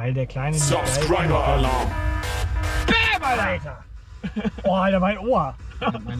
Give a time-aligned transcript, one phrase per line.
[0.00, 1.90] Weil der kleine nicht Subscriber Alarm.
[2.86, 3.84] Bam, Alter!
[4.64, 5.54] Oh, Alter, mein Ohr.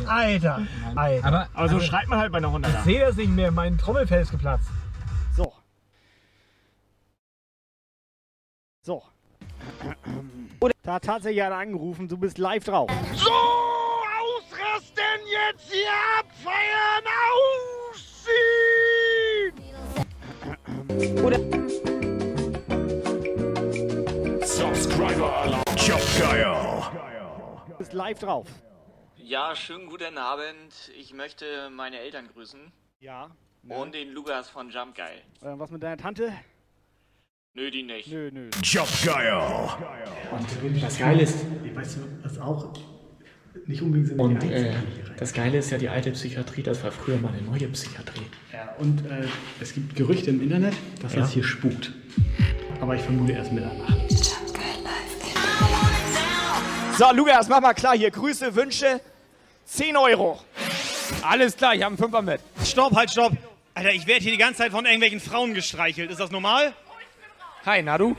[0.06, 0.60] Alter,
[0.94, 1.26] Alter.
[1.26, 2.82] Aber, Aber so schreibt man halt bei einer ich 100er.
[2.82, 4.68] sehe das nicht mehr, mein Trommelfell ist geplatzt.
[5.34, 5.54] So.
[8.82, 9.02] So.
[10.82, 12.90] Da hat tatsächlich einer angerufen, du bist live drauf.
[13.14, 15.88] So, ausrasten jetzt hier
[16.18, 17.04] abfeiern,
[21.24, 21.59] ausziehen!
[25.00, 25.06] Du
[27.78, 28.46] bist live drauf.
[29.16, 30.74] Ja, schönen guten Abend.
[30.98, 32.60] Ich möchte meine Eltern grüßen
[32.98, 33.30] Ja.
[33.66, 35.06] und den Lukas von Jump Guy.
[35.50, 36.30] Äh, was mit deiner Tante?
[37.54, 38.12] Nö, die nicht.
[38.12, 38.50] Nö, nö.
[38.62, 39.40] Jump Guile.
[40.82, 42.74] Das Geile ist, Weißt du, was auch
[43.64, 44.74] nicht unbedingt sind und die äh,
[45.16, 48.26] das Geile ist ja die alte Psychiatrie, das war früher mal eine neue Psychiatrie.
[48.52, 49.24] Ja, und äh,
[49.62, 51.20] es gibt Gerüchte im Internet, dass Ja.
[51.20, 51.92] das hier spukt.
[52.82, 54.49] Aber ich vermute erst Mitternacht.
[57.00, 58.10] So, Lukas, mach mal klar hier.
[58.10, 59.00] Grüße, Wünsche.
[59.64, 60.38] 10 Euro.
[61.22, 62.42] Alles klar, ich habe einen Fünfer mit.
[62.62, 63.32] Stopp, halt, stopp.
[63.72, 66.10] Alter, ich werde hier die ganze Zeit von irgendwelchen Frauen gestreichelt.
[66.10, 66.74] Ist das normal?
[67.64, 68.14] Hi, Nadu.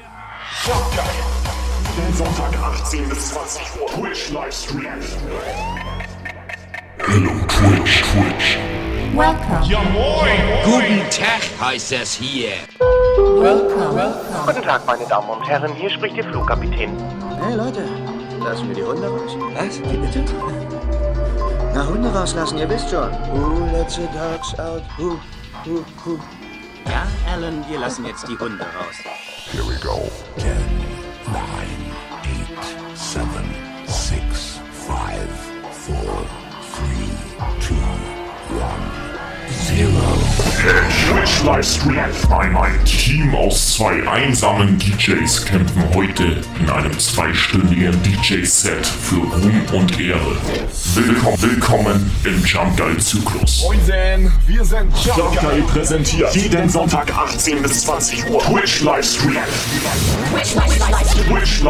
[1.96, 3.88] Jeden Sonntag 18 bis 20 Uhr.
[3.88, 5.00] Twitch Livestream.
[7.06, 8.58] Hello Twitch, Twitch.
[9.14, 10.42] Welcome, Ja moin!
[10.64, 12.54] Guten Tag heißt es hier.
[12.80, 14.16] welcome.
[14.48, 16.98] Guten Tag, meine Damen und Herren, hier spricht Ihr Flugkapitän.
[17.44, 17.86] Hey Leute,
[18.44, 19.38] lassen wir die Hunde raus.
[19.56, 19.80] Was?
[19.80, 20.24] Wie bitte?
[21.74, 23.12] Na, Hunde rauslassen, ihr wisst schon.
[23.34, 24.84] Who lets the dogs out?
[24.98, 25.20] Who,
[25.66, 26.20] who, who?
[26.86, 28.96] Ja, Alan, wir lassen jetzt die Hunde raus.
[29.52, 30.10] Here we go.
[30.38, 30.50] 10,
[31.28, 31.42] 9,
[32.24, 33.28] 8, 7,
[33.86, 34.98] 6, 5,
[35.72, 35.96] 4,
[36.76, 37.02] 3,
[37.60, 37.76] 2,
[38.58, 40.21] 1, 0.
[40.62, 41.98] Twitch Livestream.
[42.30, 49.66] Ein, ein Team aus zwei einsamen DJs kämpfen heute in einem zweistündigen DJ-Set für Ruhm
[49.74, 50.38] und Ehre.
[50.94, 53.64] Willkommen, willkommen im Jump Guide Zyklus.
[53.64, 59.38] Moinsen, wir sind Jump Guide präsentiert jeden Sonntag 18 bis 20 Uhr Twitch Livestream.
[61.28, 61.64] Twitch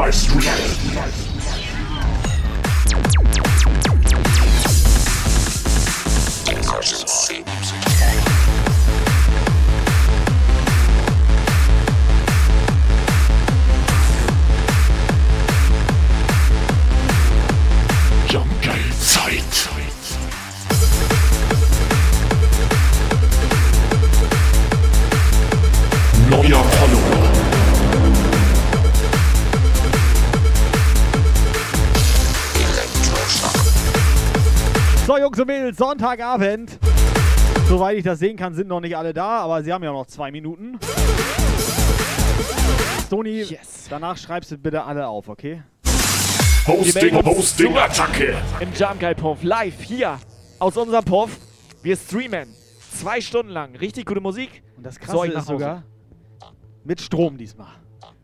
[19.01, 19.43] Zeit.
[26.29, 27.31] Neuer Follower.
[35.07, 36.79] So, Jungs und Mädels, Sonntagabend.
[37.67, 40.05] Soweit ich das sehen kann, sind noch nicht alle da, aber sie haben ja noch
[40.05, 40.79] zwei Minuten.
[43.07, 43.57] Stony,
[43.89, 45.63] danach schreibst du bitte alle auf, okay?
[46.67, 48.35] Hosting, Hosting, Attacke.
[48.59, 50.19] im Jump Guide Puff live hier
[50.59, 51.37] aus unserem Puff.
[51.81, 52.53] Wir streamen
[52.99, 54.61] zwei Stunden lang richtig gute Musik.
[54.77, 55.83] Und das So, Krasse ich nach ist sogar
[56.83, 57.71] mit Strom diesmal.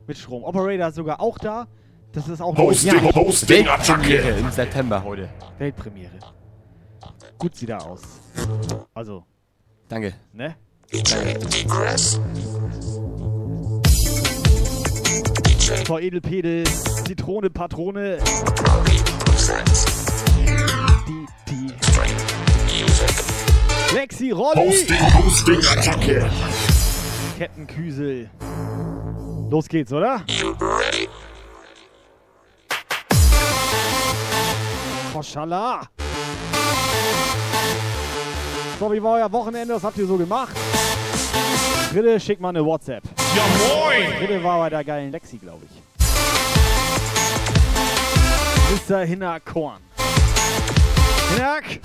[0.05, 0.43] Mit Strom.
[0.43, 1.67] Operator ist sogar auch da.
[2.11, 4.15] Das ist auch Hosting, Ja, Hosting, Attacke.
[4.17, 5.29] Im September heute.
[5.57, 6.19] Weltpremiere.
[7.39, 8.01] Gut sieht er aus.
[8.93, 9.23] Also,
[9.89, 10.13] Danke.
[10.33, 10.55] ne?
[15.67, 16.63] So, Edelpedel,
[17.05, 18.19] Zitrone, Patrone.
[21.05, 21.73] Die, die.
[23.93, 24.69] Lexi, Rolli.
[24.69, 26.29] Hosting, Hosting, Attacke.
[27.37, 28.29] Kettenküsel.
[29.49, 30.23] Los geht's, oder?
[35.13, 35.81] Moschallah.
[38.79, 39.75] So, wie war euer Wochenende?
[39.75, 40.55] Was habt ihr so gemacht?
[41.93, 43.03] Bitte schick mal eine WhatsApp.
[43.37, 44.19] Ja moin.
[44.19, 45.71] Bitte war bei der geilen Lexi, glaube ich.
[48.89, 49.05] Mr.
[49.05, 49.79] Hinner Korn.
[51.29, 51.79] Hinnack!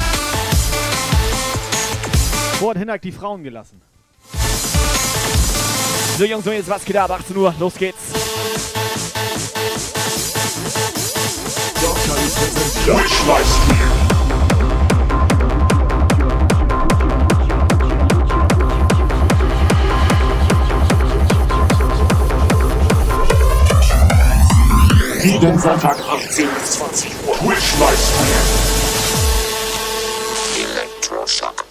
[2.58, 3.82] Wo hat Hinnack die Frauen gelassen?
[6.16, 7.10] So, Jungs und jetzt was geht ab?
[7.10, 7.98] 18 Uhr, los geht's.
[12.84, 14.21] Twitch
[25.24, 27.34] Jeden Sonntag 18 bis 20 Uhr.
[27.36, 28.42] Twitch Livestream.
[30.58, 31.64] Electroshock.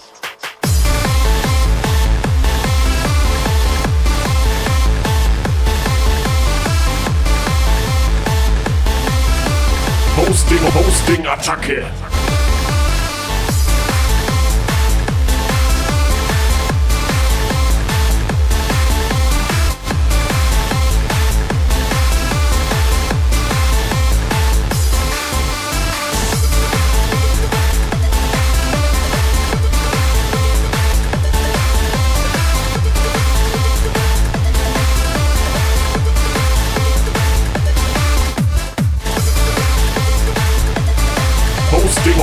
[10.16, 12.11] Hosting, Hosting, Attacke.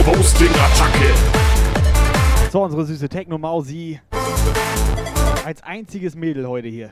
[0.08, 1.14] Hosting, Hosting, Attacke.
[2.50, 4.00] So, unsere süße Techno-Mausi.
[5.44, 6.90] Als einziges Mädel heute hier.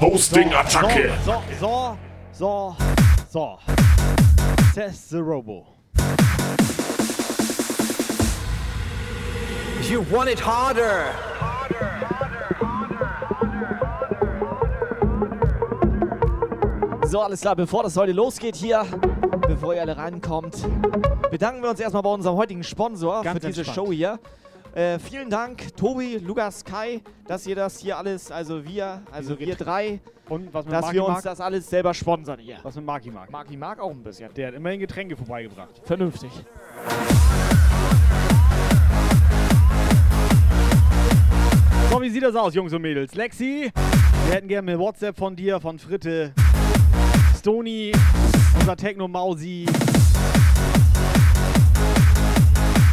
[0.00, 1.10] Hosting, Hosting, Attacke.
[1.24, 1.98] So, so,
[2.32, 2.76] so,
[3.28, 3.58] so.
[4.72, 5.66] Test the Robo.
[9.82, 11.06] You want it harder.
[17.06, 18.86] So, alles klar, bevor das heute losgeht hier,
[19.48, 20.58] bevor ihr alle reinkommt,
[21.30, 23.88] bedanken wir uns erstmal bei unserem heutigen Sponsor Ganz für diese entspannt.
[23.88, 24.20] Show hier.
[24.74, 26.97] Äh, vielen Dank, Tobi, Lukas, Kai,
[27.28, 30.82] dass ihr das hier alles, also wir, also Diese wir drei, Und was mit dass
[30.82, 31.24] Marki wir uns mag?
[31.24, 32.56] das alles selber sponsern hier.
[32.62, 33.30] Was mit Marki mag?
[33.30, 34.32] Marki mag auch ein bisschen.
[34.34, 35.80] Der hat immerhin Getränke vorbeigebracht.
[35.84, 36.30] Vernünftig.
[41.90, 43.14] So, wie sieht das aus, Jungs und Mädels?
[43.14, 43.70] Lexi,
[44.24, 46.32] wir hätten gerne eine WhatsApp von dir, von Fritte,
[47.36, 47.92] Stony,
[48.58, 49.66] unser Techno-Mausi.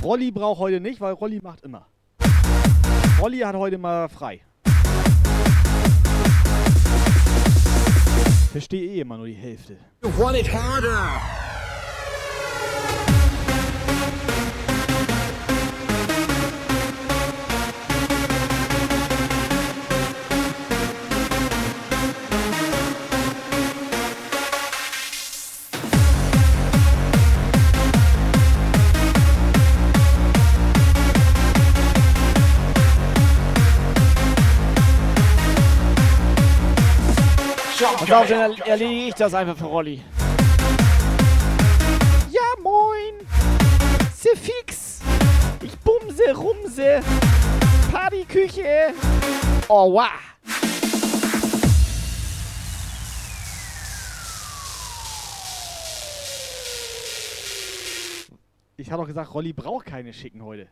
[0.04, 1.88] Rolli braucht heute nicht, weil Rolli macht immer.
[3.20, 4.42] Rolli hat heute mal frei.
[8.52, 9.78] Verstehe eh immer nur die Hälfte.
[10.04, 11.22] You want it harder.
[38.08, 40.04] Pass auf, dann er- erledige ich das einfach für Rolli.
[42.30, 43.28] Ja, moin.
[44.16, 45.00] Se fix.
[45.64, 47.00] Ich bumse, rumse.
[47.92, 48.94] Partyküche.
[49.68, 50.10] Oh, wow.
[58.78, 60.68] Ich habe doch gesagt, Rolli braucht keine schicken heute.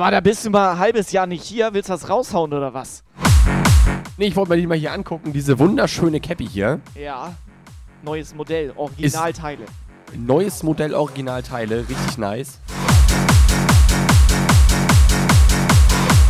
[0.00, 1.74] Sag mal, da bist du mal ein halbes Jahr nicht hier.
[1.74, 3.04] Willst du das raushauen oder was?
[4.16, 6.80] Nee, ich wollte mir die mal hier angucken, diese wunderschöne Cappy hier.
[6.94, 7.34] Ja.
[8.02, 9.64] Neues Modell, Originalteile.
[10.16, 12.60] Neues Modell Originalteile, richtig nice.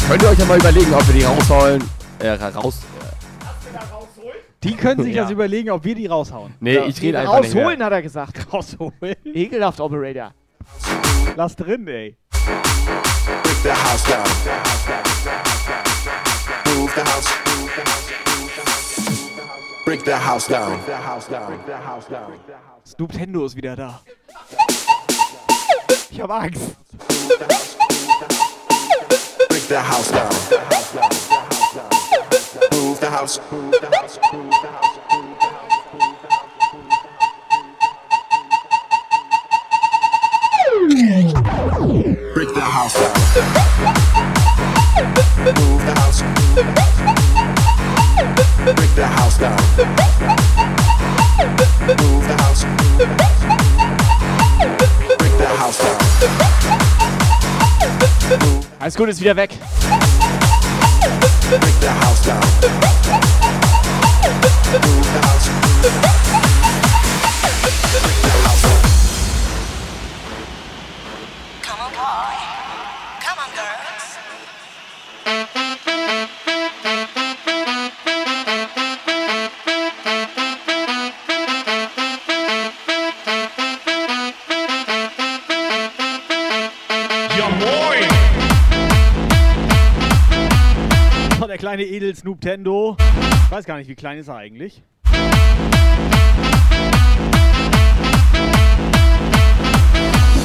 [0.09, 1.85] Könnt ihr euch ja mal überlegen, ob wir die rausholen.
[2.19, 2.81] Äh, raus.
[4.65, 5.23] Die können sich Ja.
[5.23, 6.55] das überlegen, ob wir die raushauen.
[6.59, 7.87] Nee, ich rede einfach nicht Rausholen, mehr.
[7.87, 8.53] hat er gesagt.
[8.53, 9.15] Rausholen?
[9.33, 10.33] Ekelhaft, Operator.
[11.37, 12.17] Lass drin, ey.
[13.63, 14.27] Break the house down.
[16.75, 17.29] Move the house.
[19.85, 20.81] Break the house down.
[22.85, 24.01] Snoop Tendo ist wieder da.
[26.11, 26.75] Ich hab Angst.
[29.51, 30.33] Break the house down.
[32.73, 33.41] Move the house.
[42.41, 43.13] Break the house down.
[45.45, 46.23] Move the house.
[48.65, 49.61] Break the house down.
[52.01, 52.65] Move the house.
[55.19, 55.99] Break the house down.
[58.79, 59.51] Alles gut, ist wieder weg.
[61.51, 62.41] Break the house down.
[64.73, 66.50] Move the house.
[91.71, 92.97] Kleine Edel Snoop Tendo.
[93.45, 94.83] Ich weiß gar nicht, wie klein ist er eigentlich.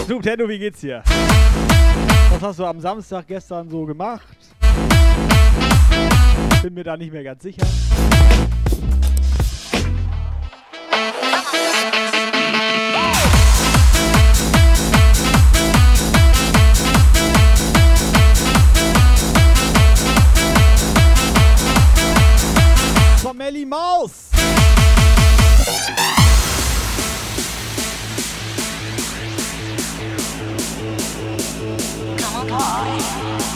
[0.05, 1.01] Snoop Tendo, wie geht's dir?
[2.29, 4.38] Was hast du am Samstag gestern so gemacht?
[6.62, 7.65] Bin mir da nicht mehr ganz sicher.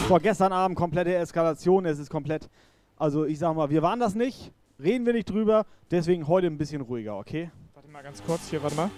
[0.09, 1.85] Vor gestern Abend komplette Eskalation.
[1.85, 2.49] Es ist komplett.
[2.97, 4.51] Also, ich sag mal, wir waren das nicht.
[4.81, 5.67] Reden wir nicht drüber.
[5.91, 7.51] Deswegen heute ein bisschen ruhiger, okay?
[7.75, 8.89] Warte mal ganz kurz hier, warte mal.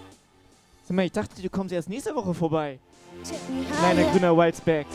[0.84, 2.78] Sag mal, ich dachte, du kommst erst nächste Woche vorbei.
[3.78, 4.86] Kleiner grüner Wildsback.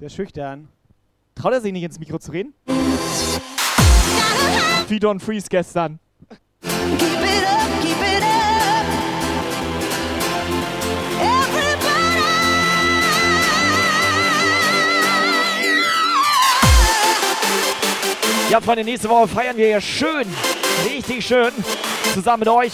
[0.00, 0.66] Der schüchtern.
[1.36, 2.52] Traut er sich nicht ins Mikro zu reden?
[4.88, 6.00] Feed on Freeze gestern.
[6.98, 7.63] Keep it up,
[18.50, 20.26] Ja, Freunde, nächste Woche feiern wir ja schön,
[20.84, 21.50] richtig schön,
[22.12, 22.72] zusammen mit euch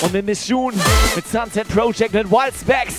[0.00, 0.76] und mit Miss June,
[1.14, 2.94] mit Sunset Project, mit Wildsbacks.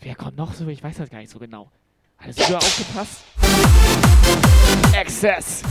[0.00, 0.68] Wer kommt noch so?
[0.68, 1.70] Ich weiß das gar nicht so genau.
[2.18, 3.22] Alles früher aufgepasst?
[4.94, 5.62] Access.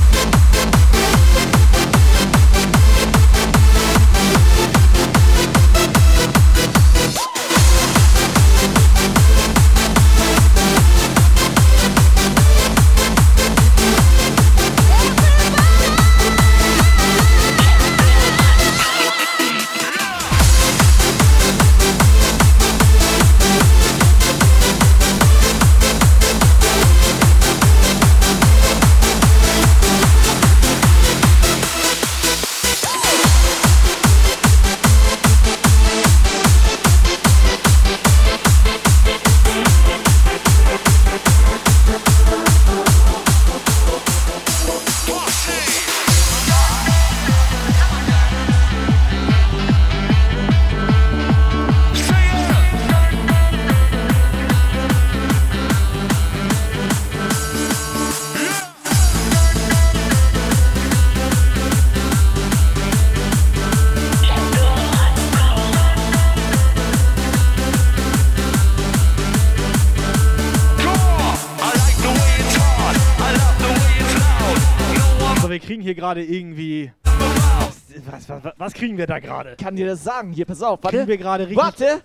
[75.99, 76.91] Gerade irgendwie.
[77.03, 79.55] Was, was, was, was kriegen wir da gerade?
[79.61, 80.31] Kann dir das sagen?
[80.31, 80.97] Hier, pass auf, warte.
[80.97, 81.57] Kriegen wir gerade richtig.
[81.57, 82.01] Warte!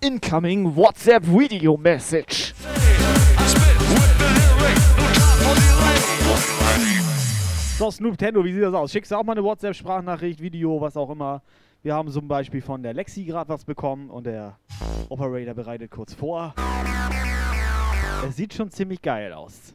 [0.00, 2.54] Incoming WhatsApp Video Message.
[7.78, 8.92] So, Snoop Tendo, wie sieht das aus?
[8.92, 11.42] Schickst du auch mal eine WhatsApp-Sprachnachricht, Video, was auch immer.
[11.82, 14.58] Wir haben zum Beispiel von der Lexi gerade was bekommen und der
[15.08, 16.54] Operator bereitet kurz vor.
[18.26, 19.74] Es sieht schon ziemlich geil aus.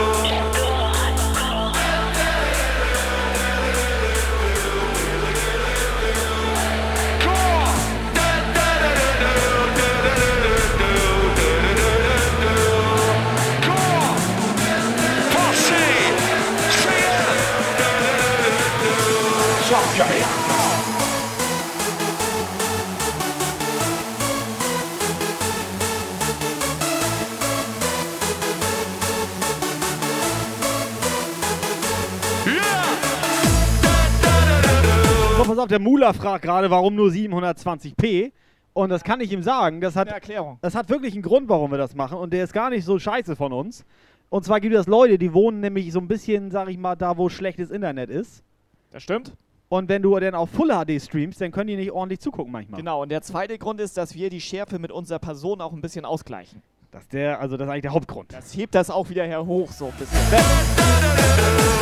[35.41, 38.31] So, pass auf, der Mula fragt gerade, warum nur 720p.
[38.73, 39.81] Und das kann ich ihm sagen.
[39.81, 40.59] Das hat, Erklärung.
[40.61, 42.19] das hat wirklich einen Grund, warum wir das machen.
[42.19, 43.83] Und der ist gar nicht so scheiße von uns.
[44.29, 47.17] Und zwar gibt es Leute, die wohnen nämlich so ein bisschen, sag ich mal, da,
[47.17, 48.43] wo schlechtes Internet ist.
[48.91, 49.33] Das stimmt.
[49.67, 52.79] Und wenn du dann auf Full HD streamst, dann können die nicht ordentlich zugucken manchmal.
[52.79, 55.81] Genau, und der zweite Grund ist, dass wir die Schärfe mit unserer Person auch ein
[55.81, 56.61] bisschen ausgleichen.
[56.91, 58.31] Das ist der, also das ist eigentlich der Hauptgrund.
[58.31, 61.80] Das hebt das auch wieder her hoch, so ein bisschen.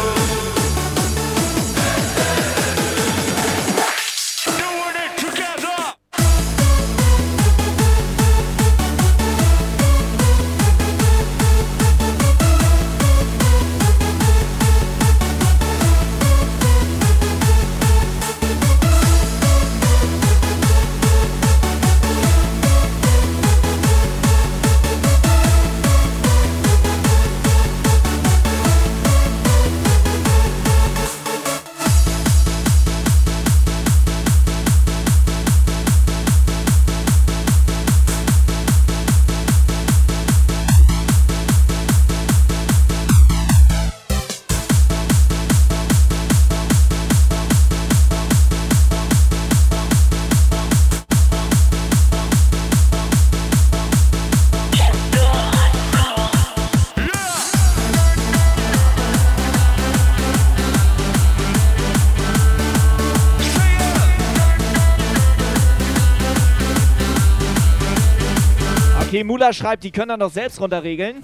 [69.39, 71.21] Mula schreibt, die können dann doch selbst runterregeln.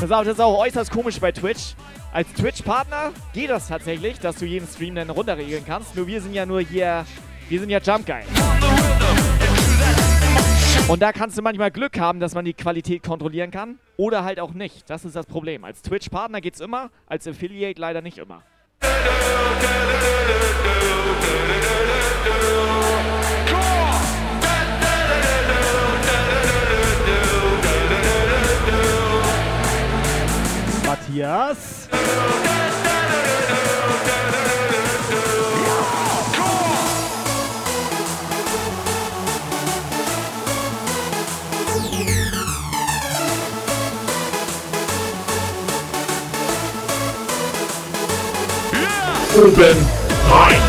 [0.00, 1.74] Das ist auch äußerst komisch bei Twitch.
[2.10, 5.94] Als Twitch-Partner geht das tatsächlich, dass du jeden Stream dann runterregeln kannst.
[5.96, 7.04] Nur wir sind ja nur hier,
[7.50, 8.22] wir sind ja Jump Guy.
[10.88, 14.40] Und da kannst du manchmal Glück haben, dass man die Qualität kontrollieren kann oder halt
[14.40, 14.88] auch nicht.
[14.88, 15.62] Das ist das Problem.
[15.62, 18.44] Als Twitch-Partner geht's immer, als Affiliate leider nicht immer.
[31.06, 31.88] Matthias.
[49.36, 49.76] Oben
[50.30, 50.65] rein.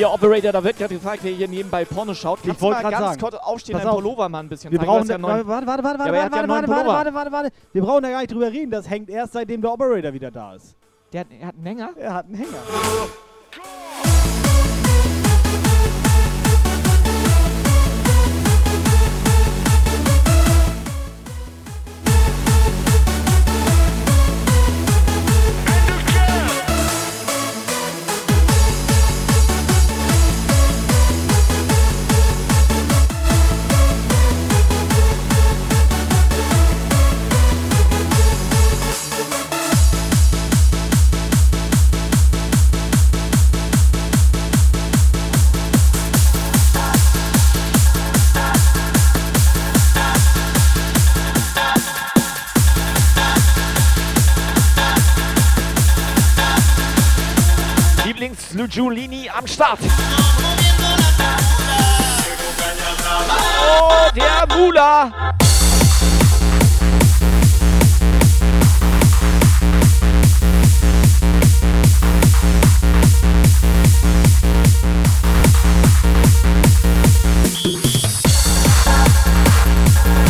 [0.00, 2.40] Hier, Operator, da wird gerade gefragt, wer hier nebenbei Porno schaut.
[2.42, 3.20] Kannst du wollte ganz sagen.
[3.20, 3.92] kurz aufstehen, Pass dein.
[3.92, 6.32] Pullover mal ein bisschen Wir brauchen, ja warte, warte, neuen- warte, warte, warte, Ja, hat
[6.34, 7.50] ja warte, warte, warte, warte, warte, warte.
[7.74, 8.70] Wir brauchen da gar nicht drüber reden.
[8.70, 10.74] Das hängt erst seitdem der Operator wieder da ist.
[11.12, 11.90] Der hat, er hat einen Hänger?
[11.98, 12.58] Er hat einen Hänger.
[58.70, 59.80] Lieblings-Lugiolini am Start.
[63.68, 65.34] Oh, der Mula.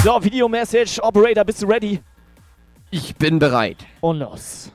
[0.03, 0.99] So, Video-Message.
[1.03, 2.01] Operator, bist du ready?
[2.91, 3.77] Ich bin bereit.
[4.01, 4.73] Und los.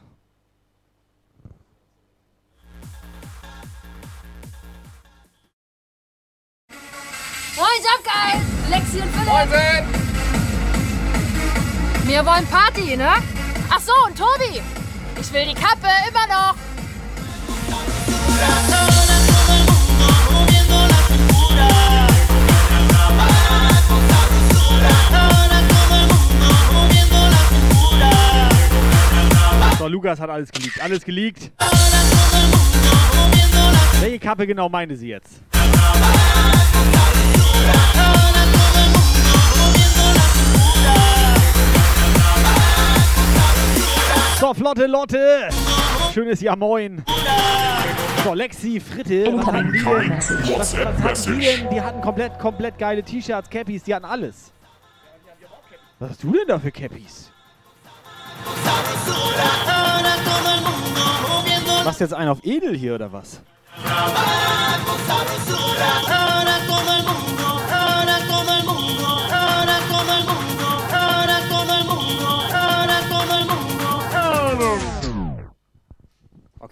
[9.02, 9.12] Und
[9.50, 9.86] Philipp!
[12.06, 13.10] Wir wollen Party, ne?
[13.70, 14.62] Ach so, und Tobi!
[15.20, 16.56] Ich will die Kappe, immer noch!
[29.78, 30.82] So, Lukas hat alles geleakt.
[30.82, 31.52] Alles geleakt.
[34.00, 35.42] Welche Kappe genau meinte sie jetzt?
[44.40, 45.48] So, Flotte Lotte.
[46.14, 47.04] Schönes Jahr Moin.
[48.24, 49.32] So, Lexi, Fritte.
[49.38, 50.12] Was hatten die denn?
[50.58, 51.70] Was, was hatten die denn?
[51.70, 54.52] Die hatten komplett, komplett geile T-Shirts, Cappies, die hatten alles.
[56.00, 57.32] Was hast du denn da für Cappies?
[61.86, 63.42] Machst du jetzt einen auf Edel hier oder was?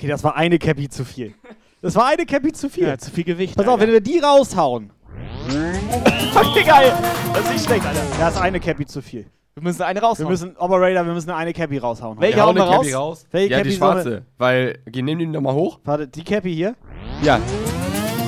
[0.04, 1.34] Okay, das war eine Cappy zu viel.
[1.82, 2.84] Das war eine Cappy zu viel.
[2.88, 3.56] Ja, zu viel Gewicht.
[3.56, 4.92] Pass auf, wenn wir die raushauen.
[6.36, 6.92] Okay, geil.
[7.34, 8.02] Das ist nicht schlecht, Alter.
[8.20, 9.28] Da ist eine Cappy zu viel.
[9.54, 10.28] Wir müssen eine raushauen.
[10.28, 12.20] Wir müssen, Operator, wir müssen eine Cappy raushauen.
[12.20, 12.86] Welche Ja, hauen hau wir eine raus?
[12.86, 13.26] Cappy raus.
[13.32, 14.26] Welche ja, Cappy die sollen wir- schwarze.
[14.38, 15.80] Weil, nehmen die nochmal hoch.
[15.86, 16.76] Warte, die Cappy hier?
[17.22, 17.39] Ja.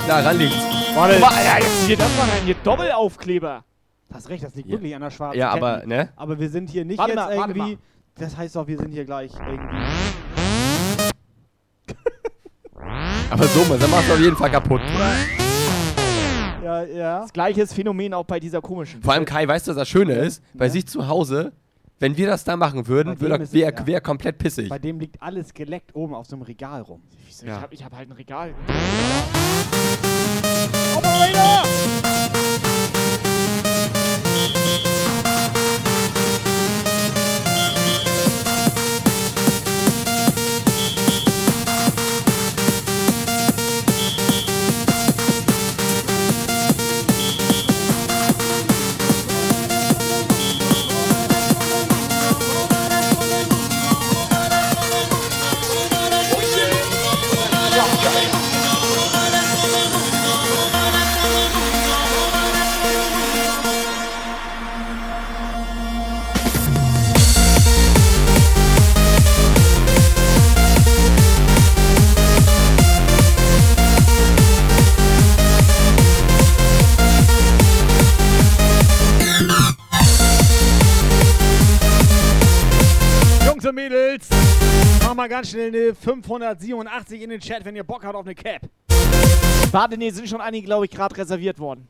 [0.08, 0.56] Da, ran liegt's.
[0.96, 1.20] Warte.
[1.20, 3.66] Mal, Alter, jetzt hier, das war ein hier Doppelaufkleber.
[4.14, 4.76] Hast recht, das liegt Ja.
[4.76, 5.58] wirklich an der schwarzen Ja, Cappy.
[5.66, 6.10] aber, ne?
[6.16, 7.78] Aber wir sind hier nicht Warte jetzt mal, warte irgendwie...
[8.18, 9.76] Das heißt doch, wir sind hier gleich irgendwie...
[13.30, 14.82] Aber so, man, dann machst du auf jeden Fall kaputt.
[16.64, 17.20] Ja, ja.
[17.22, 19.02] Das gleiche Phänomen auch bei dieser komischen.
[19.04, 20.42] Vor allem Kai, weißt du, was das Schöne ist?
[20.54, 21.52] Bei sich zu Hause,
[22.00, 23.88] wenn wir das da machen würden, wäre ist- wär, ja.
[23.88, 24.70] wär komplett pissig.
[24.70, 27.02] Bei dem liegt alles geleckt oben auf so einem Regal rum.
[27.28, 28.54] Ich hab, ich hab halt ein Regal.
[30.96, 31.64] Operator!
[85.16, 88.36] Mach mal ganz schnell eine 587 in den Chat, wenn ihr Bock habt auf eine
[88.36, 88.64] Cap.
[89.72, 91.88] Warte, nee, sind schon einige, glaube ich, gerade reserviert worden.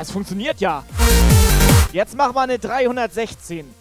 [0.00, 0.84] Es funktioniert ja.
[1.94, 3.72] Jetzt machen wir eine 316.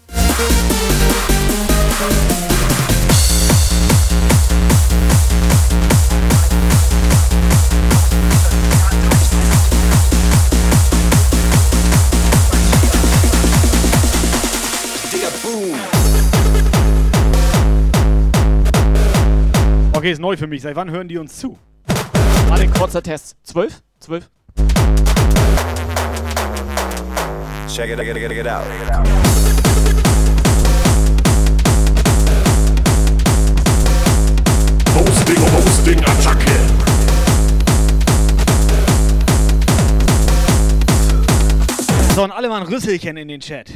[15.12, 15.74] Digga, boom.
[19.94, 20.62] Okay, ist neu für mich.
[20.62, 21.58] Seit wann hören die uns zu?
[22.48, 23.38] Warte, kurzer Test.
[23.42, 23.82] 12?
[24.02, 24.30] 12?
[27.74, 28.64] Check it, get it, get it, get out.
[34.94, 36.60] Hosting, Hosting, Attacke.
[42.14, 43.72] So, und alle mal ein Rüsselchen in den Chat.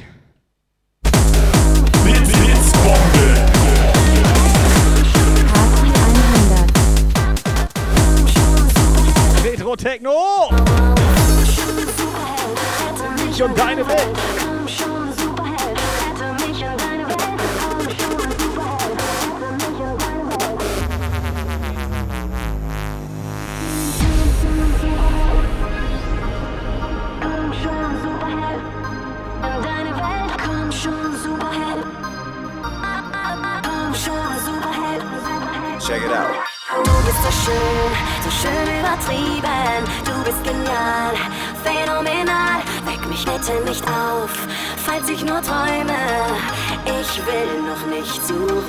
[2.04, 3.48] Blitz, Blitzbombe.
[9.44, 10.97] Retro Techno!
[13.38, 14.18] Ich und deine Welt!
[35.80, 36.34] Check it out.
[36.84, 37.92] Du bist so schön,
[38.24, 39.86] so schön übertrieben.
[40.04, 41.14] Du bist genial,
[41.68, 42.62] phänomenal.
[42.86, 44.32] Weck mich bitte nicht auf,
[44.78, 45.98] falls ich nur träume.
[46.86, 48.64] Ich will noch nicht zurück.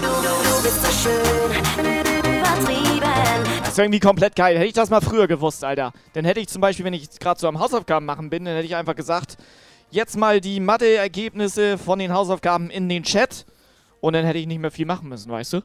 [0.00, 2.38] Du, du, du bist so schön, übertrieben.
[2.38, 3.60] übertrieben.
[3.60, 4.56] Das ist irgendwie komplett geil.
[4.56, 5.92] Hätte ich das mal früher gewusst, Alter.
[6.14, 8.66] Dann hätte ich zum Beispiel, wenn ich gerade so am Hausaufgaben machen bin, dann hätte
[8.66, 9.36] ich einfach gesagt,
[9.90, 13.46] jetzt mal die Mathe-Ergebnisse von den Hausaufgaben in den Chat.
[14.00, 15.60] Und dann hätte ich nicht mehr viel machen müssen, weißt du?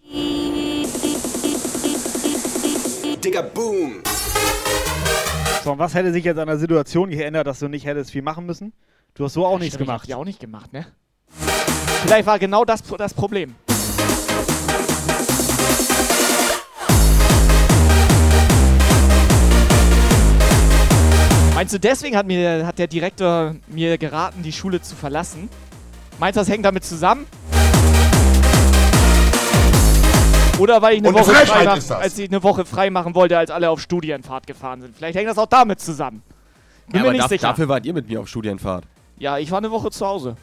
[3.23, 4.03] Digga, boom.
[5.67, 8.21] So, und was hätte sich jetzt an der Situation geändert, dass du nicht hättest viel
[8.21, 8.71] machen müssen?
[9.15, 10.08] Du hast so auch nichts Stimmt, ich gemacht.
[10.08, 10.86] die auch nicht gemacht, ne?
[12.06, 13.53] Vielleicht war genau das das Problem.
[21.53, 25.49] Meinst du, deswegen hat, mir, hat der Direktor mir geraten, die Schule zu verlassen?
[26.17, 27.25] Meinst du, das hängt damit zusammen?
[30.60, 31.91] Oder weil ich eine Woche frei das.
[31.91, 34.96] als ich eine Woche frei machen wollte, als alle auf Studienfahrt gefahren sind.
[34.96, 36.22] Vielleicht hängt das auch damit zusammen.
[36.88, 37.48] Bin Ja, mir aber nicht daf- sicher.
[37.50, 38.86] dafür wart ihr mit mir auf Studienfahrt.
[39.20, 40.36] Ja, ich war eine Woche zu Hause.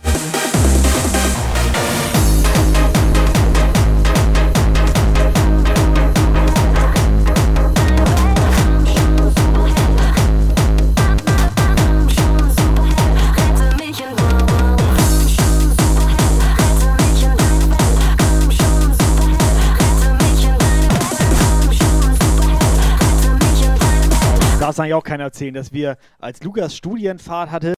[24.74, 27.74] Darf eigentlich auch keiner erzählen, dass wir, als Lukas Studienfahrt hatte,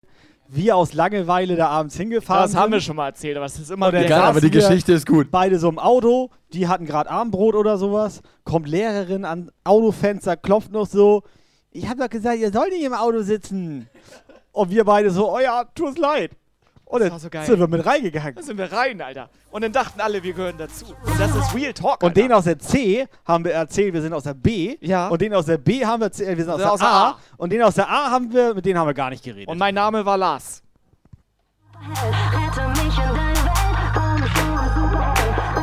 [0.49, 3.71] wir aus Langeweile da abends hingefahren Das haben wir schon mal erzählt, aber es ist
[3.71, 5.31] immer wieder Egal, aber die Geschichte ist gut.
[5.31, 8.23] Beide so im Auto, die hatten gerade Abendbrot oder sowas.
[8.45, 11.23] Kommt Lehrerin an Autofenster, klopft noch so.
[11.71, 13.89] Ich habe doch gesagt, ihr sollt nicht im Auto sitzen.
[14.53, 16.31] Und wir beide so, oh ja, tut uns leid.
[16.89, 18.37] Und dann so sind wir mit reingegangen.
[18.37, 19.29] Da sind wir rein, Alter.
[19.51, 20.85] Und dann dachten alle, wir gehören dazu.
[21.05, 22.21] Und das ist Real Talk, Und Alter.
[22.23, 24.77] den aus der C haben wir erzählt, wir sind aus der B.
[24.81, 25.09] Ja.
[25.09, 27.09] Und den aus der B haben wir erzählt, wir sind aus, Aus der der A.
[27.11, 27.19] A.
[27.39, 29.49] Und den aus der A haben wir, mit denen haben wir gar nicht geredet.
[29.49, 30.63] Und mein Name war Lars.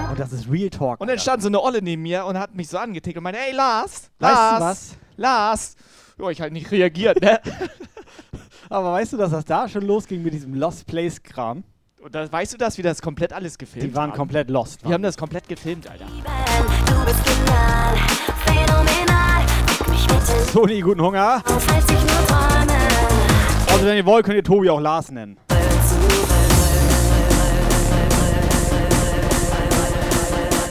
[0.09, 0.99] Und das ist Real Talk.
[1.01, 3.39] Und dann stand so eine Olle neben mir und hat mich so angetickt und meinte,
[3.39, 4.95] ey Lars, Weißt du Lars, was?
[5.17, 5.75] Lars.
[6.19, 7.39] Jo, ich halt nicht reagiert, ne?
[8.73, 11.63] Aber weißt du, dass das da schon losging mit diesem Lost Place-Kram?
[12.01, 14.17] Und da, weißt du das, wie das komplett alles gefilmt Die waren haben?
[14.17, 14.81] komplett lost.
[14.83, 16.05] Die haben das komplett gefilmt, Alter.
[16.05, 17.95] Du bist genial,
[18.47, 19.43] phänomenal.
[19.91, 21.43] Mich bitte, Sony, guten Hunger.
[23.69, 25.37] Also wenn ihr wollt, könnt ihr Tobi auch Lars nennen.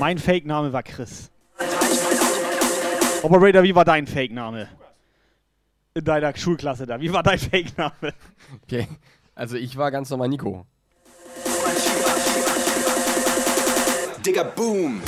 [0.01, 1.31] Mein Fake-Name war Chris.
[3.23, 4.67] Operator, wie war dein Fake-Name?
[5.95, 7.01] In deiner Schulklasse da.
[7.01, 8.15] Wie war dein Fake-Name?
[8.63, 8.89] Okay.
[9.35, 10.67] Also ich war ganz normal Nico.
[14.25, 15.03] Digga, boom.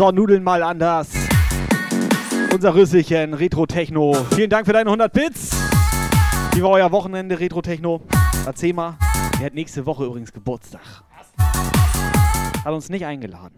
[0.00, 1.10] So, Nudeln mal anders.
[2.54, 4.14] Unser Rüsselchen, Retro-Techno.
[4.34, 5.50] Vielen Dank für deine 100 Bits.
[6.54, 8.00] Wie war euer Wochenende, Retro-Techno?
[8.46, 8.96] Erzähl mal.
[9.40, 10.80] Er hat nächste Woche übrigens Geburtstag.
[11.36, 13.54] Hat uns nicht eingeladen.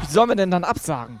[0.00, 1.20] Wie sollen wir denn dann absagen?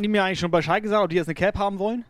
[0.00, 2.06] Hatten die mir eigentlich schon Bescheid gesagt, ob die jetzt eine Cap haben wollen?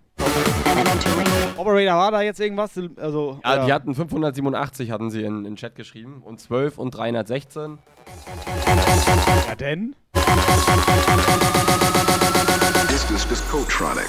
[1.57, 2.79] Operator, war da jetzt irgendwas?
[2.95, 3.67] Also, Ja, ja.
[3.67, 6.23] die hatten 587, hatten sie in, in Chat geschrieben.
[6.25, 7.79] Und 12 und 316.
[9.49, 9.97] Ja, denn?
[12.89, 14.07] This is Cotronic.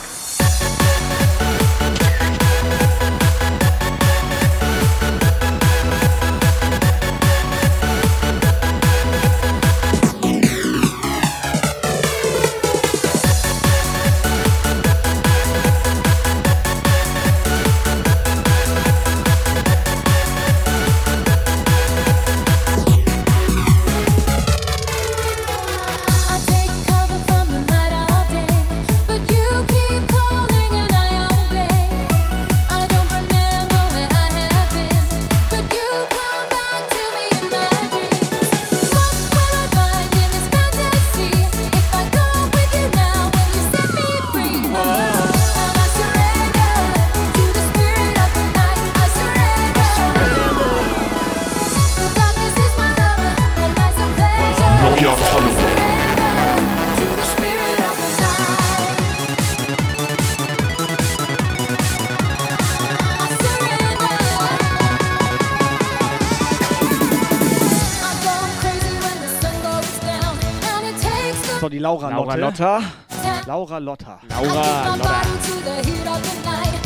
[71.91, 72.35] Laura, Laura.
[72.35, 72.81] Lotta.
[73.45, 74.19] Laura Lotta.
[74.29, 75.21] Laura Lotta.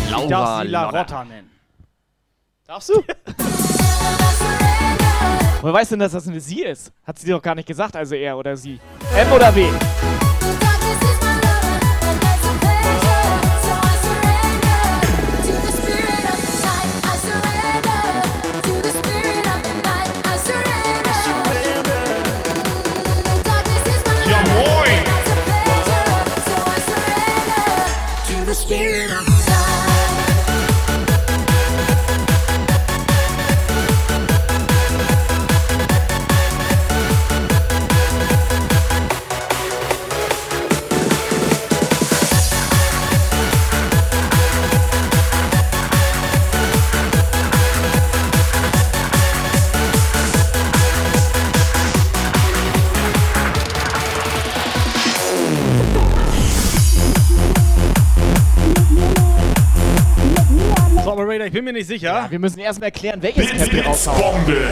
[0.04, 0.89] Ich Laura darf sie La.
[0.89, 1.52] Rotta nennen.
[2.65, 2.94] Darfst du?
[5.62, 6.91] Woher weißt du denn, dass das eine Sie ist?
[7.06, 8.80] Hat sie dir doch gar nicht gesagt, also er oder sie.
[9.15, 9.68] M oder W?
[61.65, 62.08] Bin mir nicht sicher.
[62.08, 64.45] Ja, wir müssen erstmal erklären, welches Cap wir raushauen.
[64.45, 64.67] Bombe!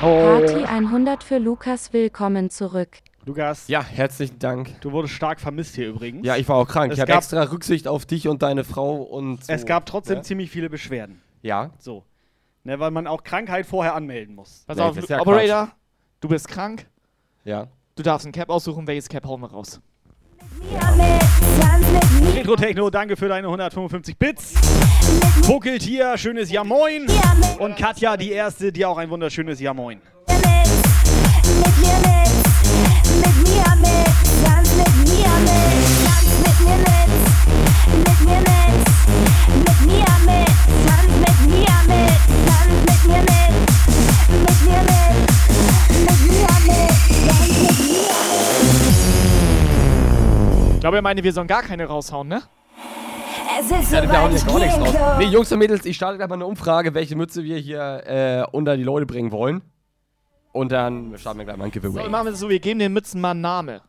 [0.00, 2.98] Party 100 für Lukas, willkommen zurück.
[3.24, 4.78] Lukas, Ja, herzlichen Dank.
[4.82, 6.26] du wurdest stark vermisst hier übrigens.
[6.26, 6.92] Ja, ich war auch krank.
[6.92, 9.52] Es ich habe gab- extra Rücksicht auf dich und deine Frau und so.
[9.52, 10.22] Es gab trotzdem Ne?
[10.22, 11.20] ziemlich viele Beschwerden.
[11.42, 11.70] Ja.
[11.78, 12.04] So.
[12.64, 14.64] Ne, weil man auch Krankheit vorher anmelden muss.
[14.66, 15.70] Pass Nee, auf, ja Operator,
[16.20, 16.86] du bist krank.
[17.44, 17.68] Ja.
[17.96, 19.80] Du darfst ein Cap aussuchen, welches Cap hauen wir raus.
[22.34, 24.54] Retro Techno, danke für deine 155 Bits.
[25.46, 27.06] Puckelt hier, schönes Ja Moin.
[27.58, 30.00] Und Katja, die erste, die auch ein wunderschönes Ja Moin.
[30.28, 32.25] Ich
[50.96, 52.42] glaube, er meinte, wir sollen gar keine raushauen, ne?
[53.58, 54.94] Es ist Ja, wir hauen hier gar nichts raus.
[55.18, 58.44] Nee, Jungs und Mädels, ich starte gleich mal eine Umfrage, welche Mütze wir hier äh,
[58.54, 59.62] unter die Leute bringen wollen.
[60.52, 62.08] Und dann starten wir gleich mal ein So, Giveaway.
[62.08, 63.80] machen wir so, wir geben den Mützen mal einen Namen.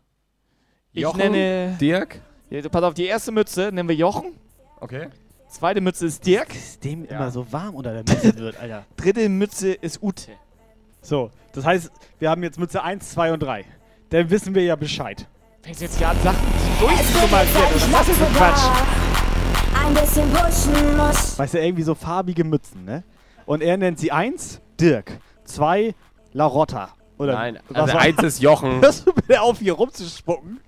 [0.93, 1.77] Ich Jochen, nenne.
[1.79, 2.19] Dirk.
[2.49, 4.33] Ja, pass auf, die erste Mütze nennen wir Jochen.
[4.79, 5.07] Okay.
[5.49, 6.53] Zweite Mütze ist Dirk.
[6.53, 8.85] Ist dem immer so warm unter der Mütze wird, Alter.
[8.97, 10.31] Dritte Mütze ist Ute.
[11.01, 11.89] So, das heißt,
[12.19, 13.63] wir haben jetzt Mütze 1, 2 und 3.
[14.09, 15.27] Dann wissen wir ja Bescheid.
[15.67, 16.39] Fängst du jetzt hier an, Sachen
[16.79, 17.91] durchzumarkieren?
[17.91, 18.61] Was ist das für ein Quatsch?
[19.85, 21.37] Ein bisschen pushen muss.
[21.37, 23.03] Weißt du, irgendwie so farbige Mützen, ne?
[23.45, 25.19] Und er nennt sie 1, Dirk.
[25.43, 25.93] 2,
[26.31, 26.91] La Rotta.
[27.17, 28.79] Oder Nein, also war- eins ist Jochen.
[28.81, 30.61] Hörst du bitte auf, hier rumzuspucken?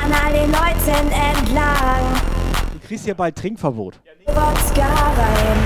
[0.00, 2.22] An all den Leuten entlang.
[2.72, 3.98] Du kriegst hier bald Trinkverbot.
[4.26, 5.58] Wodka rein.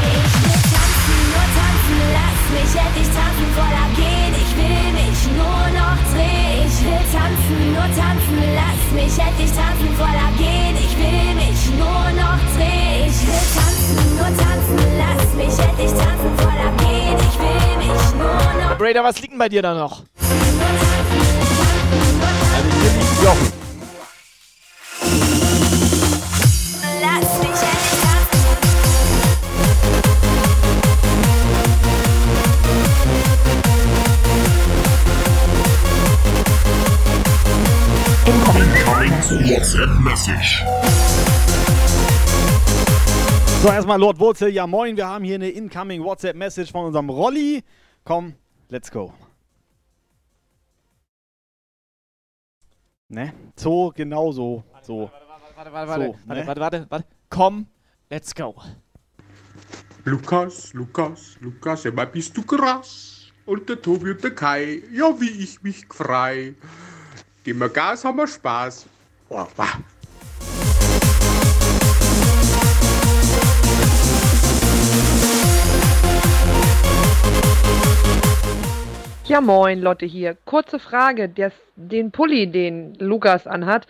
[0.00, 2.40] Ich will tanzen, nur tanzen, lass
[2.74, 4.13] mich endlich tanzen, voller gehen.
[5.32, 6.66] Nur noch drehen.
[6.66, 10.76] Ich will tanzen, nur tanzen, lass mich endlich tanzen, voller gehen.
[10.76, 13.08] Ich will mich nur noch drehen.
[13.08, 17.16] Ich will tanzen, nur tanzen, lass mich endlich tanzen, voller gehen.
[17.20, 20.02] Ich will mich nur noch Brader, was liegt denn bei dir da noch?
[23.22, 23.64] Jochen.
[43.62, 44.50] So, erstmal Lord Wurzel.
[44.50, 47.64] Ja, moin, wir haben hier eine incoming WhatsApp-Message von unserem Rolli.
[48.04, 48.34] Komm,
[48.68, 49.14] let's go.
[53.08, 53.32] Ne?
[53.56, 54.64] So, genau so.
[54.82, 55.10] so.
[55.54, 56.46] Warte, warte, warte, So, warte, ne?
[56.46, 57.06] warte, warte, warte.
[57.30, 57.66] Komm,
[58.10, 58.54] let's go.
[60.04, 63.13] Lukas, Lukas, Lukas, immer bist du krass.
[63.46, 66.54] Und der Tobi und der Kai, ja, wie ich mich frei.
[67.44, 68.86] Geben wir Gas, haben wir Spaß.
[69.28, 69.68] Oh, wah.
[79.26, 80.36] Ja, moin, Lotte hier.
[80.46, 81.28] Kurze Frage.
[81.28, 83.86] Der, den Pulli, den Lukas anhat,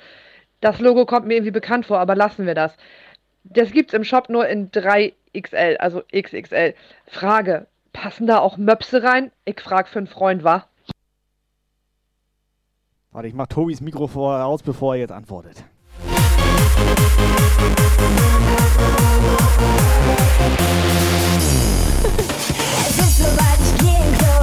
[0.63, 2.77] das Logo kommt mir irgendwie bekannt vor, aber lassen wir das.
[3.45, 6.75] Das gibt's im Shop nur in 3XL, also XXL.
[7.07, 9.33] Frage, passen da auch Möpse rein?
[9.47, 10.67] Ich frag für einen Freund, wa?
[13.13, 15.65] Warte, ich mach Tobis Mikro vorher aus, bevor er jetzt antwortet.
[22.83, 24.35] Es ist soweit, ich geh in Klo.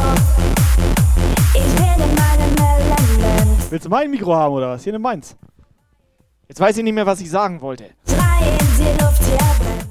[1.54, 3.72] Ich bin in meinem Element.
[3.72, 4.84] Willst du mein Mikro haben oder was?
[4.84, 5.36] Hier nimm meins.
[6.48, 7.92] Jetzt weiß ich nicht mehr, was ich sagen wollte.
[8.06, 9.91] Drei in die Luft hier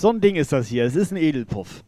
[0.00, 0.84] So ein Ding ist das hier.
[0.84, 1.82] Es ist ein Edelpuff.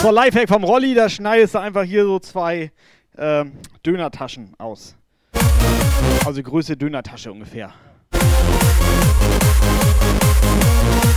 [0.00, 2.72] So, Lifehack vom Rolli, da schneidest du einfach hier so zwei
[3.18, 3.52] ähm,
[3.84, 4.96] Dönertaschen aus.
[6.24, 7.74] Also Größe Dönertasche ungefähr.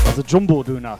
[0.05, 0.99] Also Jumbo-Döner.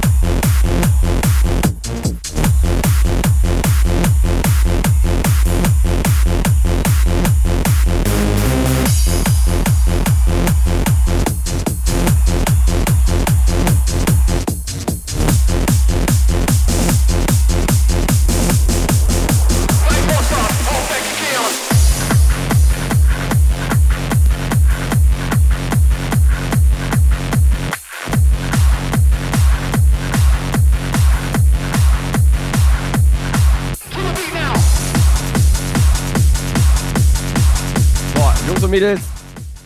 [38.71, 39.01] Mädels,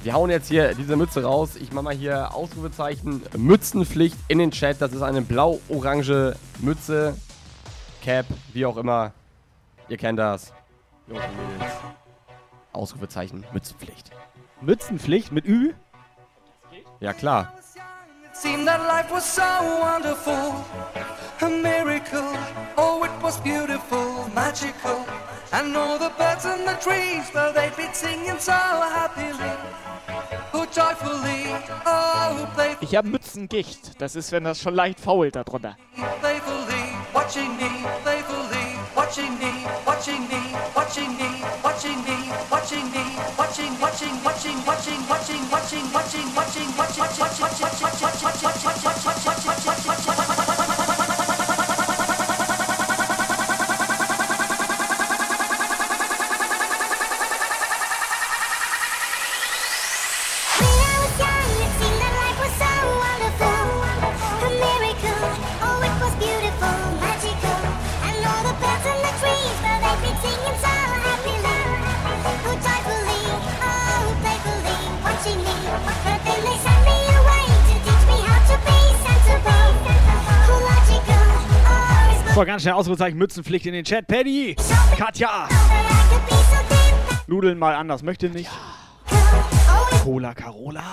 [0.02, 1.58] wir hauen jetzt hier diese Mütze raus.
[1.58, 4.82] Ich mach mal hier Ausrufezeichen Mützenpflicht in den Chat.
[4.82, 7.16] Das ist eine blau-orange Mütze,
[8.04, 9.12] Cap, wie auch immer.
[9.90, 10.54] Ihr kennt das.
[11.08, 11.72] Jungs und Mädels.
[12.74, 14.10] Ausrufezeichen Mützenpflicht.
[14.62, 15.74] Mützenpflicht mit Ü?
[17.00, 17.54] Ja klar.
[18.34, 20.56] Seemed that life was so wonderful,
[21.42, 22.24] a miracle.
[22.76, 25.06] Oh, it was beautiful, magical.
[25.52, 29.52] And all the birds in the trees, well, they'd be singing so happily,
[30.54, 32.48] oh, joyfully, oh,
[32.82, 34.00] Ich habe Mützengicht.
[34.02, 35.78] Das ist, wenn das schon leicht fault darunter.
[36.20, 36.84] playfully,
[37.14, 37.70] watching me,
[38.04, 39.52] playfully, watching me,
[82.36, 84.08] So, ganz schnell Ausrufezeichen Mützenpflicht in den Chat.
[84.08, 84.58] Paddy!
[84.98, 85.48] Katja!
[87.28, 88.04] Nudeln mal anders.
[88.04, 88.50] Möchte nicht.
[90.04, 90.84] Cola Carola.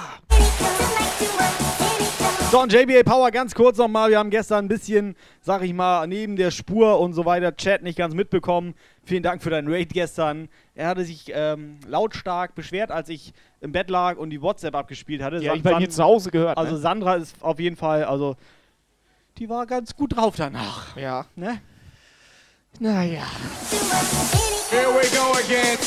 [2.53, 4.11] So, und JBA Power ganz kurz nochmal.
[4.11, 7.83] Wir haben gestern ein bisschen, sag ich mal, neben der Spur und so weiter Chat
[7.83, 8.75] nicht ganz mitbekommen.
[9.03, 10.49] Vielen Dank für deinen Raid gestern.
[10.77, 15.23] Er hatte sich ähm, lautstark beschwert, als ich im Bett lag und die WhatsApp abgespielt
[15.23, 15.41] hatte.
[15.41, 16.79] Die hab San- ich bei mir zu Hause gehört, Also ne?
[16.79, 18.37] Sandra ist auf jeden Fall, also
[19.39, 20.97] die war ganz gut drauf danach.
[20.97, 21.27] Ja.
[21.37, 21.61] Ne?
[22.79, 23.27] Naja.
[24.71, 25.79] Here we go again.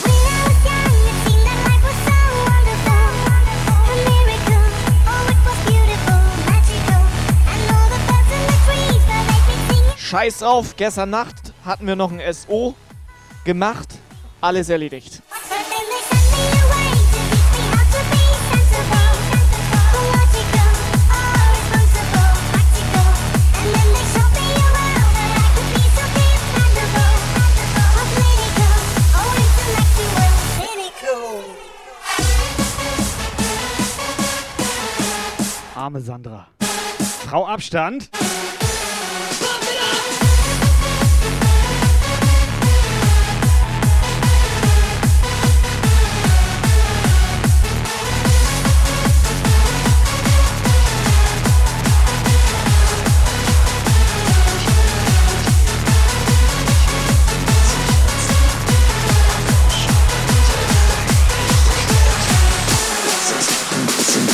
[9.98, 12.76] Scheiß auf, gestern Nacht hatten wir noch ein SO
[13.44, 13.96] gemacht,
[14.40, 15.22] alles erledigt.
[35.86, 36.48] Arme Sandra.
[37.28, 38.10] Frau Abstand.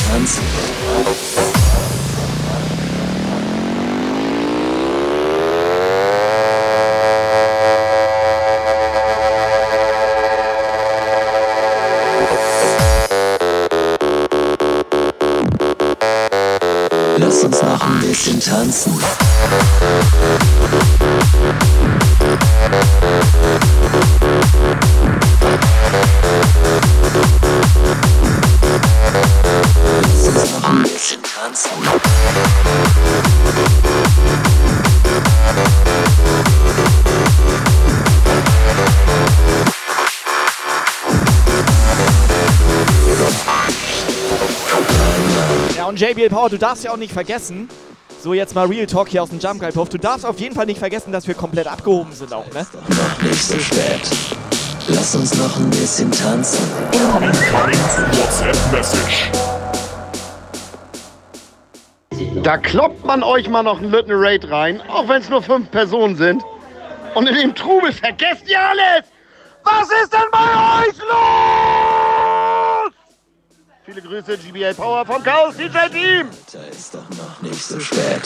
[0.07, 0.70] Tanzen.
[17.17, 19.20] Lass uns noch ein bisschen tanzen.
[46.21, 47.67] JBL Power, du darfst ja auch nicht vergessen,
[48.21, 50.53] so jetzt mal Real Talk hier aus dem Jump Guy Puff, du darfst auf jeden
[50.53, 52.65] Fall nicht vergessen, dass wir komplett abgehoben sind auch, ne?
[52.89, 54.01] Noch nicht so spät.
[54.87, 56.59] Lass uns noch ein bisschen tanzen.
[58.11, 59.31] WhatsApp-Message.
[62.43, 65.71] Da kloppt man euch mal noch einen Lütten Raid rein, auch wenn es nur fünf
[65.71, 66.43] Personen sind.
[67.15, 69.05] Und in dem Trubel vergesst ihr alles!
[69.63, 72.00] Was ist denn bei euch los?
[73.93, 76.29] Viele Grüße, GBL Power vom Chaos DJ Team!
[76.53, 78.21] Da ist doch noch nicht so spät.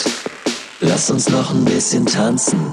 [0.79, 2.71] Lass uns noch ein bisschen tanzen.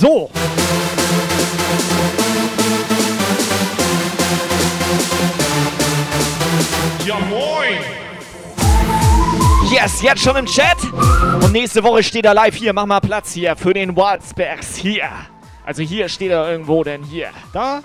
[0.00, 0.30] So.
[7.04, 7.80] Ja moin!
[9.72, 10.76] Yes, jetzt schon im Chat.
[11.42, 12.72] Und nächste Woche steht er live hier.
[12.72, 15.10] Mach mal Platz hier für den Waldsbergs hier.
[15.66, 17.30] Also hier steht er irgendwo denn hier.
[17.52, 17.82] Da?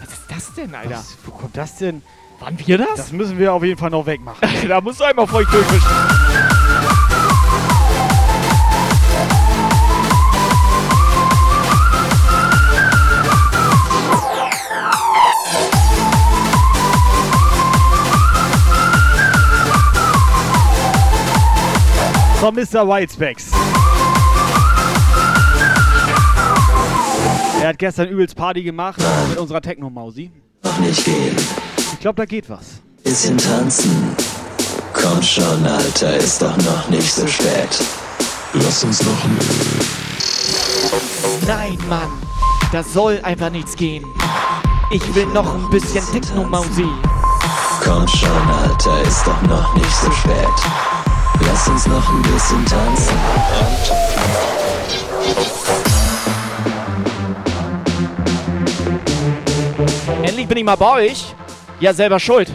[0.00, 0.90] Was ist das denn, Alter?
[0.90, 2.02] Was, wo kommt das denn?
[2.38, 2.94] Waren wir das?
[2.96, 4.46] Das müssen wir auf jeden Fall noch wegmachen.
[4.68, 5.88] da musst du einmal feucht durchmischen.
[22.40, 22.86] So, Mr.
[22.86, 23.50] Whitespecks.
[27.60, 30.30] Er hat gestern übelst Party gemacht mit unserer Techno-Mausi.
[30.62, 31.36] Noch nicht gehen.
[31.92, 32.80] Ich glaube, da geht was.
[33.02, 34.16] Bisschen tanzen.
[34.92, 37.68] Komm schon, Alter, ist doch noch nicht so spät.
[38.52, 39.38] Lass uns noch ein.
[41.46, 42.08] Nein, Mann.
[42.70, 44.04] Da soll einfach nichts gehen.
[44.92, 46.86] Ich will noch ein bisschen Techno-Mausi.
[47.82, 50.48] Komm schon, Alter, ist doch noch nicht so spät.
[51.46, 53.16] Lass uns noch ein bisschen tanzen.
[60.38, 61.34] Endlich bin ich mal bei euch.
[61.80, 62.48] Ja, selber schuld.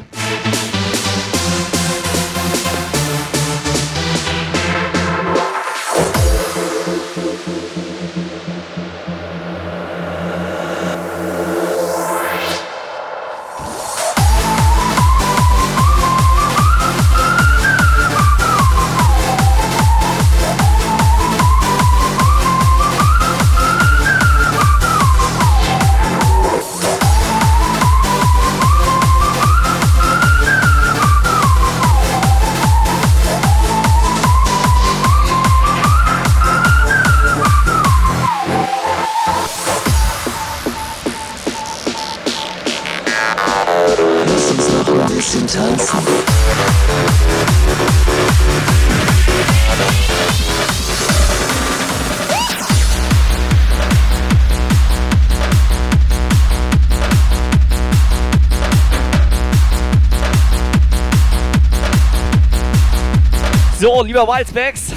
[64.13, 64.91] Lieber Wildsbacks,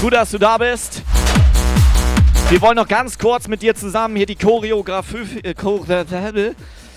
[0.00, 1.02] gut, dass du da bist.
[2.48, 5.38] Wir wollen noch ganz kurz mit dir zusammen hier die Choreografie.
[5.44, 6.04] Äh, Chore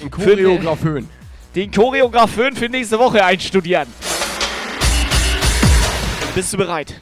[0.02, 1.08] Den Choreografön.
[1.54, 3.88] Den Choreografön für nächste Woche einstudieren.
[6.34, 6.96] Bist du bereit?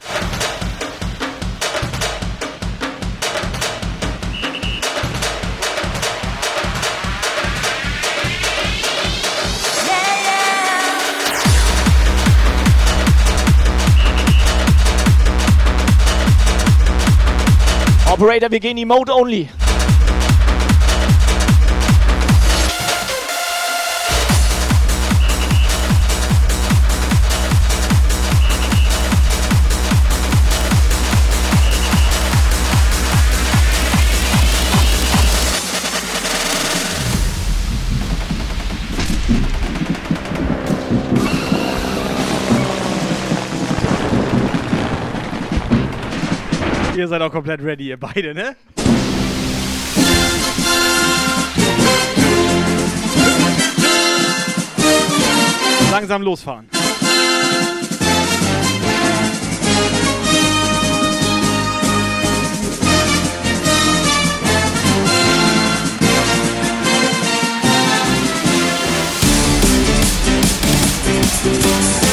[18.18, 19.46] Operator, wir gehen die Mode Only.
[46.98, 48.56] Ihr seid auch komplett ready, ihr beide, ne?
[55.90, 56.68] Langsam losfahren.
[71.46, 72.05] Nutronics!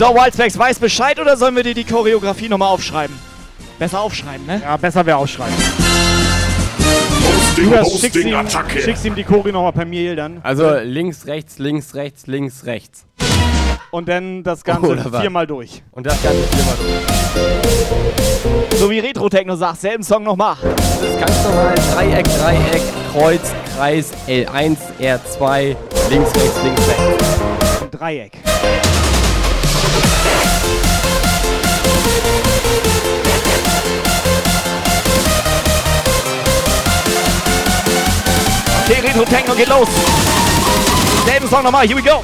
[0.00, 3.14] So, Wildspecs, weiß Bescheid oder sollen wir dir die Choreografie nochmal aufschreiben?
[3.78, 4.58] Besser aufschreiben, ne?
[4.64, 5.54] Ja, besser wäre aufschreiben.
[6.78, 8.80] Hosting, Du das schickst Hosting, ihm, Attacke.
[8.80, 10.40] schickst ihm die Choreo nochmal per Mail dann.
[10.42, 13.04] Also links, rechts, links, rechts, links, rechts.
[13.90, 15.20] Und dann das Ganze was?
[15.20, 15.82] viermal durch.
[15.90, 16.76] Und das Ganze viermal
[18.70, 18.80] durch.
[18.80, 20.56] So wie Retro-Techno sagt, selben Song nochmal.
[20.62, 21.74] Das ist ganz normal.
[21.94, 22.82] Dreieck, Dreieck,
[23.12, 25.76] Kreuz, Kreis, L1, R2,
[26.08, 27.30] links, rechts, links, rechts.
[27.82, 27.90] Ein
[38.90, 39.04] Dreieck.
[39.04, 39.88] Okay, Retro-Techno geht los.
[41.24, 42.22] Selben Song nochmal, here we go.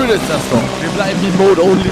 [0.00, 0.82] Schön ist das doch.
[0.82, 1.90] Wir bleiben wie Mode Only.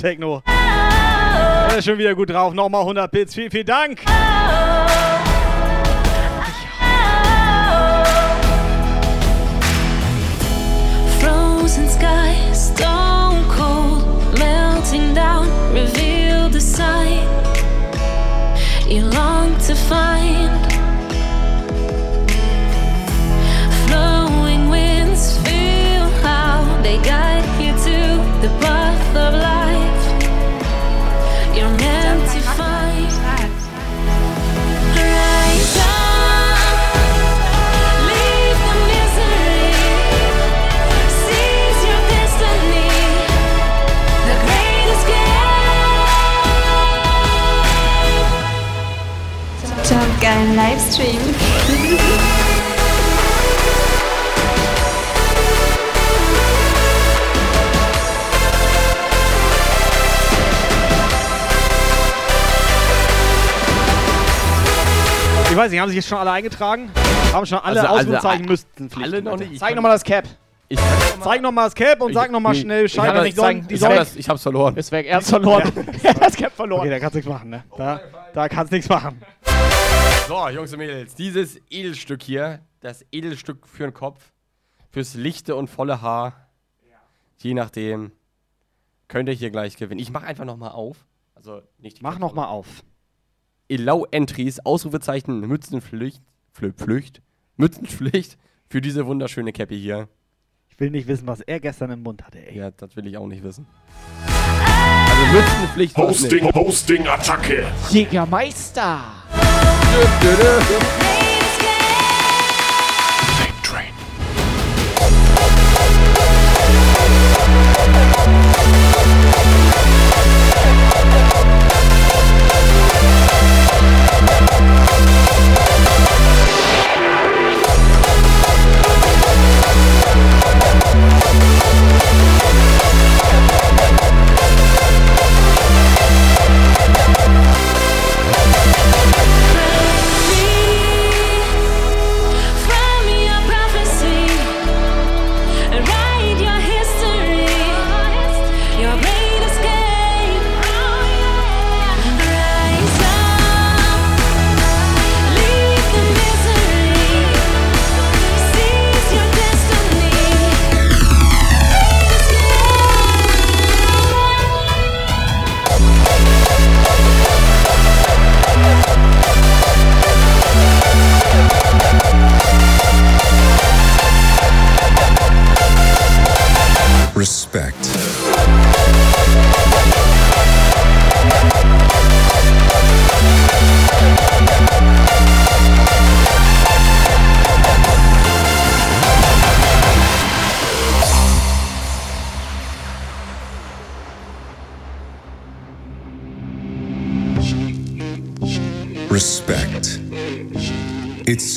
[0.00, 0.42] Retro-Techno.
[0.46, 2.54] Er ist schon wieder gut drauf.
[2.54, 3.34] Nochmal 100 Bits.
[3.34, 4.00] Vielen, vielen Dank.
[11.20, 14.04] Frozen sky, stone cold,
[14.38, 17.28] melting down, reveal the sign
[18.88, 20.59] you long to find.
[51.00, 52.40] Livestream.
[65.50, 66.90] Ich weiß nicht, haben sich jetzt schon alle eingetragen?
[67.32, 69.52] Haben schon alle Also, also, Ausrufezeichen a- müssten alle noch nicht.
[69.52, 70.24] Ich Zeig nochmal das Cap.
[70.68, 70.78] Ich
[71.24, 74.14] Zeig nochmal das Cap und sag nochmal schnell Ich, die sollen- die ich, hab das,
[74.14, 74.76] ich hab's verloren.
[74.76, 75.72] Ist weg, er hat's verloren.
[76.04, 76.82] er hat das Cap verloren.
[76.82, 77.64] Okay, da kannst du nichts machen, ne?
[77.76, 78.00] Da,
[78.32, 79.20] da kannst du nichts machen.
[80.30, 84.30] So, Jungs und Mädels, dieses Edelstück hier, das Edelstück für den Kopf,
[84.92, 86.46] fürs lichte und volle Haar,
[87.38, 88.12] je nachdem,
[89.08, 89.98] könnt ihr hier gleich gewinnen.
[89.98, 91.04] Ich mach einfach nochmal auf.
[91.34, 92.84] Also nicht die Mach nochmal auf.
[93.68, 96.22] Allow Entries, Ausrufezeichen, Mützenpflicht,
[96.56, 97.22] Pfl- Pflicht,
[97.56, 100.08] Mützenpflicht für diese wunderschöne Cappy hier.
[100.68, 102.56] Ich will nicht wissen, was er gestern im Mund hatte, ey.
[102.56, 103.66] Ja, das will ich auch nicht wissen.
[104.28, 105.96] Also Mützenpflicht.
[105.96, 106.54] Hosting.
[106.54, 107.66] Hosting, Attacke.
[107.90, 109.19] Jägermeister.
[109.60, 111.19] From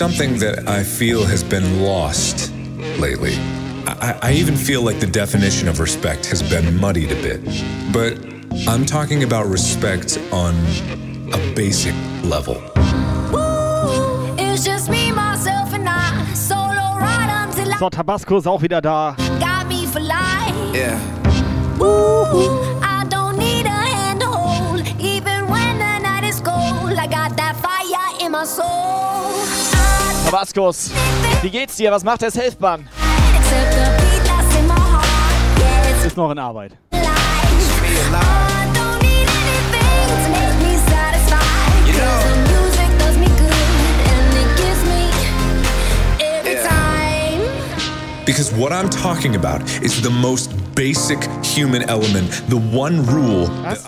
[0.04, 2.52] something that I feel has been lost
[3.00, 3.36] lately.
[3.88, 7.40] I, I even feel like the definition of respect has been muddied a bit.
[7.94, 8.12] But
[8.68, 10.56] I'm talking about respect on
[11.32, 11.96] a basic
[12.26, 12.62] level.
[14.38, 16.34] It's just me, myself, and I.
[16.34, 19.16] Solo ride until I So, Tabasco ist auch wieder da.
[19.40, 20.76] got me for life.
[20.76, 21.00] Yeah.
[21.80, 26.92] Ooh, I don't need a hand to hold, even when the night is cold.
[27.00, 28.83] I got that fire in my soul.
[31.42, 31.92] Wie geht's dir?
[31.92, 32.32] Was macht der
[36.06, 36.72] Ist noch in Arbeit.
[48.26, 53.83] Because what I'm talking about is the most basic human element, the one rule that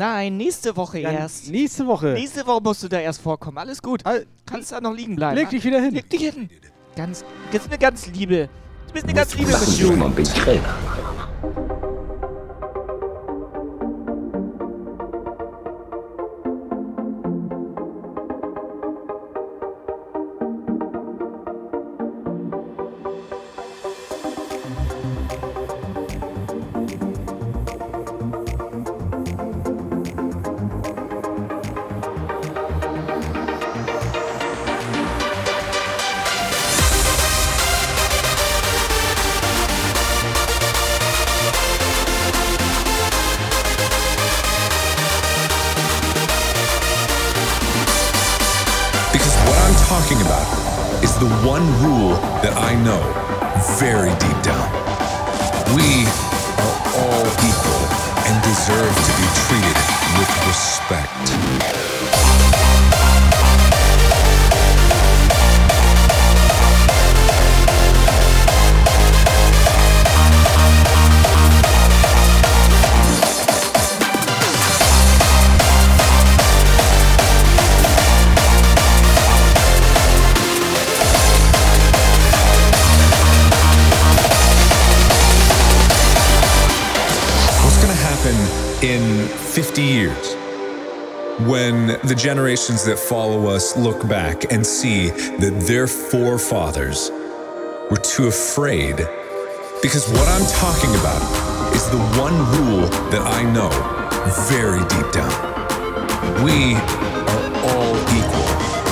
[0.00, 1.50] Nein, nächste Woche erst.
[1.50, 2.14] Nächste Woche.
[2.14, 3.58] Nächste Woche musst du da erst vorkommen.
[3.58, 4.02] Alles gut.
[4.46, 5.36] Kannst da noch liegen bleiben.
[5.36, 5.92] Leg dich wieder hin.
[5.92, 6.48] Leg dich hin.
[6.96, 7.22] Ganz,
[7.52, 8.48] das ist eine ganz liebe.
[8.86, 10.30] Du bist eine ganz liebe mit
[92.20, 97.10] generations that follow us look back and see that their forefathers
[97.90, 98.96] were too afraid?
[99.80, 101.22] Because what I'm talking about
[101.74, 103.70] is the one rule that I know
[104.50, 106.44] very deep down.
[106.44, 108.50] We are all equal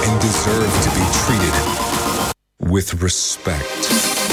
[0.08, 4.27] and deserve to be treated with respect.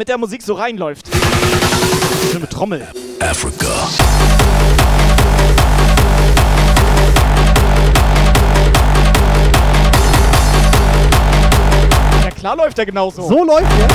[0.00, 1.10] Mit der Musik so reinläuft.
[2.32, 2.88] Schöne Trommel.
[3.20, 3.66] Africa.
[12.24, 13.28] Ja klar läuft er genauso.
[13.28, 13.88] So läuft er.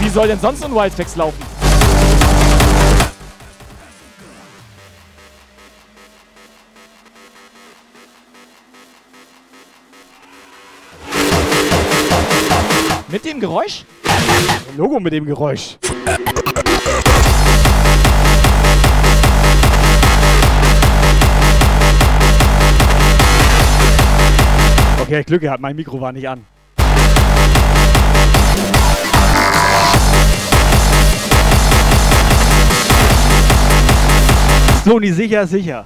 [0.00, 1.53] Wie soll denn sonst ein Wildflex laufen?
[13.44, 13.84] Geräusch?
[14.74, 15.76] Logo mit dem Geräusch.
[25.02, 26.46] Okay, Glück gehabt, mein Mikro war nicht an.
[34.86, 35.84] Sony sicher, sicher.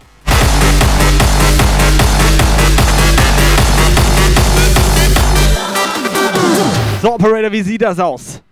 [7.01, 8.43] So, Operator, wie sieht das aus?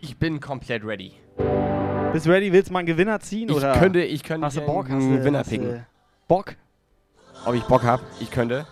[0.00, 1.12] Ich bin komplett ready.
[2.12, 2.52] Bist du ready?
[2.52, 3.48] Willst du mal einen Gewinner ziehen?
[3.48, 3.74] Ich oder?
[3.78, 4.86] könnte, ich könnte Hast du Bock?
[4.86, 5.86] Hast einen du, Gewinner hast du picken.
[6.26, 6.56] Bock?
[7.44, 8.02] Ob ich Bock habe?
[8.18, 8.66] Ich könnte.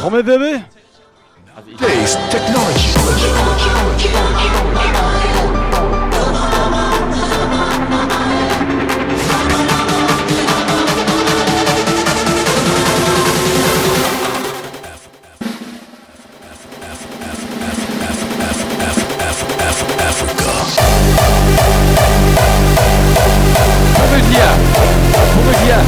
[0.00, 0.64] Trommelwirbel?
[1.54, 2.88] Also Technology.
[25.62, 25.84] Hier!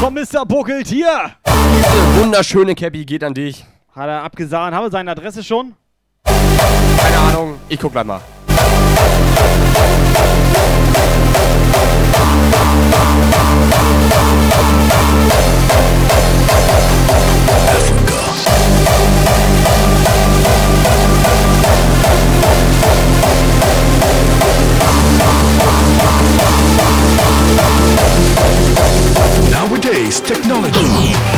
[0.00, 0.44] Komm, Mr.
[0.46, 1.32] Buckeltier!
[1.46, 3.64] Diese wunderschöne Cappy geht an dich.
[3.94, 4.74] Hat er abgesagt?
[4.74, 5.74] Haben wir seine Adresse schon?
[6.24, 7.60] Keine Ahnung.
[7.68, 8.20] Ich guck gleich mal.
[17.02, 17.31] Nowadays
[30.20, 31.31] technology.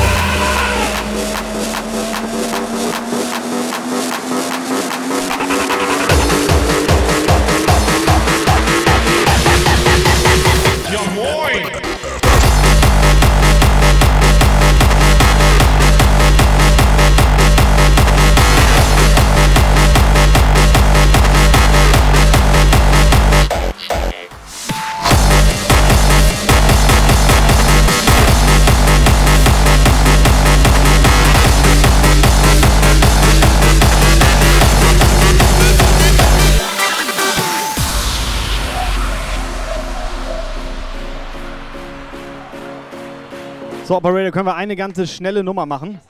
[43.94, 46.00] So, Operator, können wir eine ganze schnelle Nummer machen?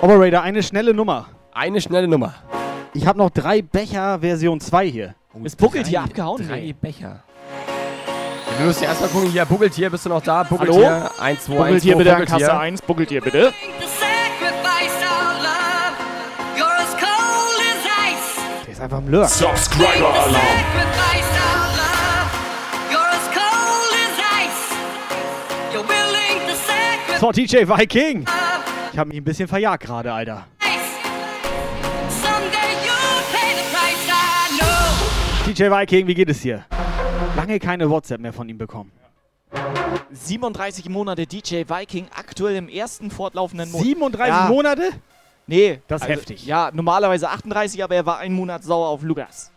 [0.00, 1.26] Operator, eine schnelle Nummer.
[1.52, 2.34] Eine schnelle Nummer.
[2.94, 5.14] Ich habe noch drei Becher Version 2 hier.
[5.44, 6.44] Ist Buckeltier abgehauen?
[6.44, 6.72] Drei Nee.
[6.72, 7.22] Becher.
[8.58, 10.44] Wir müssen erstmal gucken, hier, Buggeltier, bist du noch da?
[10.50, 10.56] Hallo?
[10.56, 12.24] Buggeltier, 1, 2, 1, Buckeltier 2, bitte an.
[12.26, 12.82] Kasse 1.
[12.82, 13.52] Buckeltier bitte.
[18.64, 19.28] Der ist einfach im Lurk.
[19.28, 20.91] Subscriber Alarm.
[27.22, 28.26] So, DJ Viking.
[28.92, 30.44] Ich habe mich ein bisschen verjagt gerade, Alter.
[35.46, 36.64] DJ Viking, wie geht es dir?
[37.36, 38.90] Lange keine WhatsApp mehr von ihm bekommen.
[40.10, 43.86] 37 Monate DJ Viking, aktuell im ersten fortlaufenden Monat.
[43.86, 44.90] 37 Monate?
[45.46, 45.80] Nee.
[45.86, 46.44] Das ist heftig.
[46.44, 49.52] Ja, normalerweise 38, aber er war einen Monat sauer auf Lukas.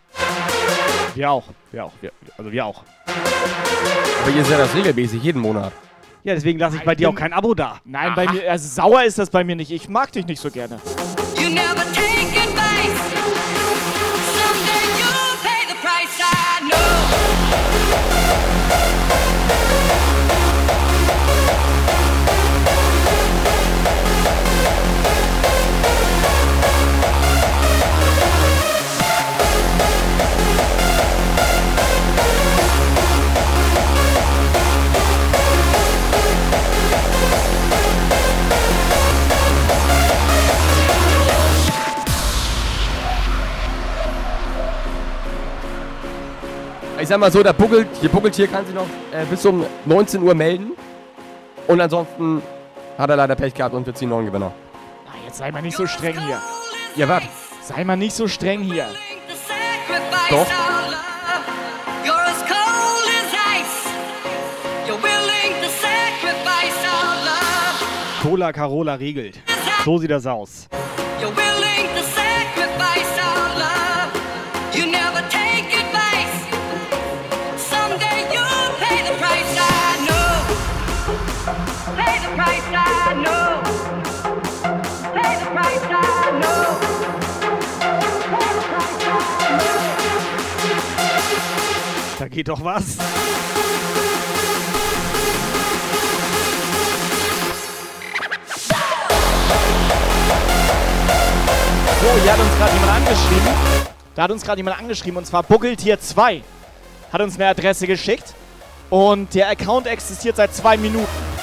[1.15, 1.45] Wir auch.
[1.71, 1.93] Wir auch.
[1.99, 2.83] Wir, also wir auch.
[3.07, 5.73] Aber ihr seid das regelmäßig, jeden Monat.
[6.25, 7.79] Ja, deswegen lasse ich bei dir auch kein Abo da.
[7.85, 9.69] Nein, bei mir, also sauer ist das bei mir nicht.
[9.69, 10.79] Ich mag dich nicht so gerne.
[11.37, 11.83] You never
[46.99, 50.23] Ich sag mal so, der Buggelt, hier Buggeltier kann sich noch äh, bis um 19
[50.23, 50.71] Uhr melden.
[51.67, 52.41] Und ansonsten
[52.97, 54.53] hat er leider Pech gehabt und wir ziehen noch einen Gewinner.
[55.07, 56.41] Ah, jetzt sei mal nicht so streng hier.
[56.95, 57.23] Ja, was?
[57.63, 58.87] Sei mal nicht so streng hier.
[60.29, 60.47] Doch.
[62.05, 63.89] You're as cold as ice.
[64.87, 68.21] You're willing to sacrifice our love.
[68.21, 69.39] Cola Carola regelt.
[69.83, 70.67] So sieht das aus.
[71.19, 72.14] You're willing to
[92.17, 92.95] Da geht doch was.
[102.01, 103.47] So, hier hat uns gerade jemand angeschrieben.
[104.15, 106.41] Da hat uns gerade jemand angeschrieben und zwar Buckeltier 2.
[107.11, 108.33] Hat uns eine Adresse geschickt.
[108.89, 111.34] Und der Account existiert seit zwei Minuten.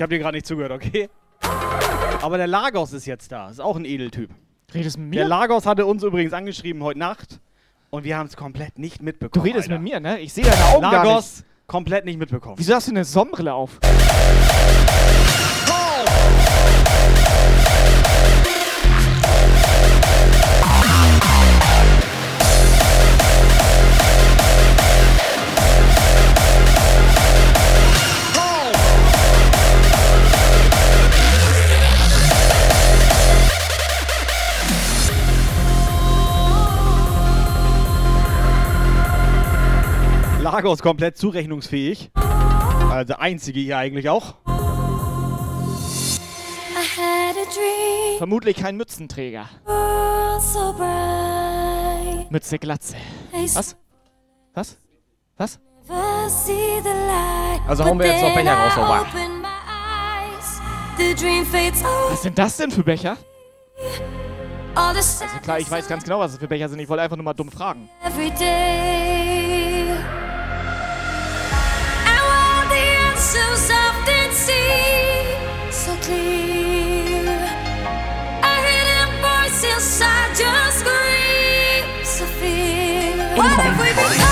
[0.00, 1.10] Ich habe dir gerade nicht zugehört, okay?
[2.22, 3.50] Aber der Lagos ist jetzt da.
[3.50, 4.30] Ist auch ein Edeltyp.
[4.72, 5.16] Redest du mit mir?
[5.16, 7.38] Der Lagos hatte uns übrigens angeschrieben heute Nacht.
[7.90, 9.44] Und wir haben es komplett nicht Du mitbekommen.
[9.44, 9.78] redest Alter.
[9.78, 10.18] mit mir, ne?
[10.20, 11.04] Ich sehe deine Augen gar nicht.
[11.04, 12.54] Lagos komplett nicht mitbekommen.
[12.56, 13.78] Wieso hast du eine Sonnenbrille auf?
[40.60, 42.10] Lagos komplett zurechnungsfähig.
[42.90, 44.34] Also der einzige hier eigentlich auch.
[48.18, 49.48] Vermutlich kein Mützenträger.
[50.38, 50.74] so.
[52.28, 52.96] Mütze Glatze.
[53.54, 53.74] Was?
[54.52, 54.78] Was?
[55.38, 55.58] Was?
[57.66, 58.74] Also hauen wir jetzt noch Becher raus,
[61.50, 63.16] fades Was sind das denn für Becher?
[64.74, 66.80] Also klar, ich weiß ganz genau, was das für Becher sind.
[66.80, 67.88] Ich wollte einfach nur mal dumm fragen.
[68.04, 69.69] every day.
[73.32, 77.22] The answers often seem so clear,
[78.42, 83.36] a hidden voice inside just screams of fear.
[83.36, 84.29] What have we become?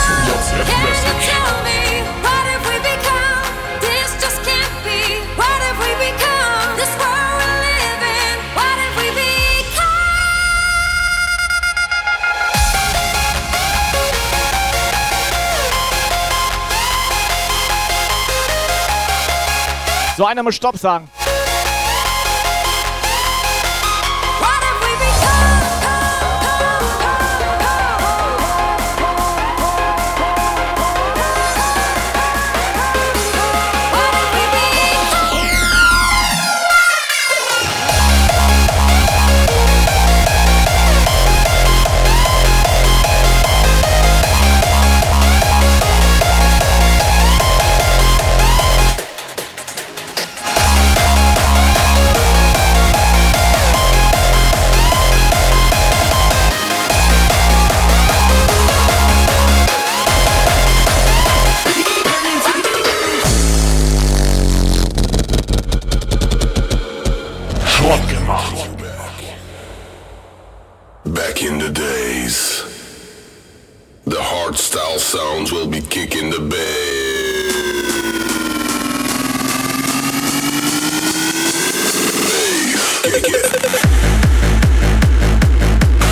[20.18, 21.08] So, einer muss Stopp sagen.
[68.28, 68.68] macht.
[71.04, 72.62] Back in the days,
[74.04, 77.08] the hard style sounds will be kicking the bass.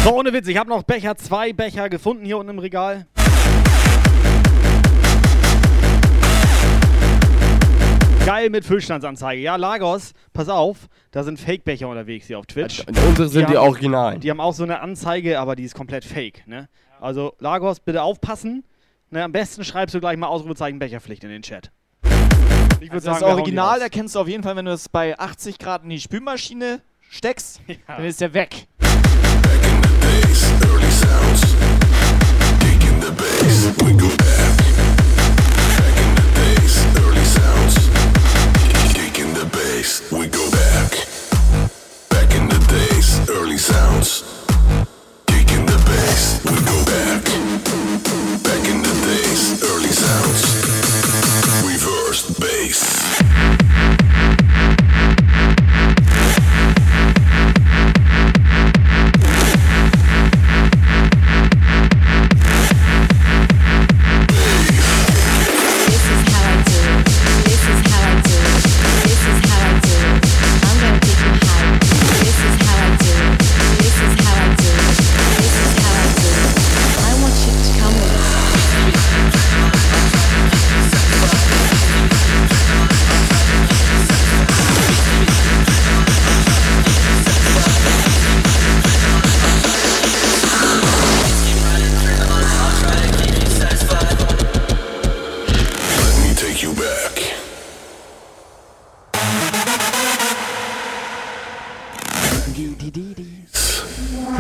[0.05, 3.07] So, ohne Witz, ich habe noch Becher, zwei Becher gefunden hier unten im Regal.
[8.27, 9.41] Geil mit Füllstandsanzeige.
[9.41, 12.83] Ja, Lagos, pass auf, da sind Fake-Becher unterwegs hier auf Twitch.
[12.89, 14.19] unsere sind die haben- Originalen.
[14.19, 16.43] Die haben auch so eine Anzeige, aber die ist komplett fake.
[16.49, 16.69] Ne?
[17.01, 18.65] Also, Lagos, bitte aufpassen.
[19.11, 21.71] Ne, am besten schreibst du gleich mal Ausrufezeichen Becherpflicht in den Chat.
[22.81, 25.17] Ich Also sagen, das die Original erkennst du auf jeden Fall, wenn du es bei
[25.17, 28.67] 80 Grad in die Spülmaschine steckst, dann ist der weg.
[28.83, 31.43] early sounds.
[32.59, 34.19] Kicking the bass, we go back.
[34.19, 34.56] Back
[39.87, 40.91] bass, we go back.
[42.09, 44.25] Back in the days, early sounds.
[45.27, 47.23] Kicking the bass, we go back.
[48.43, 50.56] Back in the days, early sounds.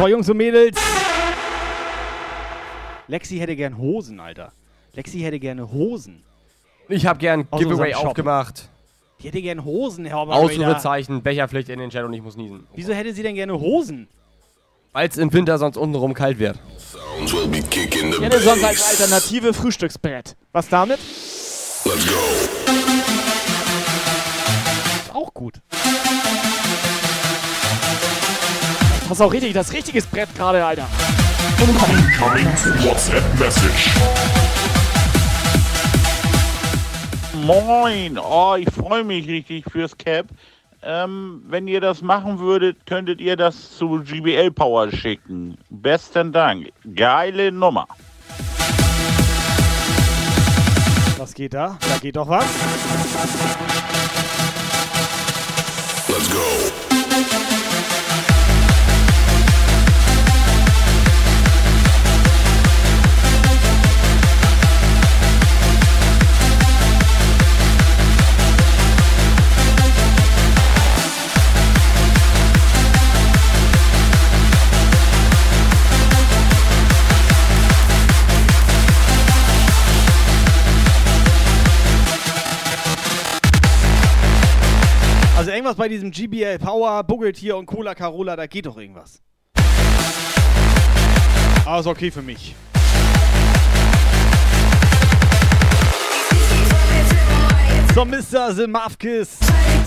[0.07, 0.79] So, Jungs und Mädels.
[3.09, 4.53] Lexi hätte gern Hosen, Alter.
[4.93, 6.22] Lexi hätte gerne Hosen.
[6.89, 8.68] Ich habe gern Aus Giveaway aufgemacht.
[9.21, 10.18] Die hätte gern Hosen, Herr.
[10.18, 12.68] Ausrufezeichen, Becherpflicht in den Chat und ich muss niesen.
[12.76, 14.07] Wieso hätte sie denn gerne Hosen?
[14.93, 16.57] Weil es im Winter sonst untenrum kalt wird.
[17.25, 19.01] Ich hätte sonst als.
[19.01, 20.37] Alternative Frühstücksbrett.
[20.53, 21.01] Was damit?
[21.85, 22.14] Let's go.
[25.03, 25.61] Ist auch gut.
[29.08, 30.88] Das ist auch richtig, das richtiges Brett gerade, Alter.
[31.61, 32.04] Incoming.
[37.45, 40.26] Moin, oh, ich freue mich richtig fürs Cap.
[40.83, 45.57] Ähm, wenn ihr das machen würdet, könntet ihr das zu GBL Power schicken.
[45.70, 46.72] Besten Dank.
[46.96, 47.87] Geile Nummer.
[51.16, 51.78] Was geht da?
[51.80, 52.45] Da geht doch was.
[56.08, 57.55] Let's go.
[85.67, 89.21] Irgendwas bei diesem GBL Power, Buggeltier und Cola Carola, da geht doch irgendwas.
[91.64, 92.55] Aber ist okay für mich.
[97.95, 98.55] So, Mr.
[98.55, 98.67] The.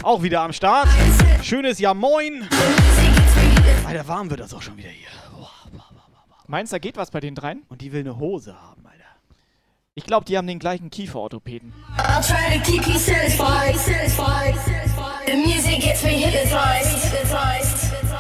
[0.04, 0.90] Auch wieder am Start.
[1.44, 2.46] Schönes Ja Moin.
[3.86, 5.08] Alter, warm wird das auch schon wieder hier.
[6.48, 7.64] Meinst du, da geht was bei den dreien?
[7.70, 9.06] Und die will eine Hose haben, Alter.
[9.96, 11.72] Ich glaube, die haben den gleichen Kieferorthopäden.
[11.98, 14.99] I'll try to keep you satisfied, satisfied.
[15.30, 17.14] The music gets me hypnotized.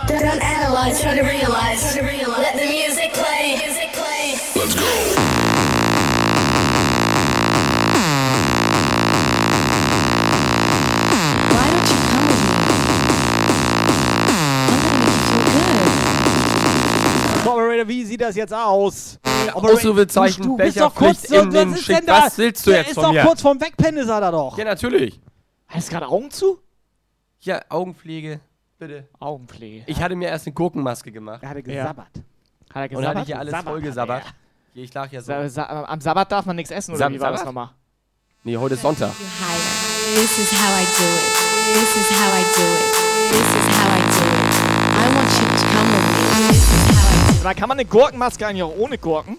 [0.07, 1.95] Don't analyze, try to realize.
[1.95, 4.37] Let the music play, music play.
[4.55, 4.85] Let's go.
[17.87, 19.17] Wie sieht das jetzt aus?
[19.53, 22.07] Ausrufezeichen, du, du bist doch kurz Becherpflicht so, in den was ist Schick.
[22.07, 23.23] Was willst du Der jetzt ist von doch mir?
[23.23, 24.55] kurz vorm Wegpennen, ist er da doch.
[24.59, 25.19] Ja, natürlich.
[25.67, 26.59] Hast du gerade Augen zu?
[27.41, 28.39] Ja, Augenpflege,
[28.77, 29.07] bitte.
[29.19, 29.83] Augenpflege.
[29.87, 31.41] Ich hatte mir erst eine Gurkenmaske gemacht.
[31.41, 32.07] Er hatte gesabbert.
[32.73, 33.25] Hat er Und hatte gesabbert?
[33.27, 34.23] hier alles voll gesabbert.
[34.25, 34.33] er.
[34.73, 35.27] Hier, ich lag ja so.
[35.31, 37.55] Sa Sa am Sabbat darf man nichts essen, oder Sab- wie war das Sabbat?
[37.55, 37.69] nochmal?
[38.43, 39.11] Nee, heute ist Sonntag.
[39.15, 41.73] This is how I do it.
[41.73, 43.31] This is how I do it.
[43.31, 44.49] This is how I do it.
[44.91, 46.49] I want you to come with me.
[46.49, 49.37] This is how I do Da kann man eine Gurkenmaske eigentlich auch ohne Gurken.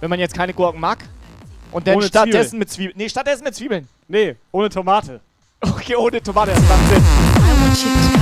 [0.00, 0.98] Wenn man jetzt keine Gurken mag.
[1.72, 2.58] Und dann Ohne stattdessen Zwiebeln.
[2.60, 2.96] mit Zwiebeln.
[2.98, 3.88] Nee, stattdessen mit Zwiebeln.
[4.08, 5.20] Nee, ohne Tomate.
[5.86, 8.15] fucking ordered to it.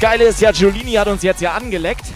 [0.00, 2.06] Geile ist ja, Giolini hat uns jetzt ja angeleckt.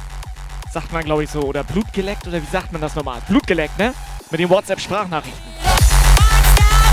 [0.73, 1.41] Sagt man, glaube ich, so.
[1.41, 3.21] Oder Blut geleckt, oder wie sagt man das nochmal?
[3.29, 3.93] Blut geleckt, ne?
[4.31, 5.39] Mit den WhatsApp-Sprachnachrichten.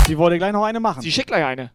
[0.06, 1.00] Sie wollte gleich noch eine machen.
[1.00, 1.70] Sie schickt gleich eine.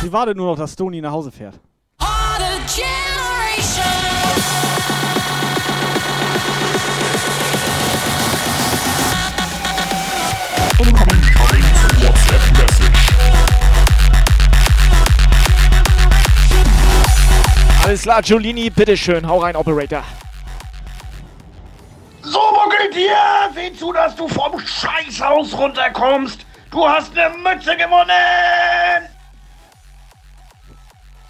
[0.00, 1.60] Sie wartet nur noch, dass Stony nach Hause fährt.
[2.00, 2.56] Harder
[17.86, 19.28] Alles klar, Giolini, bitteschön.
[19.28, 20.02] Hau rein, Operator.
[22.20, 23.16] So muckelt dir!
[23.54, 26.44] Seh zu, dass du vom Scheißhaus runterkommst!
[26.72, 29.08] Du hast eine Mütze gewonnen!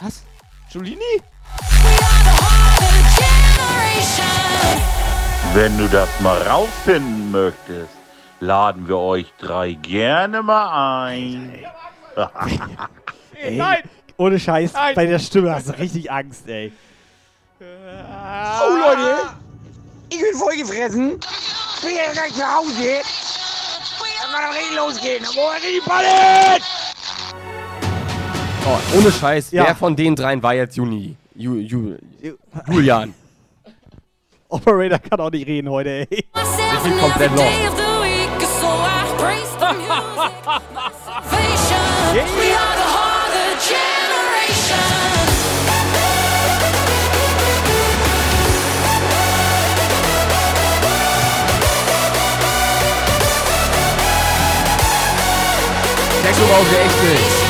[0.00, 0.24] Was?
[0.72, 1.20] Giolini?
[5.52, 7.98] Wenn du das mal rausfinden möchtest,
[8.40, 11.66] laden wir euch drei gerne mal ein.
[13.34, 13.60] Ey,
[14.18, 16.72] Ohne Scheiß, bei der Stimme hast du richtig Angst, ey.
[17.60, 17.64] Oh
[18.76, 19.16] Leute,
[20.10, 21.18] ich bin vollgefressen.
[21.76, 22.72] Ich bin jetzt gleich nach Hause.
[24.22, 25.22] Dann kann doch richtig losgehen.
[25.24, 26.64] Da wollen wir die Palette!
[28.68, 29.64] Oh, ohne Scheiß, Ja.
[29.66, 31.16] wer von den dreien war jetzt Juni?
[31.34, 31.96] Ju, Ju,
[32.68, 33.14] Julian.
[34.48, 36.08] Operator kann auch nicht reden heute, ey.
[36.10, 37.42] Wir sind komplett lost.
[38.60, 38.66] So
[56.22, 57.46] Techno brauchen wir echt nicht.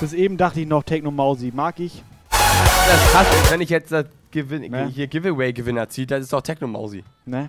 [0.00, 1.52] Bis eben dachte ich noch Techno Mausi.
[1.54, 2.02] Mag ich.
[2.30, 4.90] Das krass ist, wenn ich jetzt das Gewin Ne?
[4.94, 7.02] hier Giveaway-Gewinner ziehe, das ist doch Techno Mausi.
[7.24, 7.48] Ne?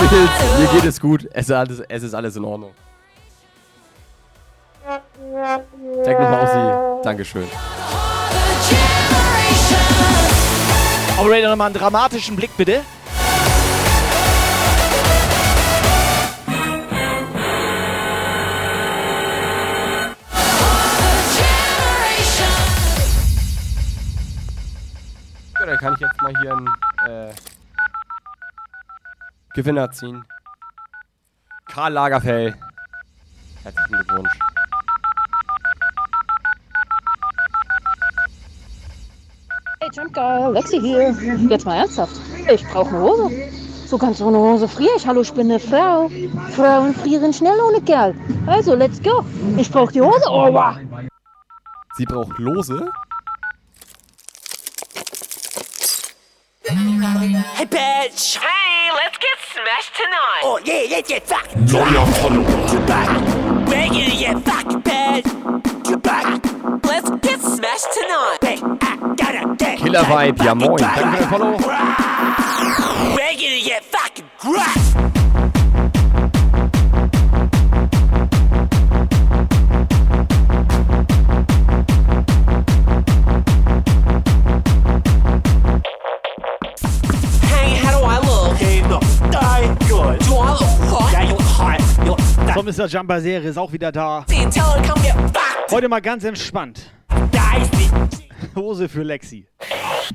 [0.00, 1.28] Mädels, mir geht es gut.
[1.32, 2.72] Es ist alles, es ist alles in Ordnung.
[6.04, 7.48] Techno Mausi, Dankeschön.
[11.18, 12.82] Operator, nochmal einen dramatischen Blick, bitte.
[25.58, 26.68] Ja, dann kann ich jetzt mal hier einen
[27.08, 27.32] äh,
[29.56, 30.22] Gewinner ziehen.
[31.64, 32.54] Karl Lagerfeld.
[33.62, 34.38] Herzlichen Glückwunsch.
[39.80, 41.10] Hey Jumpgeil, Lexi hier.
[41.48, 42.12] Jetzt mal ernsthaft.
[42.52, 43.30] Ich brauche eine Hose.
[43.86, 45.06] So kannst du eine Hose friere ich.
[45.06, 46.10] Hallo, ich bin eine Frau.
[46.54, 48.14] Frauen frieren schnell ohne Kerl.
[48.46, 49.24] Also, let's go.
[49.56, 50.24] Ich brauche die Hose.
[50.28, 50.76] Oh, wow.
[51.96, 52.92] Sie braucht Lose?
[56.64, 58.38] Hey, bitch!
[58.38, 58.65] Hey,
[59.66, 60.42] smashed tonight!
[60.44, 62.44] Oh, yeah, let's get fucking Neuer Follower.
[63.66, 65.26] We're gonna get fucking bitch!
[66.84, 68.38] Let's get smashed tonight!
[68.42, 70.76] Hey, I gotta get Killer Vibe, ja moin.
[70.76, 71.56] Danke für den Follow.
[73.16, 74.26] We're gonna get fucking
[92.76, 92.88] Mr.
[92.88, 94.26] Jumper Serie ist auch wieder da.
[95.70, 96.92] Heute mal ganz entspannt.
[98.54, 99.48] Hose für Lexi.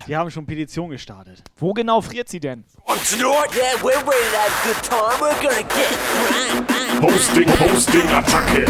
[0.05, 1.41] Die haben schon Petition gestartet.
[1.57, 2.63] Wo genau friert sie denn?
[6.99, 8.65] Posting, Posting, Attacke.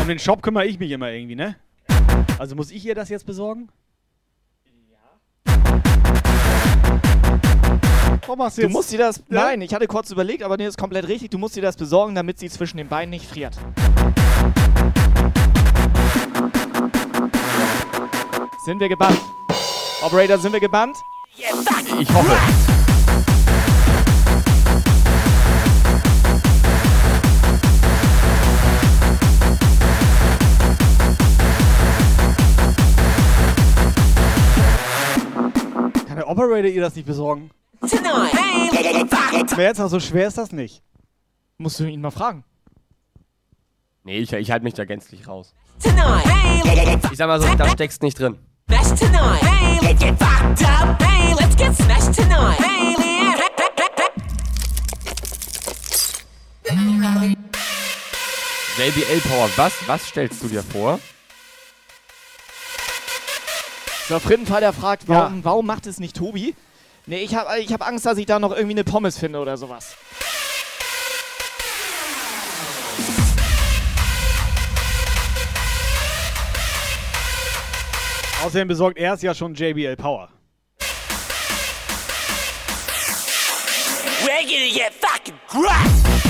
[0.00, 1.56] Um den Shop kümmere ich mich immer irgendwie, ne?
[2.38, 3.68] Also muss ich ihr das jetzt besorgen?
[8.26, 8.72] Warum machst du Du jetzt?
[8.74, 9.16] musst dir das.
[9.18, 9.22] Ja?
[9.44, 11.30] Nein, ich hatte kurz überlegt, aber nee, ist komplett richtig.
[11.30, 13.56] Du musst dir das besorgen, damit sie zwischen den Beinen nicht friert.
[18.64, 19.18] Sind wir gebannt?
[20.02, 20.96] Operator, sind wir gebannt?
[21.36, 22.36] Ich hoffe.
[36.06, 37.50] Kann der Operator ihr das nicht besorgen?
[39.56, 40.82] Wer jetzt noch so schwer ist das nicht.
[41.58, 42.44] Musst du ihn mal fragen.
[44.04, 45.54] Nee, ich, ich halte mich da gänzlich raus.
[45.84, 48.38] Ich sag mal so, da steckst nicht drin.
[58.78, 60.98] JBL Power, was, was stellst du dir vor?
[64.08, 66.54] So, Frittenfall, der fragt, warum, warum macht es nicht Tobi?
[67.06, 69.56] Nee, ich habe ich hab Angst, dass ich da noch irgendwie eine Pommes finde oder
[69.56, 69.96] sowas.
[78.44, 80.28] Außerdem besorgt er es ja schon JBL Power.
[84.24, 86.21] We're gonna get fucking crushed.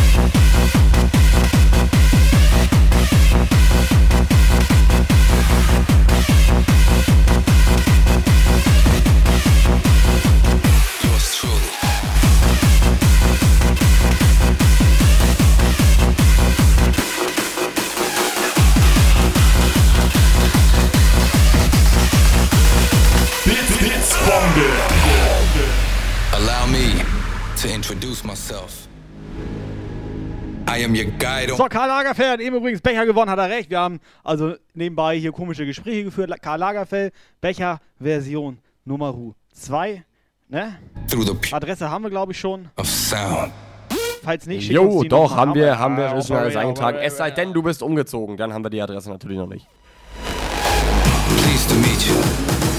[31.56, 33.70] So, Karl Lagerfeld hat eben übrigens Becher gewonnen, hat er recht.
[33.70, 36.30] Wir haben also nebenbei hier komische Gespräche geführt.
[36.40, 39.14] Karl Lagerfeld, Becher Version Nummer
[39.54, 40.04] 2.
[40.48, 40.78] Ne?
[41.08, 42.68] through the Adresse haben wir, glaube ich, schon.
[42.76, 43.52] of sound.
[44.22, 46.98] Falls nicht, Jo, die doch, haben wir, haben wir, Ah, ist schon alles eingetragen.
[46.98, 49.66] Es sei denn, du bist umgezogen, dann haben wir die Adresse natürlich noch nicht.
[51.42, 52.14] Pleased to meet you.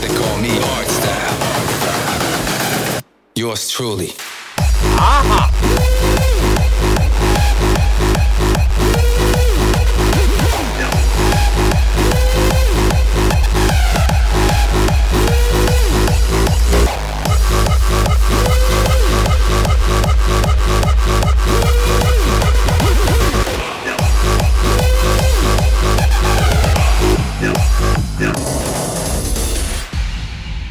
[0.02, 1.04] They call me Hardstyle.
[3.36, 4.14] Yours truly.
[4.98, 5.43] Aha.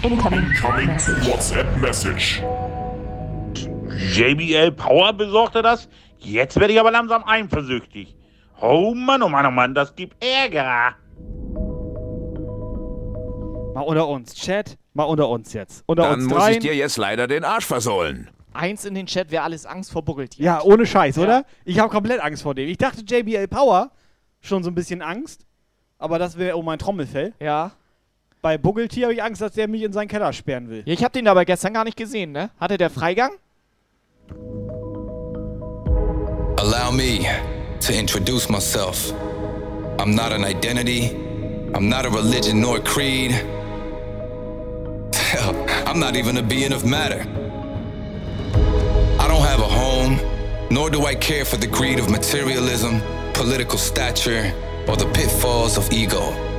[0.02, 0.48] Incoming
[1.24, 2.42] WhatsApp Message.
[4.14, 5.88] JBL Power besorgte das?
[6.18, 8.16] Jetzt werde ich aber langsam eifersüchtig.
[8.60, 10.96] Oh Mann, oh Mann, oh Mann, das gibt Ärger.
[13.74, 14.34] Mal unter uns.
[14.34, 15.84] Chat, mal unter uns jetzt.
[15.86, 16.54] Unter Dann uns muss dreien.
[16.54, 18.28] ich dir jetzt leider den Arsch versohlen.
[18.52, 21.44] Eins in den Chat, wer alles Angst vor Buggeltier Ja, ohne Scheiß, oder?
[21.64, 22.68] Ich habe komplett Angst vor dem.
[22.68, 23.92] Ich dachte JBL Power,
[24.40, 25.46] schon so ein bisschen Angst.
[25.98, 27.34] Aber das wäre um mein Trommelfell.
[27.40, 27.70] Ja.
[28.42, 30.82] Bei Buggeltier habe ich Angst, dass der mich in seinen Keller sperren will.
[30.84, 32.50] Ja, ich habe den aber gestern gar nicht gesehen, ne?
[32.58, 33.30] Hatte der Freigang?
[36.58, 37.24] Allow me
[37.80, 39.12] to introduce myself.
[39.98, 41.10] I'm not an identity.
[41.72, 43.30] I'm not a religion nor a creed.
[45.14, 45.54] Hell,
[45.86, 47.24] I'm not even a being of matter.
[49.20, 50.18] I don't have a home,
[50.68, 53.00] nor do I care for the greed of materialism,
[53.34, 54.52] political stature,
[54.88, 56.51] or the pitfalls of ego.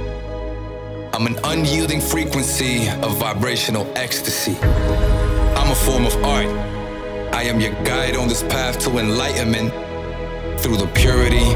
[1.16, 4.58] I'm an unyielding frequency of vibrational ecstasy.
[4.60, 6.48] I'm a form of art.
[7.36, 9.72] I am your guide on this path to enlightenment
[10.60, 11.54] through the purity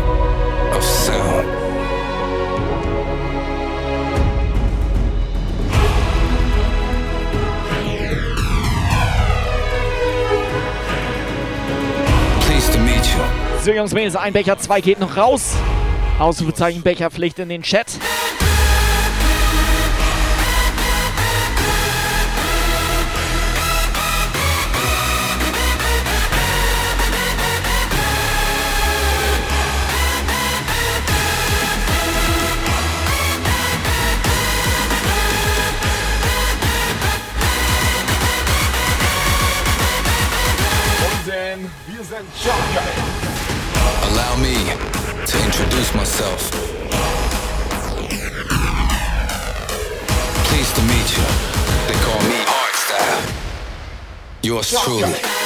[0.78, 1.48] of sound.
[13.64, 15.56] So, Jungs, Mädels, ein Becher, zwei geht noch raus.
[16.20, 17.88] Ausrufezeichen Becherpflicht in den Chat.
[54.58, 55.37] Yours truly.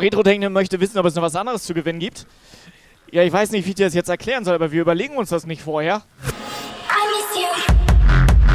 [0.00, 2.26] Retro-Technik möchte wissen, ob es noch was anderes zu gewinnen gibt.
[3.10, 5.30] Ja, ich weiß nicht, wie ich dir das jetzt erklären soll, aber wir überlegen uns
[5.30, 6.02] das nicht vorher.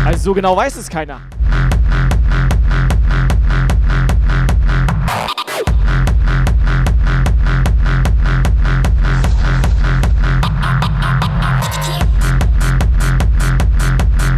[0.06, 1.22] Also so genau weiß es keiner.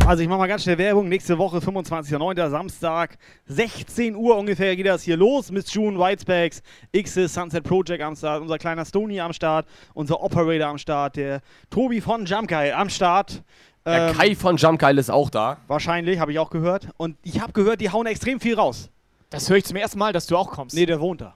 [0.05, 1.09] Also ich mache mal ganz schnell Werbung.
[1.09, 2.49] Nächste Woche, 25.09.
[2.49, 3.17] Samstag,
[3.47, 5.49] 16 Uhr ungefähr geht das hier los.
[5.51, 6.61] Miss June, Whitespecs,
[6.93, 9.65] X's, Sunset Project am Start, unser kleiner Stony am Start,
[9.95, 11.41] unser Operator am Start, der
[11.71, 13.41] Tobi von Jumpgeil am Start.
[13.83, 15.57] Der Ähm, Kai von Jumpgeil ist auch da.
[15.67, 16.89] Wahrscheinlich, habe ich auch gehört.
[16.97, 18.89] Und ich habe gehört, die hauen extrem viel raus.
[19.31, 20.75] Das höre ich zum ersten Mal, dass du auch kommst.
[20.75, 21.33] Nee, der wohnt da.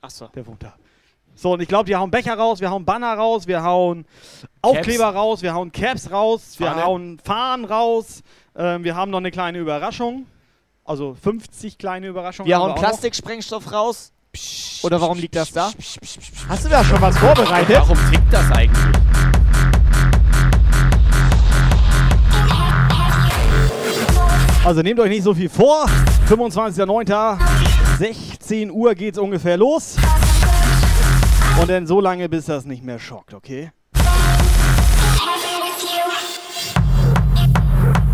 [0.00, 0.28] Achso.
[0.28, 0.74] Der wohnt da.
[1.38, 4.06] So, und ich glaube, wir hauen Becher raus, wir hauen Banner raus, wir hauen
[4.62, 6.84] Aufkleber raus, wir hauen Caps raus, wir Fahne.
[6.84, 8.22] hauen Fahnen raus.
[8.56, 10.24] Ähm, wir haben noch eine kleine Überraschung.
[10.82, 12.48] Also 50 kleine Überraschungen.
[12.48, 12.74] Wir hauen.
[12.74, 14.12] Plastiksprengstoff raus.
[14.82, 15.70] Oder warum liegt das da?
[16.48, 17.76] Hast du da schon was vorbereitet?
[17.76, 18.96] Warum tickt das eigentlich?
[24.64, 25.86] Also nehmt euch nicht so viel vor.
[26.28, 27.38] 25.09.
[27.98, 29.96] 16 Uhr geht's ungefähr los.
[31.60, 33.70] Und dann so lange, bis das nicht mehr schockt, okay?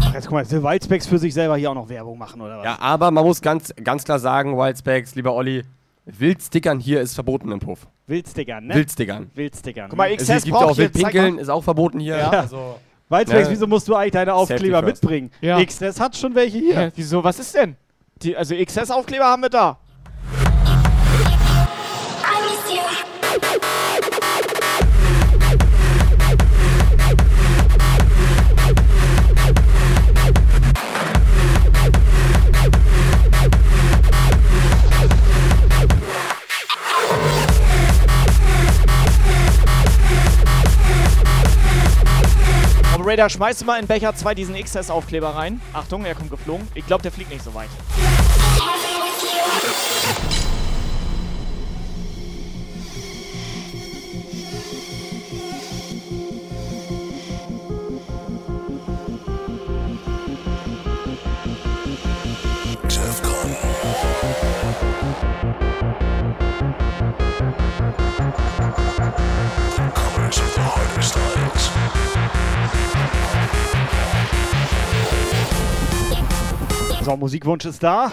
[0.01, 2.41] Ach, jetzt guck mal, jetzt will Wildspecs für sich selber hier auch noch Werbung machen,
[2.41, 2.65] oder was?
[2.65, 5.65] Ja, aber man muss ganz, ganz klar sagen, Wildspecs, lieber Olli,
[6.05, 7.87] Wildstickern hier ist verboten im Puff.
[8.07, 8.75] Wildstickern, ne?
[8.75, 9.31] Wildstickern.
[9.35, 9.89] Wildstickern.
[9.89, 10.17] Guck mal, ne?
[10.17, 12.19] Es XS gibt braucht auch Wildpinkeln, ist auch verboten hier.
[12.19, 12.31] Ja.
[12.31, 12.77] Also,
[13.09, 13.55] Wildspecs, ne?
[13.55, 15.31] wieso musst du eigentlich deine Aufkleber mitbringen?
[15.41, 15.63] Ja.
[15.65, 16.79] XS hat schon welche hier.
[16.79, 17.77] Hä, wieso, was ist denn?
[18.23, 19.79] Die, also XS-Aufkleber haben wir da.
[43.13, 45.61] Operator, schmeißt du mal in Becher 2 diesen XS-Aufkleber rein.
[45.75, 46.67] Achtung, er kommt geflogen.
[46.75, 47.69] Ich glaube, der fliegt nicht so weit.
[77.05, 78.13] So, Musikwunsch ist da.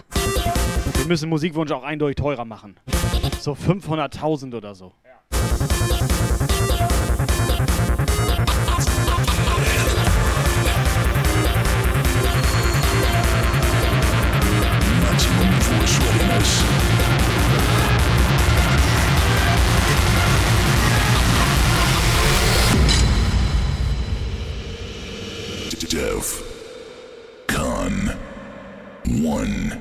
[0.95, 2.75] Wir müssen Musikwunsch auch eindeutig teurer machen.
[3.39, 4.93] So 500.000 oder so.
[15.03, 15.59] Maximum
[29.09, 29.75] One.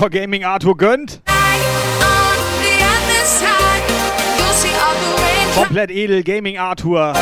[0.01, 1.21] So, Gaming Arthur gönnt.
[5.55, 7.13] Komplett edel, Gaming Arthur.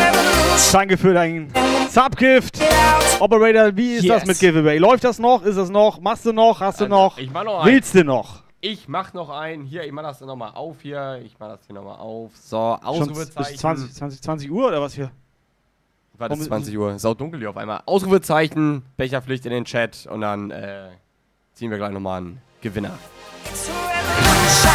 [0.73, 1.53] Danke für dein
[1.91, 2.59] Subgift.
[3.21, 4.27] Operator, wie ist das Yes.
[4.27, 4.79] mit Giveaway?
[4.79, 5.43] Läuft das noch?
[5.45, 6.01] Ist das noch?
[6.01, 6.61] Machst du noch?
[6.61, 7.17] Hast du noch?
[7.19, 7.65] Ich mach noch.
[7.65, 8.44] Willst du noch?
[8.67, 9.67] Ich mach noch einen.
[9.67, 11.21] Hier, ich mach das nochmal auf hier.
[11.23, 12.31] Ich mach das hier nochmal auf.
[12.35, 13.53] So, Ausrufezeichen.
[13.53, 15.05] bis 20, 20, 20 Uhr oder was hier?
[15.05, 15.13] Ist
[16.17, 16.99] Warum- 20 Uhr.
[16.99, 17.83] Sau dunkel hier auf einmal.
[17.85, 20.89] Ausrufezeichen, Becherpflicht in den Chat und dann äh,
[21.53, 22.99] ziehen wir gleich nochmal einen Gewinner.
[23.45, 24.74] Oh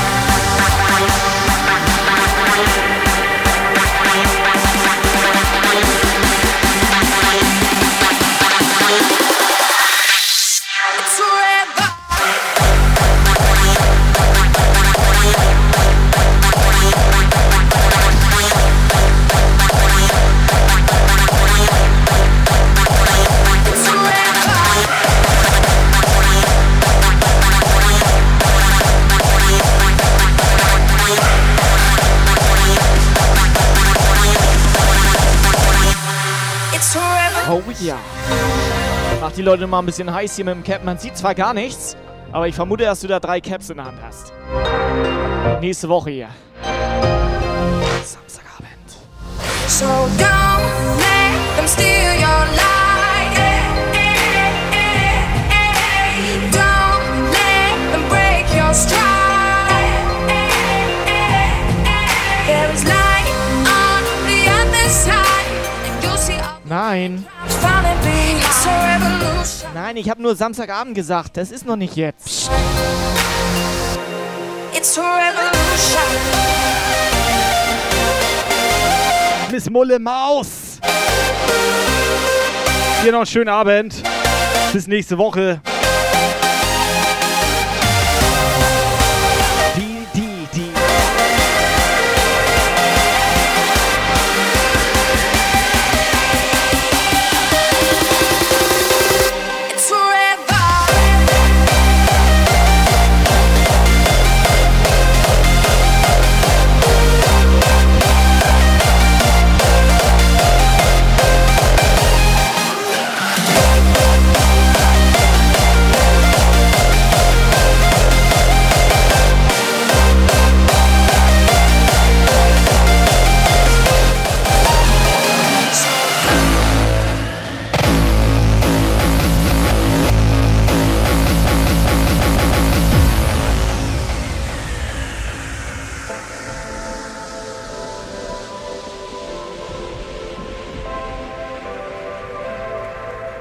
[37.81, 37.97] ja.
[39.21, 40.83] Mach die Leute mal ein bisschen heiß hier mit dem Cap.
[40.83, 41.95] Man sieht zwar gar nichts,
[42.31, 44.33] aber ich vermute, dass du da drei Caps in der Hand hast.
[45.61, 46.29] Nächste Woche hier.
[49.67, 52.78] So don't let them steal your light.
[66.69, 67.25] Nein.
[69.73, 71.35] Nein, ich habe nur Samstagabend gesagt.
[71.37, 72.51] Das ist noch nicht jetzt.
[79.51, 80.79] Miss Mulle Maus.
[83.03, 83.95] Dir noch einen schönen Abend.
[84.71, 85.61] Bis nächste Woche.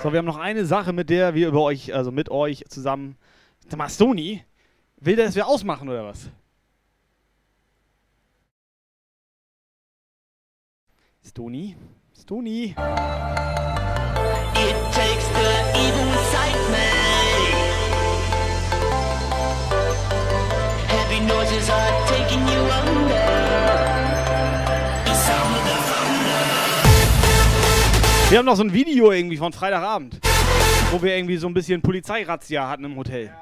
[0.08, 3.18] So, wir haben noch eine Sache, mit der wir über euch, also mit euch zusammen.
[3.68, 4.42] Sag mal, Stony,
[4.96, 6.30] will der, dass wir ausmachen oder was?
[11.22, 11.76] Stony?
[12.18, 12.68] Stony?
[12.68, 12.74] It
[14.94, 16.88] takes the evil inside me.
[20.88, 23.37] Heavy noises are taking you under.
[28.30, 30.20] Wir haben noch so ein Video irgendwie von Freitagabend,
[30.90, 33.32] wo wir irgendwie so ein bisschen Polizeirazzia hatten im Hotel.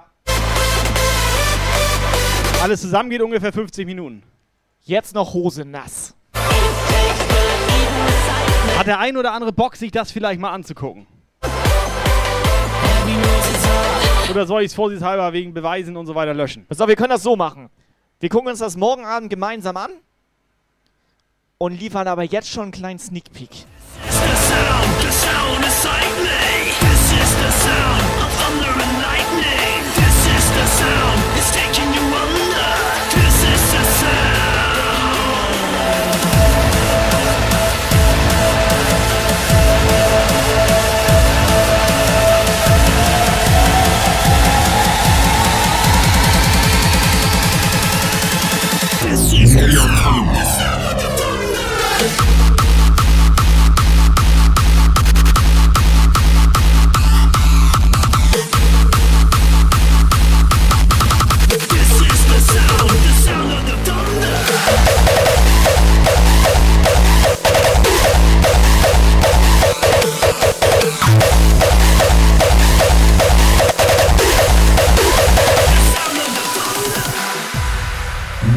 [2.63, 4.23] Alles zusammen geht ungefähr 50 Minuten.
[4.85, 6.15] Jetzt noch Hose nass.
[8.79, 11.09] Hat der ein oder andere Bock, sich das vielleicht mal anzugucken?
[14.31, 16.65] Oder soll ich es vorsichtshalber wegen Beweisen und so weiter löschen?
[16.69, 17.71] Pass auf, wir können das so machen.
[18.21, 19.91] Wir gucken uns das morgen Abend gemeinsam an
[21.59, 23.67] und liefern aber jetzt schon einen kleinen Sneak Peek.
[49.03, 50.66] This is the sound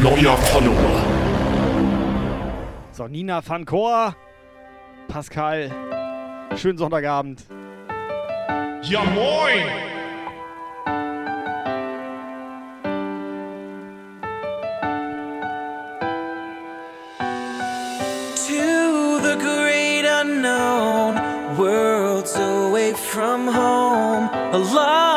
[0.02, 1.04] neuer Follower.
[2.92, 4.14] So, Nina van Koor,
[5.08, 5.70] Pascal,
[6.56, 7.46] schönen Sonntagabend.
[8.82, 9.66] Ja, moin!
[18.46, 21.20] To the great unknown,
[21.58, 25.09] worlds away from home, alive.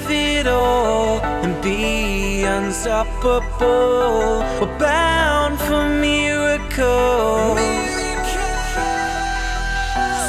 [0.00, 4.40] Have it all and be unstoppable.
[4.60, 7.58] We're bound for miracles.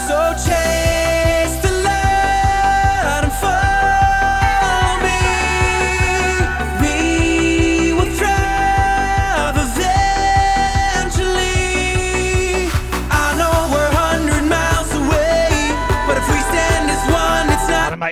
[0.08, 0.81] So chase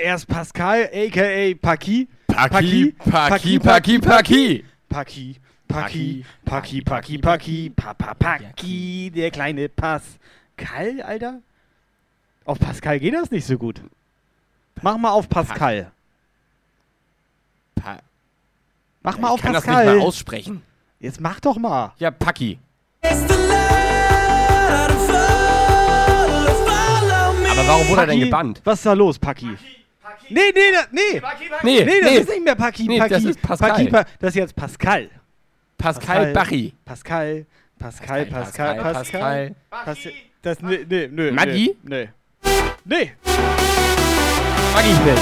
[0.10, 1.56] erst Pascal, a.k.a.
[1.56, 2.08] Paki.
[2.28, 4.66] Paki, Paki, Paki, Paki.
[4.90, 5.36] Paki,
[5.68, 11.42] Paki, Paki, Paki, Paki, Papa, Paki, der kleine Pascal, Alter.
[12.46, 13.82] Auf Pascal geht das nicht so gut.
[14.82, 15.92] Mach mal auf Pascal.
[17.76, 18.00] Pa
[19.04, 19.86] Mach mal ich auf kann das Pascal.
[19.86, 20.62] nicht mal aussprechen.
[21.00, 21.94] Jetzt mach doch mal.
[22.00, 22.58] Ja, Paki.
[27.52, 28.62] Aber warum wurde er denn Paki, gebannt?
[28.64, 29.56] Was ist da los, Paki?
[30.30, 30.62] Nee, nee,
[30.92, 31.22] nee.
[31.64, 32.18] Nee, nee, das nee.
[32.18, 33.10] ist nicht mehr Paki, Nee, Paki.
[33.10, 33.70] das ist Pascal.
[33.72, 35.10] Paki, Pa- das ist jetzt Pascal.
[35.78, 36.74] Pascal Bacchi.
[36.86, 37.46] Pascal,
[37.80, 39.56] Pascal, Pascal, Pascal, Pascal.
[39.70, 40.14] Pascal.
[40.42, 41.32] Das, nee, nee, nö.
[41.32, 41.76] Maggi?
[41.84, 42.10] Nee.
[42.86, 43.12] Nee.
[44.74, 45.22] Mag ich nicht.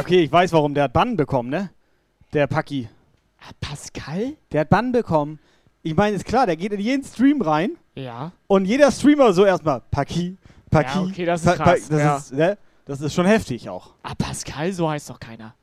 [0.00, 0.74] Okay, ich weiß, warum.
[0.74, 1.70] Der hat Bann bekommen, ne?
[2.32, 2.88] Der Paki.
[3.60, 4.34] Pascal?
[4.52, 5.38] Der hat Bann bekommen.
[5.82, 8.32] Ich meine, ist klar, der geht in jeden Stream rein Ja.
[8.48, 10.36] und jeder Streamer so erstmal Paki,
[10.70, 10.98] Paki.
[10.98, 12.16] Ja, okay, das ist Pa- krass, Das, ja.
[12.16, 12.58] ist, ne?
[12.84, 13.90] das ist schon heftig auch.
[14.02, 15.54] Ah, Pascal, so heißt doch keiner.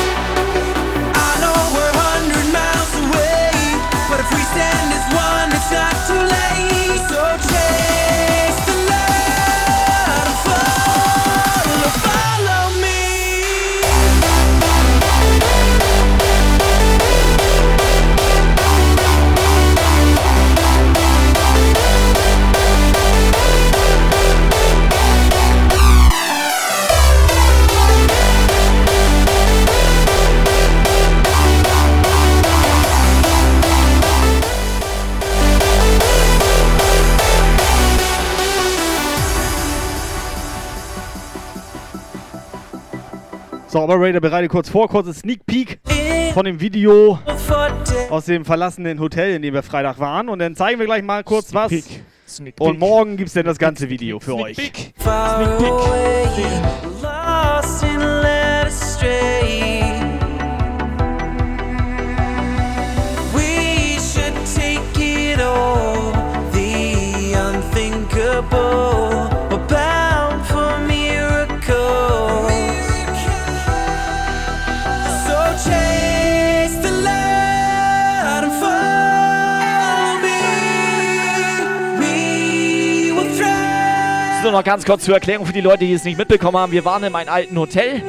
[0.00, 3.50] I know we're hundred miles away,
[4.08, 7.00] but if we stand as one, it's not too late.
[7.10, 8.07] So chase
[43.88, 45.80] Operator, bereite kurz vor, kurzes Sneak Peek
[46.34, 47.18] von dem Video
[48.10, 50.28] aus dem verlassenen Hotel, in dem wir Freitag waren.
[50.28, 51.72] Und dann zeigen wir gleich mal kurz was.
[52.28, 52.80] Sneak Und Peek.
[52.80, 54.92] morgen gibt es dann das ganze Video für euch.
[54.98, 56.26] Far away,
[57.00, 58.18] lost and
[84.58, 84.64] thrive.
[84.64, 86.72] So, noch ganz kurz zur Erklärung für die Leute, die es nicht mitbekommen haben.
[86.72, 88.02] Wir waren in einem alten Hotel.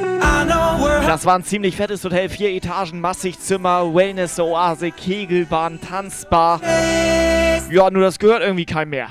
[1.06, 2.30] Das war ein ziemlich fettes Hotel.
[2.30, 6.62] Vier Etagen, massig Zimmer, Wellness-Oase, Kegelbahn, Tanzbar.
[7.70, 9.10] Ja, nur das gehört irgendwie keinem mehr.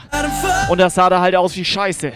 [0.68, 2.12] Und das sah da halt aus wie Scheiße.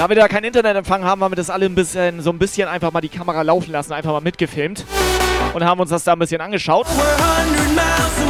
[0.00, 2.66] Da wir da keinen Internetempfang haben, haben wir das alle ein bisschen, so ein bisschen
[2.66, 4.86] einfach mal die Kamera laufen lassen, einfach mal mitgefilmt.
[5.52, 6.86] Und haben uns das da ein bisschen angeschaut.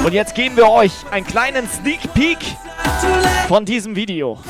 [0.05, 2.39] Und jetzt geben wir euch einen kleinen Sneak Peek
[3.47, 4.41] von diesem Video.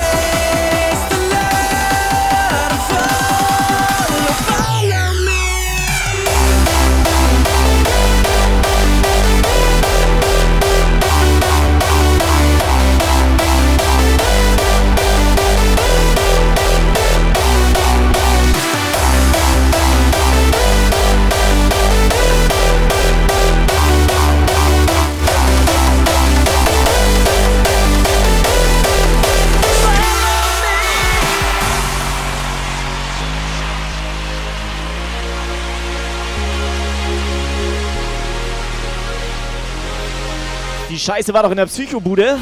[41.00, 42.38] Scheiße war doch in der Psychobude.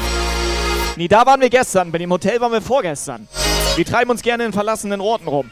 [0.97, 1.93] Nee, da waren wir gestern.
[1.93, 3.25] Bei dem Hotel waren wir vorgestern.
[3.77, 5.49] Wir treiben uns gerne in verlassenen Orten rum.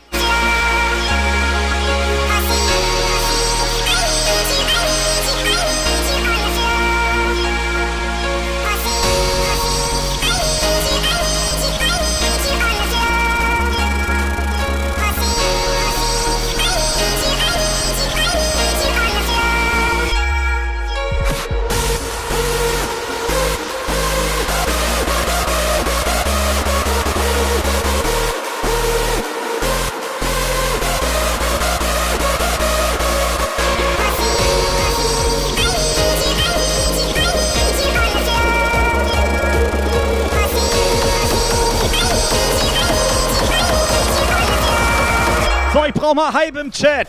[45.93, 47.07] Brauche mal Hype im Chat.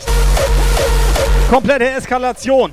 [1.49, 2.71] Komplette Eskalation.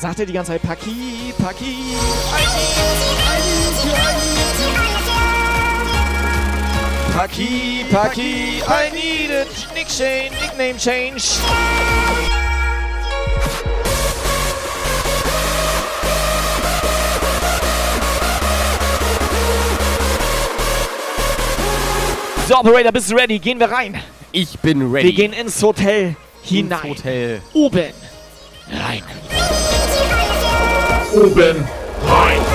[0.00, 0.62] Sagt er die ganze Zeit?
[0.62, 1.74] Paki, Paki.
[7.14, 9.44] Paki, Paki, I need a
[9.74, 11.40] nick change, nickname change.
[22.46, 23.38] So, Operator, bist du ready?
[23.38, 24.00] Gehen wir rein.
[24.32, 25.08] Ich bin ready.
[25.08, 26.78] Wir gehen ins Hotel hinein.
[26.84, 27.42] Ins Hotel.
[27.52, 27.92] Oben.
[28.70, 29.02] Rein.
[31.18, 31.66] Oben
[32.06, 32.47] rein.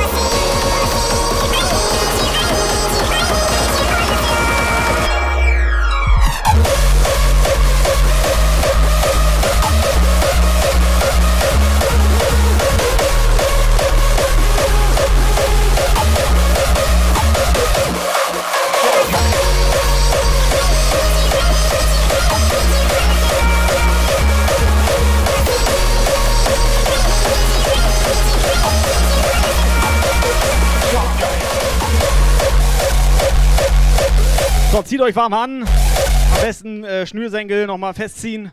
[35.03, 35.63] Euch warm an.
[35.63, 38.51] Am besten äh, Schnürsenkel nochmal festziehen.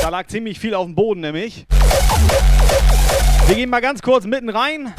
[0.00, 1.66] Da lag ziemlich viel auf dem Boden nämlich.
[3.48, 4.94] Wir gehen mal ganz kurz mitten rein.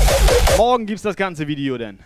[0.57, 1.99] Morgen gibt's das ganze Video denn.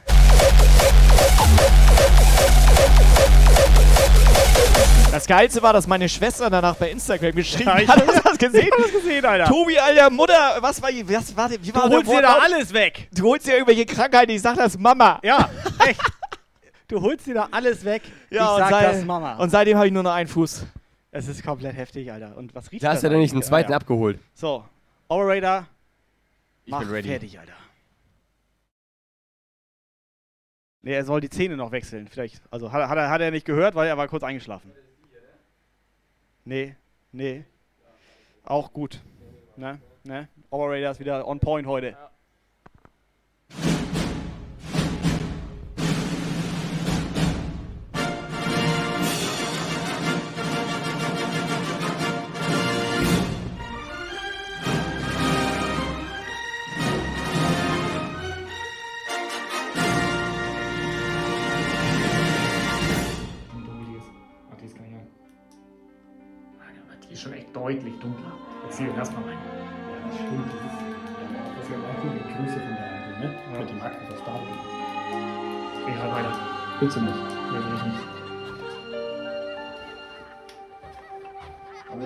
[5.11, 8.05] Das Geilste war, dass meine Schwester danach bei Instagram geschrieben Ja, ich hat.
[8.05, 8.67] Hast du das gesehen?
[8.67, 9.45] ich hab das gesehen, Alter.
[9.45, 13.07] Tobi, Alter, Mutter, was war, was war, wie war Du holst dir da alles weg.
[13.11, 15.19] Du holst dir irgendwelche Krankheiten, ich sag das Mama.
[15.23, 15.49] Ja,
[15.87, 15.99] echt.
[16.87, 18.01] Du holst dir da alles weg.
[18.29, 19.37] Ja, ich und sag sei- das Mama.
[19.37, 20.65] Und seitdem habe ich nur noch einen Fuß.
[21.11, 22.37] Es ist komplett heftig, Alter.
[22.37, 23.81] Und was riecht Da hast du das denn nicht einen zweiten Ja, ja.
[23.81, 24.19] abgeholt.
[24.33, 24.63] So,
[25.09, 25.67] Operator.
[26.65, 27.07] Ich mach bin ready.
[27.09, 27.53] fertig, Alter.
[30.81, 32.07] Nee, er soll die Zähne noch wechseln.
[32.07, 34.71] Vielleicht, also hat, er- hat, er, hat er nicht gehört, weil er war kurz eingeschlafen.
[36.45, 36.75] Nee,
[37.11, 37.43] nee.
[38.45, 39.01] Auch gut.
[39.57, 40.29] Ne, ne.
[40.49, 41.97] Operator ist wieder on point heute.
[41.99, 42.09] Ach,
[67.57, 68.31] deutlich dunkler.
[68.65, 69.37] Erzähl erstmal rein.
[69.37, 70.47] Ja, das stimmt.
[70.47, 73.27] Das ist, ja, das ist ja auch eine Größe von der Ampel, ne?
[73.59, 74.33] Mit dem Akku, das da.
[75.85, 76.33] Geh halt weiter.
[76.79, 77.15] Willst du nicht?
[77.15, 78.03] Nee, will ich nicht.
[81.89, 82.05] Aber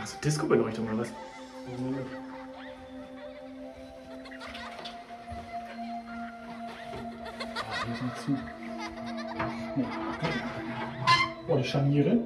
[0.00, 1.12] Hast du Disco-Beleuchtung oder was?
[7.58, 8.30] Ah, hier ist noch zu.
[9.76, 9.84] Nee.
[11.48, 12.18] Oh, die Scharniere.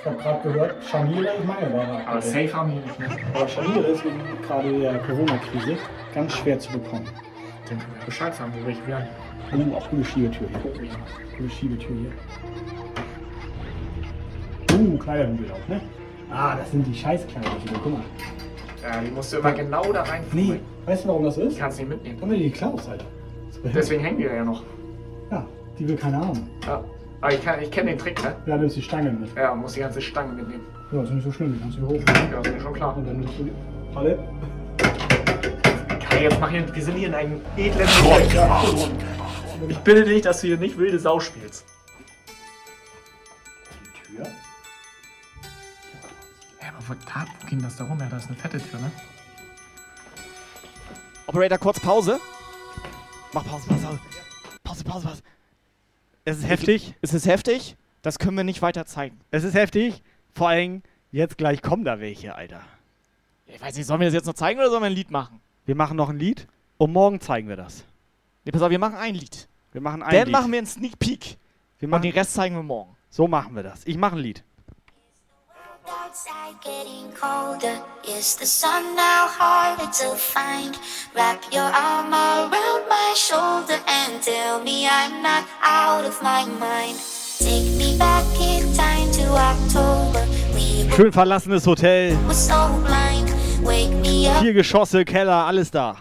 [0.00, 2.06] Ich habe gerade gehört, Scharniere ist Mangelware.
[2.06, 2.98] Aber safe haben die nicht.
[3.00, 3.08] Ne?
[3.34, 5.76] Aber Scharniere ist wegen gerade der Corona-Krise
[6.14, 7.04] ganz schwer zu bekommen.
[7.68, 9.08] Dann können wir Bescheid sagen, wo welche werden.
[9.52, 10.90] Oh, auch gute Schiebetür hier.
[11.36, 12.12] Gute Schiebetür hier.
[14.78, 15.80] Uh, Kleiderhügel auch, ne?
[16.30, 18.02] Ah, das sind die Scheißkleiderhügel, guck mal.
[18.82, 20.22] Ja, die musst du immer genau da rein.
[20.32, 21.58] Nee, weißt du, warum das ist?
[21.58, 22.20] Kannst nicht mitnehmen.
[22.20, 23.06] Weil wir die Klaus, Alter.
[23.74, 24.62] Deswegen hängen die ja noch.
[25.30, 25.44] Ja,
[25.76, 26.48] die will keiner haben.
[26.64, 26.84] Ja,
[27.20, 28.36] aber ich, kann- ich kenne den Trick, ne?
[28.46, 29.34] Ja, nimmst die Stange mit.
[29.36, 30.64] Ja, muss die ganze Stange mitnehmen.
[30.92, 32.00] Ja, ist nicht so schlimm, die kannst du hoch.
[32.32, 32.96] Ja, ist mir schon klar.
[32.96, 33.52] Und dann nimmst du die.
[33.96, 34.18] Alle?
[36.00, 37.88] Kai, jetzt mach hier, wir sind hier in einem edlen.
[39.68, 41.64] Ich bitte dich, dass du hier nicht wilde Sau spielst.
[43.82, 44.26] Die Tür?
[46.62, 47.98] Ja, aber wo, da, wo ging das da rum?
[48.00, 48.90] Ja, da ist eine fette Tür, ne?
[51.26, 52.20] Operator, kurz Pause.
[53.32, 53.98] Mach Pause, Pause.
[54.64, 55.22] Pause, Pause, Pause.
[56.28, 56.94] Es ist heftig.
[57.00, 57.76] Es ist heftig.
[58.02, 59.18] Das können wir nicht weiter zeigen.
[59.30, 60.02] Es ist heftig.
[60.34, 62.60] Vor allem, jetzt gleich kommen da welche, Alter.
[63.46, 65.40] Ich weiß nicht, sollen wir das jetzt noch zeigen oder sollen wir ein Lied machen?
[65.66, 66.46] Wir machen noch ein Lied
[66.76, 67.84] und morgen zeigen wir das.
[68.44, 69.48] Nee, pass auf, wir machen ein Lied.
[69.72, 70.32] Wir machen ein Dann Lied.
[70.32, 71.36] machen wir einen Sneak Peek.
[71.78, 72.94] Wir und machen- den Rest zeigen wir morgen.
[73.10, 73.86] So machen wir das.
[73.86, 74.44] Ich mache ein Lied.
[75.90, 77.80] Outside getting colder.
[78.06, 80.78] Is the sun now harder to find?
[81.14, 86.98] Wrap your arm around my shoulder and tell me I'm not out of my mind.
[87.38, 90.26] Take me back in time to October.
[90.54, 92.16] We Schön verlassenes Hotel.
[92.32, 92.54] so
[94.40, 95.96] Vier Geschosse, Keller, alles da.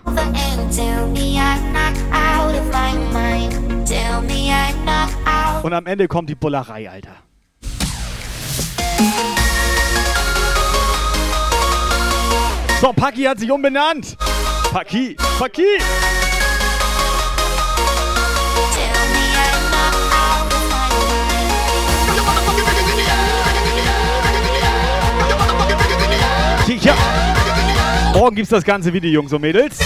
[5.63, 7.15] Und am Ende kommt die Bullerei, Alter.
[12.79, 14.15] So, Paki hat sich umbenannt.
[14.71, 15.63] Paki, Paki.
[26.81, 26.95] Ja.
[28.13, 29.79] Morgen gibt's das ganze Video, Jungs und Mädels.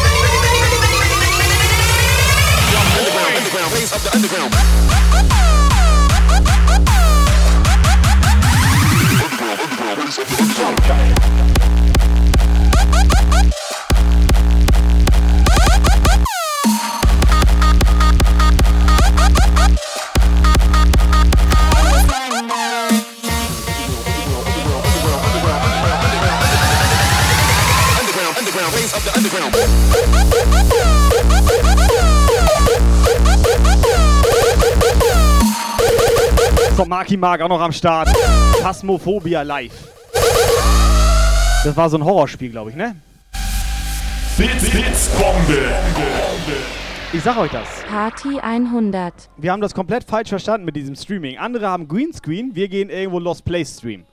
[36.76, 38.10] So, Marki Mark auch noch am Start.
[38.61, 39.72] Phasmophobia live.
[41.64, 42.95] Das war so ein Horrorspiel, glaube ich, ne?
[47.14, 47.68] Ich sag euch das.
[47.90, 49.14] Party 100.
[49.38, 51.38] Wir haben das komplett falsch verstanden mit diesem Streaming.
[51.38, 54.03] Andere haben Greenscreen, wir gehen irgendwo Lost Place Stream.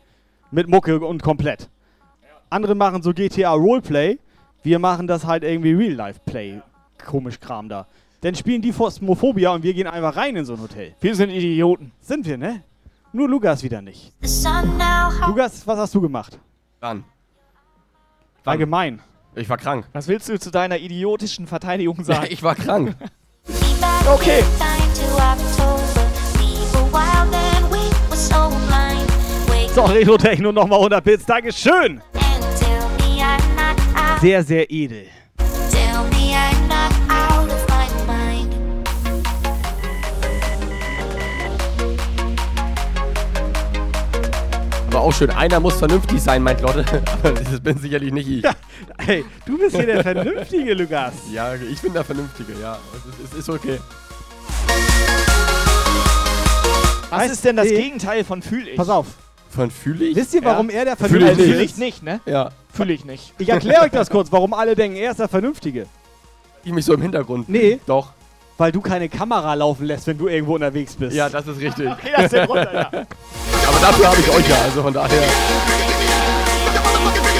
[0.52, 1.68] Mit Mucke und komplett.
[2.50, 4.18] Andere machen so GTA Roleplay,
[4.68, 6.60] wir machen das halt irgendwie Real Life Play.
[7.06, 7.86] Komisch Kram da.
[8.20, 10.94] Dann spielen die Phasmophobia und wir gehen einfach rein in so ein Hotel.
[11.00, 11.92] Wir sind Idioten.
[12.02, 12.64] Sind wir, ne?
[13.14, 14.12] Nur Lukas wieder nicht.
[15.26, 16.38] Lukas, was hast du gemacht?
[16.80, 17.04] Wann?
[18.44, 19.00] Allgemein.
[19.34, 19.86] Ich war krank.
[19.94, 22.26] Was willst du zu deiner idiotischen Verteidigung sagen?
[22.30, 22.94] ich war krank.
[24.06, 24.42] Okay.
[29.74, 31.24] So, Retro Techno nochmal 100 Bits.
[31.24, 32.02] Dankeschön.
[34.20, 35.06] Sehr, sehr edel.
[44.88, 46.84] Aber auch schön, einer muss vernünftig sein, meint Lotte.
[47.12, 48.42] Aber das bin sicherlich nicht ich.
[48.42, 48.52] Ja,
[48.98, 51.12] hey, du bist hier der Vernünftige, Lukas.
[51.32, 52.78] Ja, ich bin der Vernünftige, ja.
[52.96, 53.78] Es ist, es ist okay.
[57.10, 57.68] Was Weißt- ist denn das.
[57.68, 58.76] Gegenteil von fühl ich?
[58.76, 59.06] Pass auf.
[59.50, 60.16] Von fühle ich?
[60.16, 60.76] Wisst ihr, warum Ja.
[60.78, 61.72] er der Vernünftige Fühl ist?
[61.72, 62.20] ich nicht, ne?
[62.26, 62.50] Ja.
[62.72, 63.32] Fühl ich nicht.
[63.38, 65.86] Ich erkläre euch das kurz, warum alle denken, er ist der Vernünftige.
[66.64, 67.48] Ich mich so im Hintergrund.
[67.48, 67.78] Nee.
[67.86, 68.12] Doch.
[68.58, 71.16] Weil du keine Kamera laufen lässt, wenn du irgendwo unterwegs bist.
[71.16, 71.88] Ja, das ist richtig.
[71.88, 73.06] Okay, das ist der Grund, Alter.
[73.68, 75.22] Aber dafür habe ich euch ja, also von daher.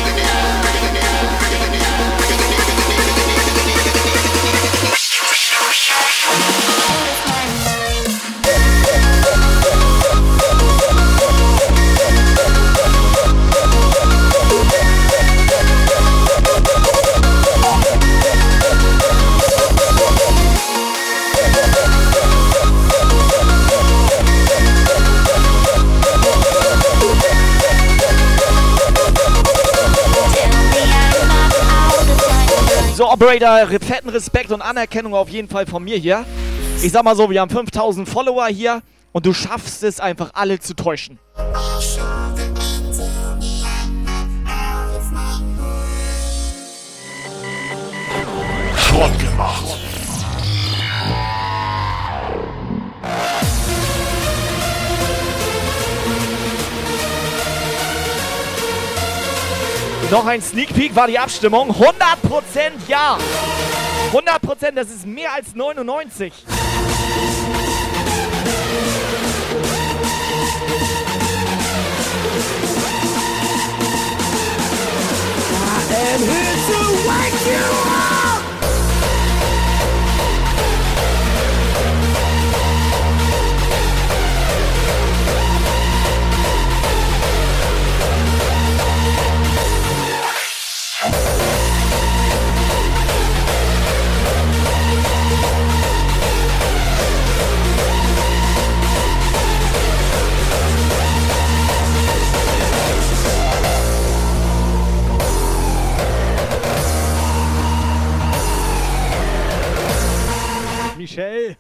[33.21, 36.25] Operator, fetten Respekt und Anerkennung auf jeden Fall von mir hier.
[36.81, 38.81] Ich sag mal so, wir haben 5000 Follower hier
[39.11, 41.19] und du schaffst es einfach alle zu täuschen.
[48.77, 49.28] Schrott
[60.11, 61.71] Noch ein Sneak Peek war die Abstimmung.
[61.71, 63.19] 100% ja.
[64.13, 66.33] 100%, das ist mehr als 99.
[75.91, 78.28] am here to wake you up.
[111.09, 111.57] Michelle.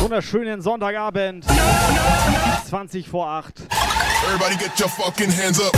[0.00, 1.44] Wunderschönen Sonntagabend.
[2.68, 3.62] 20 vor 8.
[4.26, 5.72] Everybody get your fucking hands up.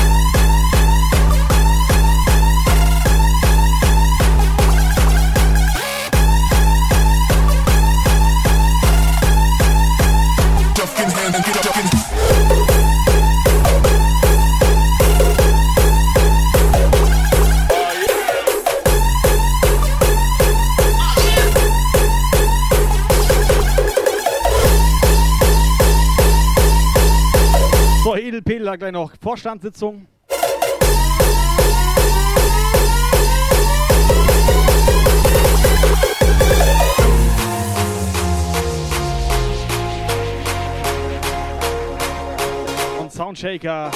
[10.75, 12.76] Fucking hands, get up, fucking.
[28.45, 30.07] Mädel hat gleich noch Vorstandssitzung.
[43.01, 43.91] Und Soundshaker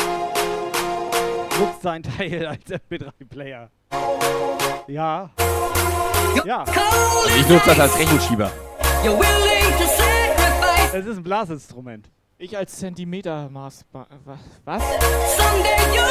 [1.59, 3.71] nutzt seinen Teil als MP3-Player.
[4.87, 5.31] Ja.
[6.45, 6.65] Ja.
[6.65, 8.51] Also ich nutze das als Rechenschieber.
[10.93, 12.11] Es ist ein Blasinstrument.
[12.43, 13.85] Ich als Zentimetermaß.
[14.65, 14.83] Was?
[15.37, 16.10] Someday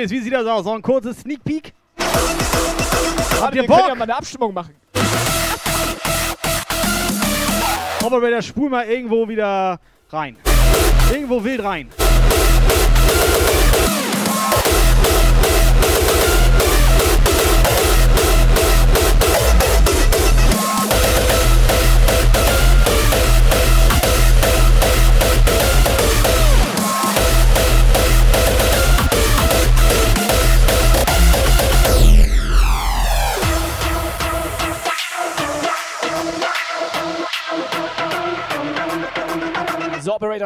[0.00, 0.64] Mädels, wie sieht das aus?
[0.64, 1.74] So ein kurzes Sneak Peek?
[1.98, 3.88] Habt ihr wir können Bock?
[3.88, 4.74] ja mal eine Abstimmung machen.
[8.02, 9.78] Operator, spul mal irgendwo wieder
[10.08, 10.36] rein.
[11.12, 11.90] Irgendwo wild rein.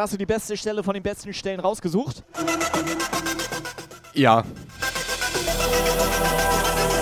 [0.05, 2.23] Hast du die beste Stelle von den besten Stellen rausgesucht?
[4.13, 4.45] Ja.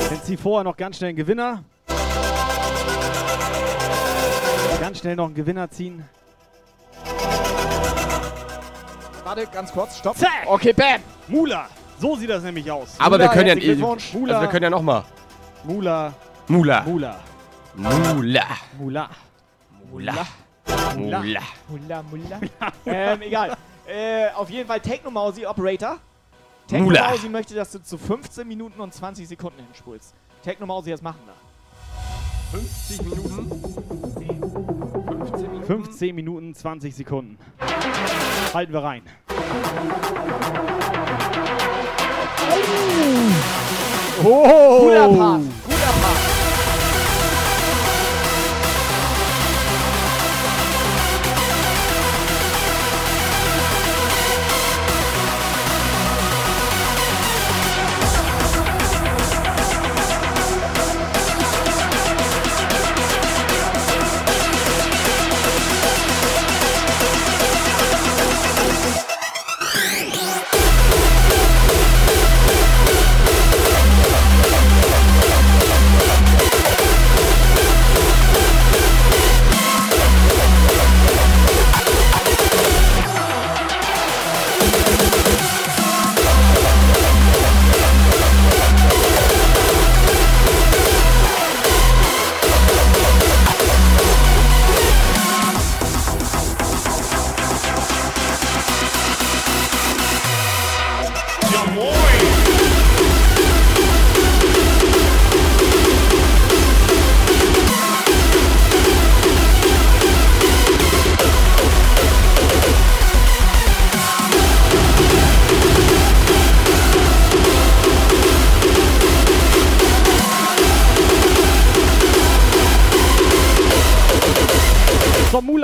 [0.08, 1.64] Dann zieh vorher noch ganz schnell einen Gewinner.
[4.80, 6.04] Ganz schnell noch einen Gewinner ziehen.
[9.24, 10.16] Warte, ganz kurz, stopp.
[10.16, 10.46] Zack!
[10.46, 11.00] Okay, bam!
[11.26, 11.68] Mula!
[11.98, 12.94] So sieht das nämlich aus.
[12.98, 14.14] Aber wir können ja, herzlichen Glückwunsch.
[14.14, 15.04] also wir können ja noch mal.
[15.64, 16.14] Mula.
[16.46, 16.82] Mula.
[16.82, 17.20] Mula.
[17.74, 18.14] Mula.
[18.14, 18.46] Mula.
[18.78, 19.10] Mula.
[19.90, 20.26] Mula.
[20.96, 21.22] Mula.
[21.68, 22.40] Mula, Mula.
[22.86, 23.56] ähm, egal.
[23.86, 25.98] Äh, auf jeden Fall Technomausi Operator.
[26.68, 30.14] Technomausi möchte, dass du zu 15 Minuten und 20 Sekunden hinspulst.
[30.42, 31.34] Technomausi, jetzt machen da.
[32.52, 33.50] 50 Minuten.
[35.66, 37.38] 15 Minuten 20 Sekunden.
[38.52, 39.02] Halten wir rein.
[44.24, 44.80] Oh!
[44.82, 45.42] Guter Part.
[45.64, 46.41] Guter Part.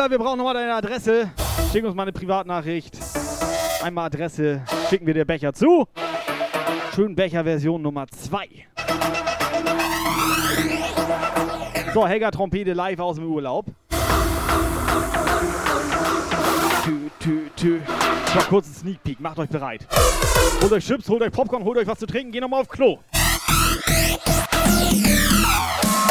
[0.09, 1.31] Mula, wir brauchen nochmal deine Adresse.
[1.71, 2.99] Schick uns mal eine Privatnachricht.
[3.83, 5.87] Einmal Adresse, schicken wir dir Becher zu.
[6.95, 8.49] Schön Becher Version Nummer 2.
[11.93, 13.67] So, Helga Trompete live aus dem Urlaub.
[16.85, 17.81] Tü, tü, tü.
[18.35, 19.87] Noch kurz ein Sneak Peek, macht euch bereit.
[20.63, 22.99] Holt euch Chips, holt euch Popcorn, holt euch was zu trinken, geht nochmal auf Klo.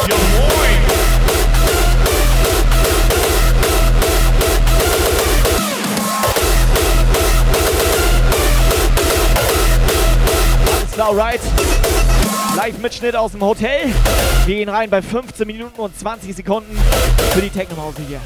[0.04, 1.97] Alles
[10.98, 11.42] klar, alright.
[12.56, 13.94] Live-Mitschnitt aus dem Hotel.
[14.46, 16.76] Wir gehen rein bei 15 Minuten und 20 Sekunden
[17.34, 18.20] für die Techno-Pause hier.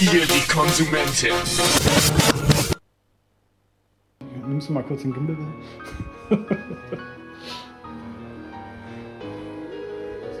[0.00, 1.32] Ihr die Konsumentin.
[4.46, 5.36] Nimmst du mal kurz den Gimbal?
[6.28, 6.38] Sieht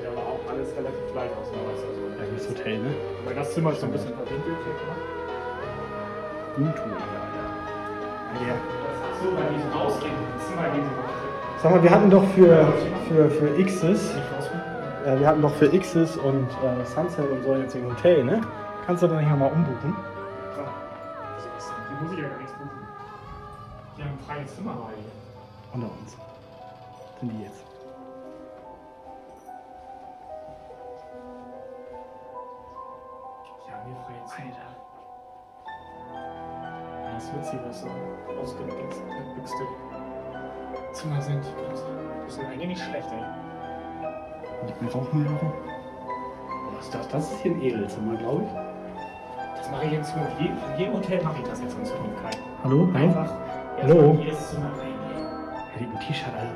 [0.06, 1.58] aber auch alles relativ gleich aus, ne?
[1.72, 1.88] weißt du?
[2.18, 2.94] Ja, das Hotel, ne?
[3.24, 4.96] Weil das Zimmer ist so ein bisschen verwinkelt hier, guck mal.
[6.56, 6.96] Guntur,
[8.40, 8.56] ja, ja.
[9.22, 9.28] So
[9.78, 10.12] rausgehen.
[10.38, 11.62] Das Zimmer gehen sie noch.
[11.62, 12.72] Sag mal, wir hatten doch für,
[13.08, 14.14] für, für X's,
[15.06, 18.42] äh, wir hatten doch für X's und äh, Sunset und so jetzt ein Hotel, ne?
[18.86, 19.96] Kannst du da nicht nochmal umbuchen?
[20.54, 20.72] Klar.
[21.90, 22.86] Die muss ich ja gar nichts buchen.
[23.96, 25.04] Die haben ein freies Zimmer rein.
[25.74, 26.16] Unter uns.
[27.18, 27.64] Sind die jetzt.
[33.68, 34.56] Ja, mir freie Zimmer.
[37.12, 37.88] Das ist witzig, was so
[38.40, 39.64] ausgebüxte
[40.92, 41.44] Zimmer sind.
[42.24, 43.24] Die sind eigentlich nicht schlecht, ey.
[44.62, 45.42] Und wir rauchen hier noch.
[46.76, 47.08] Was ist das?
[47.08, 48.65] Das ist hier ein Edelzimmer, glaube ich.
[49.66, 50.38] Das mache ich in Zukunft.
[50.38, 52.30] Je- In jedem Hotel mache ich das jetzt in Zukunft, Kai.
[52.62, 52.88] Hallo?
[52.94, 53.32] Einfach.
[53.82, 54.16] Hallo?
[54.20, 55.26] Jedes Zimmer reingehen.
[55.74, 56.52] Ja, die T-Shirt, also.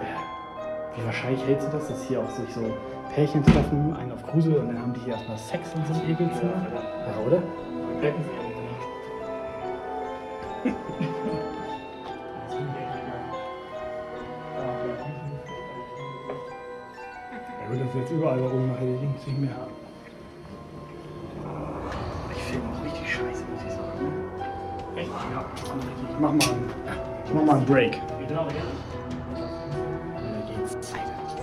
[0.00, 2.62] Äh, wie wahrscheinlich hältst du das, dass hier auch sich so
[3.14, 6.10] Pärchen treffen, einen auf Kruse und dann haben die hier erstmal Sex in so einem
[6.10, 6.52] Egelzimmer?
[6.72, 7.42] Ja, oder?
[8.00, 8.30] Betten sie
[17.60, 19.72] ja gut, das ist jetzt überall bei oben nachher die Jungs nicht mehr haben.
[22.54, 24.12] Finde auch richtig scheiße, muss ich sagen.
[24.96, 25.10] Echt?
[25.10, 26.70] Ja, ich mach mal einen,
[27.26, 28.00] ich mach mal einen Break.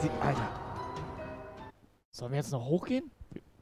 [0.01, 0.49] Sie, Alter.
[2.11, 3.11] Sollen wir jetzt noch hochgehen?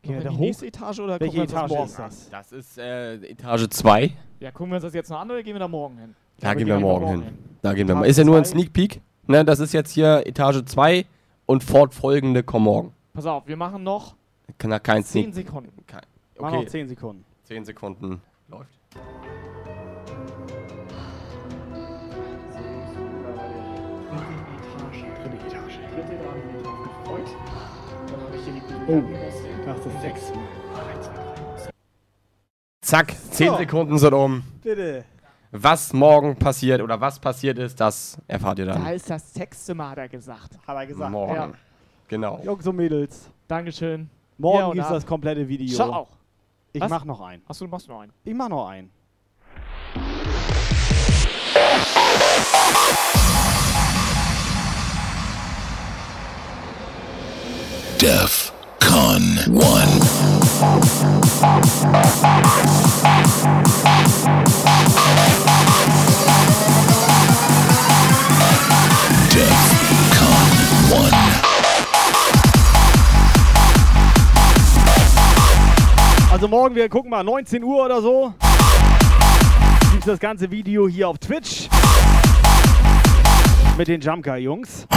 [0.04, 0.40] Gehen wir da in die hoch?
[0.42, 2.30] nächste Etage oder Welche gucken wir uns Etage das ist das?
[2.30, 4.12] Das ist äh, Etage 2.
[4.40, 6.16] Ja, gucken wir uns das jetzt noch an oder gehen wir da morgen hin?
[6.40, 7.24] Da Ja, gehen wir morgen hin.
[7.24, 7.38] hin.
[7.64, 8.06] Da gehen wir mal.
[8.06, 8.46] Ist ja nur ein.
[8.46, 9.02] Sneak Peek.
[9.26, 11.04] Ne, das ist jetzt hier Etage 2
[11.48, 12.94] und fortfolgende kommen morgen.
[13.14, 14.16] Pass auf, wir machen noch
[14.60, 15.72] Kann da kein 10 Sneak Sekunden.
[15.88, 16.02] Kein,
[16.38, 16.56] okay.
[16.56, 17.26] noch 10 Sekunden.
[17.50, 18.80] 10 Sekunden läuft.
[25.24, 25.80] Dritte Etage.
[25.96, 27.28] Dritte Etage habe ich mich drauf gefreut.
[28.12, 29.04] Dann habe ich hier die Oh,
[29.66, 30.32] das ist sechs.
[32.82, 33.58] Zack, 10 So.
[33.58, 34.44] Sekunden sind um.
[34.62, 35.06] Bitte.
[35.52, 38.84] Was morgen passiert oder was passiert ist, das erfahrt ihr dann.
[38.84, 40.60] Da ist das Sexzimmer, hat er gesagt.
[40.68, 41.12] Hat er gesagt.
[41.12, 41.34] Morgen.
[41.34, 41.52] Ja.
[42.08, 42.40] Genau.
[42.44, 43.28] Jungs und Mädels.
[43.48, 44.08] Dankeschön.
[44.38, 44.94] Morgen Ja, und gibt's ab.
[44.94, 45.76] das komplette Video.
[45.76, 46.08] Ciao.
[46.72, 46.90] Ich Was?
[46.90, 47.42] mach noch einen.
[47.48, 48.14] Achso, du machst noch einen.
[48.24, 48.92] Ich mach noch einen.
[58.00, 60.00] Def Con 1.
[76.40, 78.34] Also morgen, wir gucken mal, 19 Uhr oder so.
[79.92, 81.68] Gibt's das ganze Video hier auf Twitch.
[83.78, 84.88] Mit den Jumpguy-Jungs.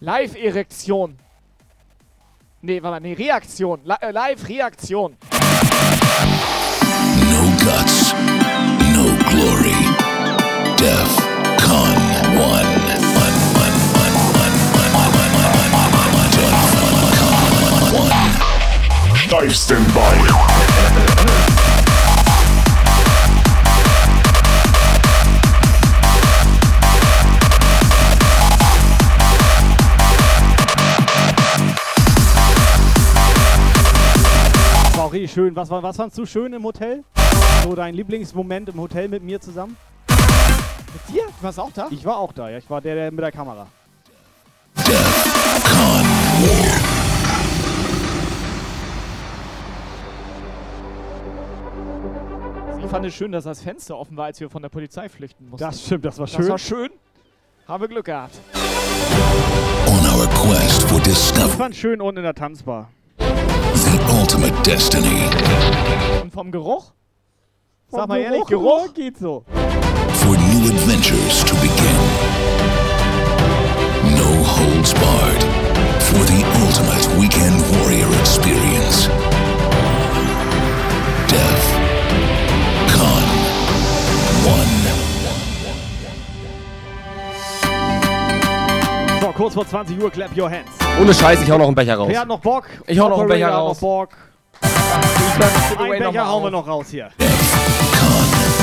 [0.00, 1.16] Live-Erektion.
[2.60, 3.80] Nee, warte mal, nee, Reaktion.
[3.88, 5.16] Äh, Live-Reaktion.
[7.30, 8.14] No guts,
[8.92, 9.72] no glory.
[10.76, 11.16] Def
[11.56, 11.96] Con
[12.36, 12.63] 1.
[19.44, 19.98] Steif Standby.
[34.96, 35.54] War auch richtig schön.
[35.54, 37.04] Was, war, was fandst du schön im Hotel?
[37.64, 39.76] So dein Lieblingsmoment im Hotel mit mir zusammen?
[40.08, 41.24] Mit dir?
[41.26, 41.88] Du warst auch da?
[41.90, 42.58] Ich war auch da, ja.
[42.58, 43.66] Ich war der, der mit der Kamera.
[44.76, 44.84] Ich
[52.94, 55.64] fand es schön, dass das Fenster offen war, als wir von der Polizei flüchten mussten.
[55.66, 56.48] Das stimmt, das war Das schön.
[56.48, 56.90] war schön.
[57.66, 58.34] Haben wir Glück gehabt.
[59.88, 62.90] On our quest for Ich discovery, fand schön unten in der Tanzbar.
[63.18, 65.28] the ultimate destiny,
[66.22, 66.92] Und vom Geruch?
[67.88, 68.94] Sag Vom mal ehrlich, Geruch, Geruch?
[68.94, 69.44] Geht so.
[70.14, 71.98] for new adventures to begin.
[74.16, 75.42] No holds barred
[76.00, 79.08] for the ultimate weekend warrior experience.
[89.34, 90.70] Kurz vor 20 Uhr, clap your hands.
[91.00, 92.08] Ohne Scheiß, ich hau noch einen Becher raus.
[92.08, 92.64] Wer hat noch Bock?
[92.86, 93.80] Ich hau noch einen Becher raus.
[93.80, 94.10] Noch Bock.
[95.70, 97.10] Giveaway Einen Becher hauen wir noch raus hier.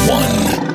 [0.08, 0.72] One.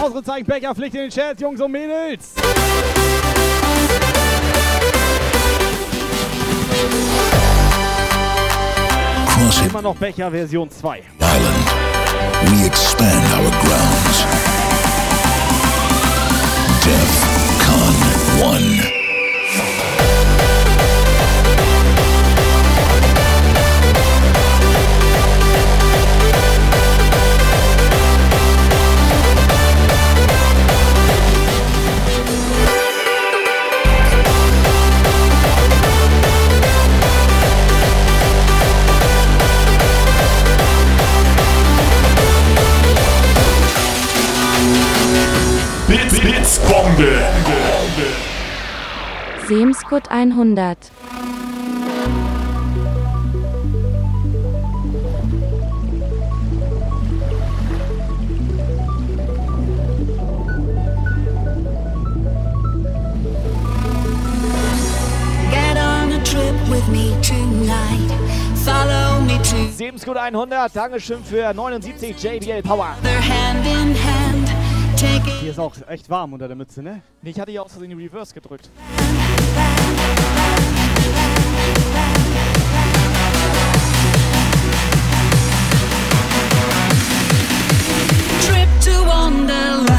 [0.00, 2.34] Ausrufezeichen Becher, Pflicht in den Chat, Jungs und Mädels.
[9.68, 10.98] Immer noch Becher Version 2.
[10.98, 11.67] Island,
[12.46, 14.18] we expand our grounds.
[16.84, 17.16] Death
[17.62, 17.94] Con
[18.92, 18.97] 1.
[45.88, 47.18] Bits, Bits, Bombe.
[49.48, 50.76] Semskut 100.
[65.50, 68.12] Get on a trip with me tonight.
[68.56, 72.94] Follow me to Sebensgut 100, Dankeschön für 79 JBL Power.
[74.98, 77.02] Hier ist auch echt warm unter der Mütze, ne?
[77.22, 78.68] Nee, ich hatte hier aus Versehen die Reverse gedrückt.
[88.40, 89.97] trip to Wonderland.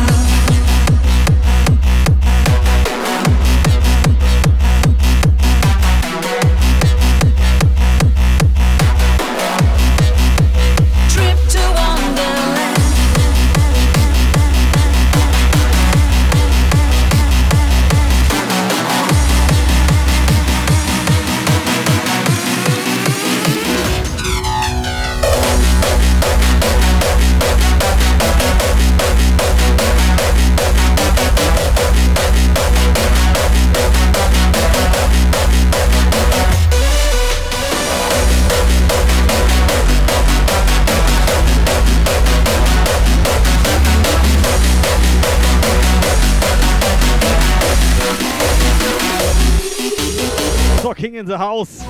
[51.19, 51.81] In the House.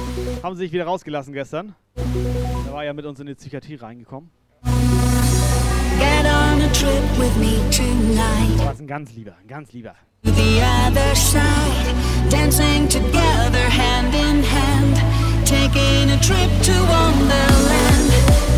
[0.44, 1.76] Haben sie sich wieder rausgelassen gestern.
[1.96, 4.32] Der war ja mit uns in die Psychiatrie reingekommen.
[4.64, 8.60] Get on a trip with me tonight.
[8.60, 9.94] Aber ist ein ganz lieber, ein ganz lieber.
[10.24, 11.96] The other side,
[12.30, 14.98] dancing together hand in hand,
[15.46, 18.12] taking a trip to Wonderland.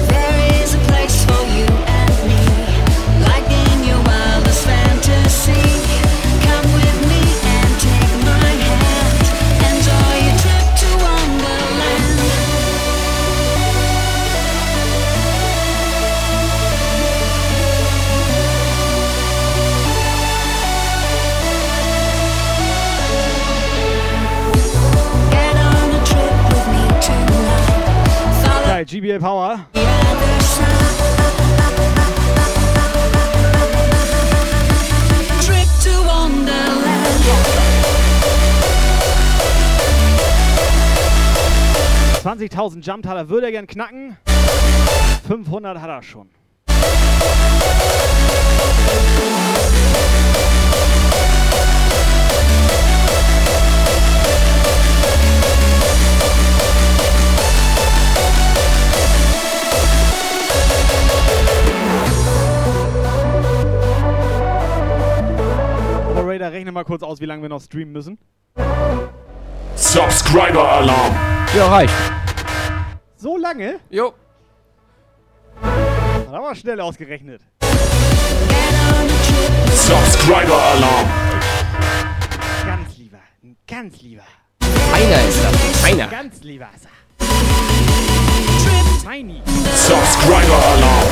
[0.07, 2.41] There is a place for you and me,
[3.25, 5.61] like in your wildest fantasy.
[6.41, 6.90] Come with
[28.81, 29.67] Geil, GBL Power.
[42.23, 44.17] 20.000 Jumptaler würde er gern knacken.
[45.27, 46.40] 500 hat er schon.
[66.21, 68.19] Operator, rechne mal kurz aus, wie lange wir noch streamen müssen.
[69.75, 71.15] Subscriber Alarm.
[71.57, 71.93] Ja, reicht.
[73.17, 73.79] So lange?
[73.89, 74.13] Jo.
[75.63, 77.41] Hat aber schnell ausgerechnet.
[79.71, 81.09] Subscriber Alarm.
[82.67, 83.19] Ganz lieber.
[83.67, 84.23] Ganz lieber.
[84.93, 85.83] Einer ist das.
[85.85, 86.07] Einer.
[86.07, 86.69] Ganz lieber.
[89.03, 89.41] Tiny.
[89.73, 91.07] Subscriber Alarm.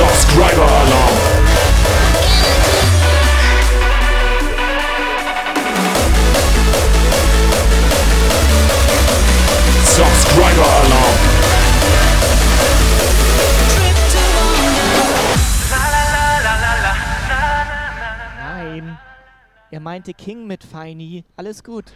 [0.00, 1.16] Subscriber Alarm.
[9.84, 11.18] Subscriber Alarm.
[18.38, 18.98] Nein.
[19.70, 21.26] Er meinte King mit Feini.
[21.36, 21.92] Alles gut.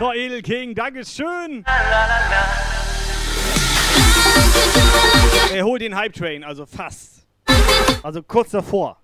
[0.00, 1.64] So, Edel King, Dankeschön.
[5.52, 7.26] Er holt den Hype Train, also fast.
[8.02, 8.96] Also kurz davor.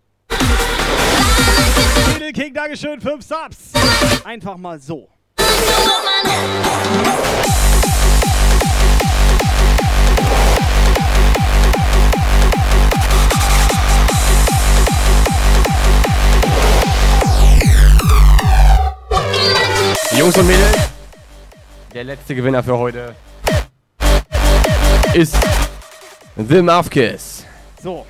[2.16, 3.73] Edel King, Dankeschön, 5 Subs.
[4.24, 5.09] Einfach mal so.
[20.16, 20.78] Jungs und Mädels,
[21.93, 23.14] der letzte Gewinner für heute
[25.16, 25.34] ist
[26.36, 27.44] The Mavkis.
[27.82, 28.05] So.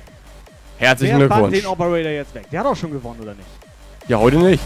[0.77, 1.57] Herzlichen Wer Glückwunsch.
[1.57, 2.49] den Operator jetzt weg?
[2.51, 3.47] Der hat auch schon gewonnen, oder nicht?
[4.09, 4.61] Ja, heute nicht.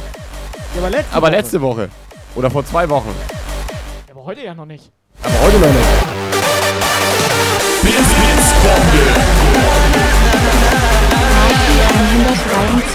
[0.73, 1.35] Ja, aber letzte Aber Woche.
[1.35, 1.89] letzte Woche.
[2.35, 3.13] Oder vor zwei Wochen.
[4.09, 4.91] Aber heute ja noch nicht.
[5.21, 5.89] Aber heute noch nicht.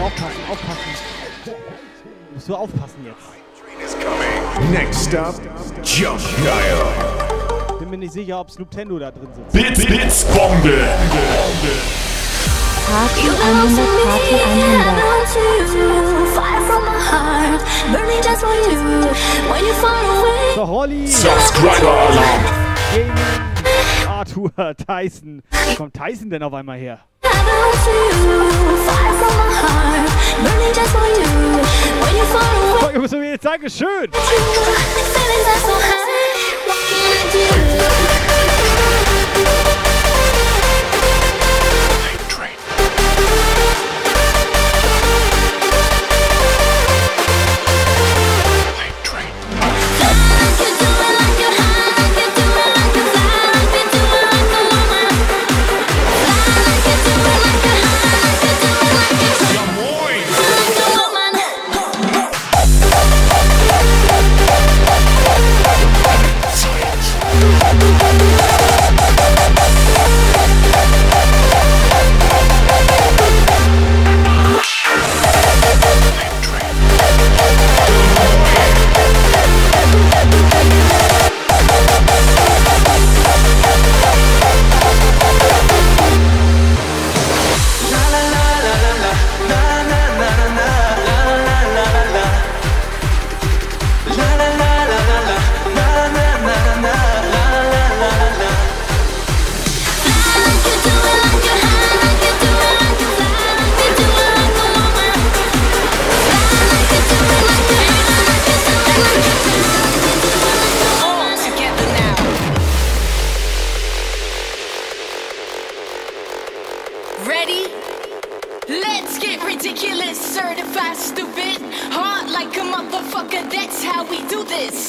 [0.00, 0.40] Aufpassen.
[0.50, 1.54] Aufpassen, aufpassen.
[2.34, 3.16] Musst du aufpassen jetzt.
[4.70, 5.34] Next up,
[5.84, 7.78] Jump Guile.
[7.78, 9.52] Bin mir nicht sicher, ob Snoop Tendo da drin sitzt.
[9.52, 10.88] Blitz, Blitzbombe.
[12.86, 15.24] Party 100, Party 100.
[20.54, 21.06] So, Rolli.
[21.06, 22.44] Subscriber Alarm.
[24.08, 25.42] Arthur Tyson.
[25.50, 27.00] Wo kommt Tyson denn auf einmal her?
[32.80, 33.44] Folge bis zum jetzt.
[33.44, 34.10] Dankeschön.
[37.34, 37.54] Ready?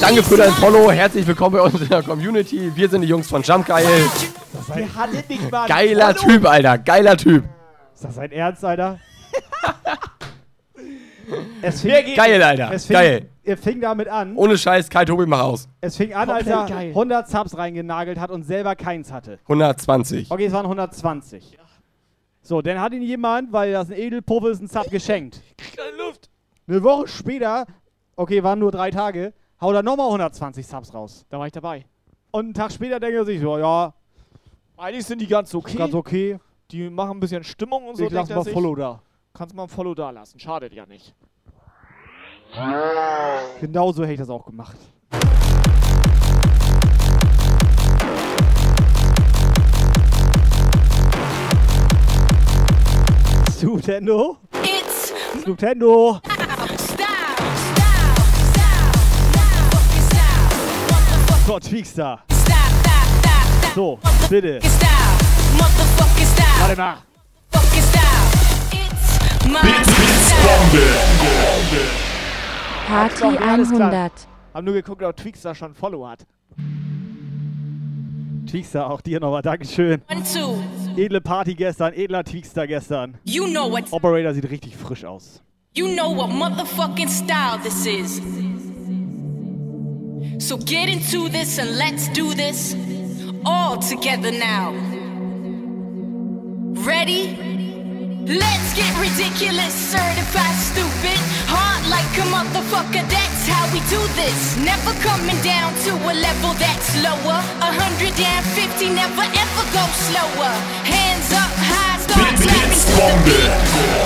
[0.00, 0.90] danke für dein Follow.
[0.90, 2.72] Herzlich willkommen bei uns in der Community.
[2.74, 3.84] Wir sind die Jungs von Jump Geil.
[4.74, 6.14] Der hatte nicht mal ein Geiler.
[6.14, 6.78] Typ, Alter.
[6.78, 7.44] Geiler Typ.
[7.94, 8.98] Ist das ein Ernst, Alter?
[11.62, 12.72] es Geil, Alter.
[12.72, 13.28] Es fing, Geil.
[13.44, 14.36] Er fing damit an.
[14.36, 15.68] Ohne Scheiß, Kai Tobi, mach aus.
[15.80, 16.88] Es fing an, als er geil.
[16.88, 19.38] 100 Subs reingenagelt hat und selber keins hatte.
[19.42, 20.30] 120.
[20.30, 21.58] Okay, es waren 120.
[22.42, 25.42] So, dann hat ihn jemand, weil das ein Edelpuppe ist, ein Sub geschenkt.
[25.76, 26.30] Keine Luft.
[26.66, 27.66] Eine Woche später,
[28.16, 31.26] okay, waren nur drei Tage, haut er nochmal 120 Subs raus.
[31.30, 31.84] Da war ich dabei.
[32.30, 33.94] Und einen Tag später denkt er sich so, ja,
[34.78, 35.76] Eigentlich sind die ganz okay.
[35.76, 36.38] ganz okay.
[36.70, 38.06] Die machen ein bisschen Stimmung und so.
[38.06, 38.52] Ich er mal sich.
[38.52, 39.02] Follow da.
[39.38, 40.40] Kannst mal ein Follow da lassen.
[40.40, 41.14] Schadet ja nicht.
[43.60, 44.76] Genau so hätte ich das auch gemacht.
[53.62, 54.38] Nintendo.
[54.64, 55.14] It's
[55.46, 56.20] Nintendo.
[61.46, 62.24] So, Tweakstar.
[63.76, 64.58] So, bitte.
[66.58, 67.07] Warte mal.
[72.86, 73.92] Party Doch, ja, alles klar.
[73.92, 74.12] 100.
[74.54, 76.26] Hab nur geguckt, ob Tweakstar schon Follow hat.
[78.50, 80.00] Tweakstar, auch dir nochmal Dankeschön.
[80.10, 80.56] One, two.
[80.96, 83.18] Edle Party gestern, edler Tweakstar gestern.
[83.24, 85.42] You know what- Operator sieht richtig frisch aus.
[85.74, 88.22] You know what motherfucking style this is.
[90.38, 92.74] So get into this and let's do this
[93.44, 94.72] all together now.
[96.86, 97.57] Ready?
[98.26, 101.22] Let's get ridiculous, certified stupid.
[101.46, 104.58] Hard like a motherfucker, that's how we do this.
[104.58, 107.38] Never coming down to a level that's lower.
[107.62, 108.18] 150,
[108.90, 110.50] never ever go slower.
[110.82, 113.52] Hands up high, start clapping to the beat.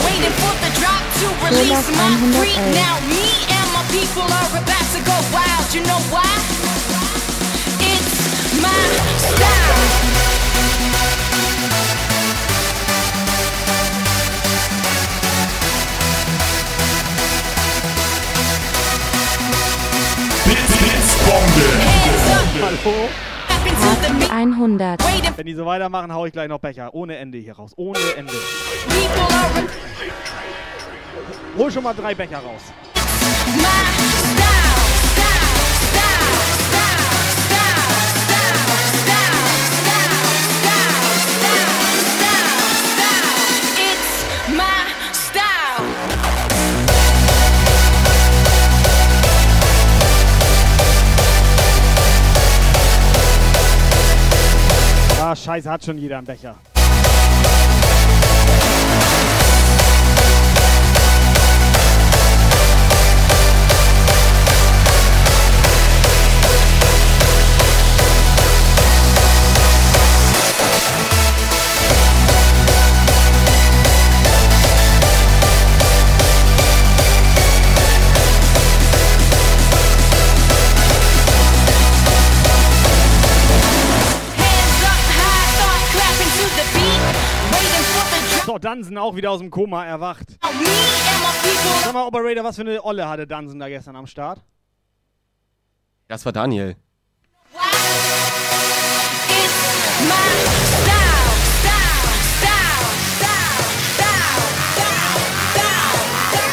[0.05, 2.61] Waiting for the drop to release my freak.
[2.77, 5.73] Now me and my people are about to go wild.
[5.73, 6.29] You know why?
[7.81, 8.77] It's my
[9.25, 10.22] style.
[22.61, 23.09] Hallo?
[23.63, 25.01] Party 100.
[25.37, 26.93] Wenn die so weitermachen, hau ich gleich noch Becher.
[26.95, 27.73] Ohne Ende hier raus.
[27.77, 28.33] Ohne Ende.
[31.57, 32.63] Hol schon mal drei Becher raus.
[55.33, 56.57] Ah, scheiße, hat schon jeder einen Becher.
[88.53, 90.37] So, Dansen auch wieder aus dem Koma erwacht.
[91.83, 94.43] Sag mal, Operator, was für eine Olle hatte Dansen da gestern am Start?
[96.07, 96.77] Das war Daniel.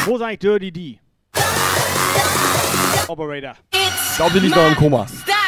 [0.06, 0.98] Wo ist eigentlich Dirty D?
[3.08, 3.56] Operator.
[3.72, 5.06] Ich glaube, die liegt noch im Koma.
[5.06, 5.39] Motherfucking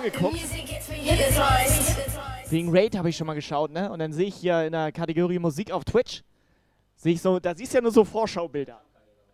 [0.00, 0.40] rumgeguckt.
[2.50, 3.90] Wegen Raid habe ich schon mal geschaut, ne?
[3.90, 6.22] Und dann sehe ich hier in der Kategorie Musik auf Twitch,
[6.96, 8.80] sehe ich so, da siehst du ja nur so Vorschaubilder.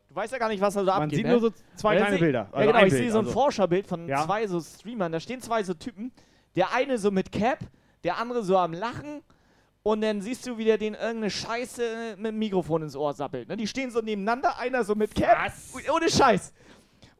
[0.08, 1.16] Du weißt ja gar nicht, was da so Man abgeht.
[1.16, 1.32] sieht ne?
[1.32, 2.48] nur so zwei dann kleine seh- Bilder.
[2.50, 3.32] Ja, Also genau, ich Bild, sehe so ein also.
[3.32, 4.24] Vorschaubild von Ja.
[4.24, 5.12] zwei so Streamern.
[5.12, 6.12] Da stehen zwei so Typen.
[6.54, 7.58] Der eine so mit Cap,
[8.04, 9.22] der andere so am Lachen.
[9.82, 13.48] Und dann siehst du, wie der den irgendeine Scheiße mit dem Mikrofon ins Ohr sappelt.
[13.48, 13.56] Ne?
[13.56, 15.52] Die stehen so nebeneinander, einer so mit Cap.
[15.94, 16.52] Ohne Scheiß.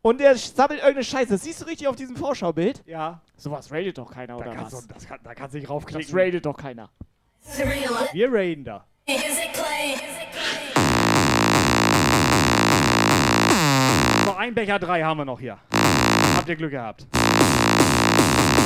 [0.07, 1.33] Und der sammelt irgendeine Scheiße.
[1.33, 2.81] Das siehst du richtig auf diesem Vorschaubild?
[2.87, 3.23] Ja.
[3.37, 4.87] Sowas rated doch keiner, Da oder kannst, was?
[4.87, 6.07] du, das kann, da kannst du nicht raufklicken.
[6.07, 6.91] Das rated doch keiner.
[8.13, 8.85] Wir raiden da.
[14.25, 15.59] So, ein Becher drei haben wir noch hier.
[16.37, 17.05] Habt ihr Glück gehabt.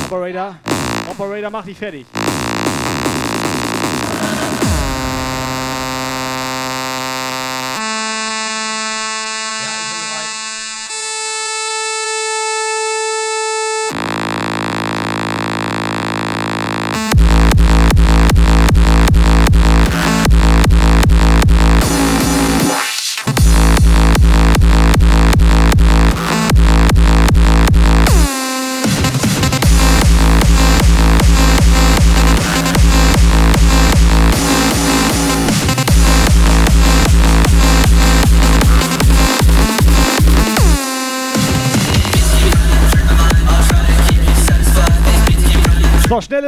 [0.05, 0.57] Operator.
[1.09, 2.05] Operator, mach dich fertig.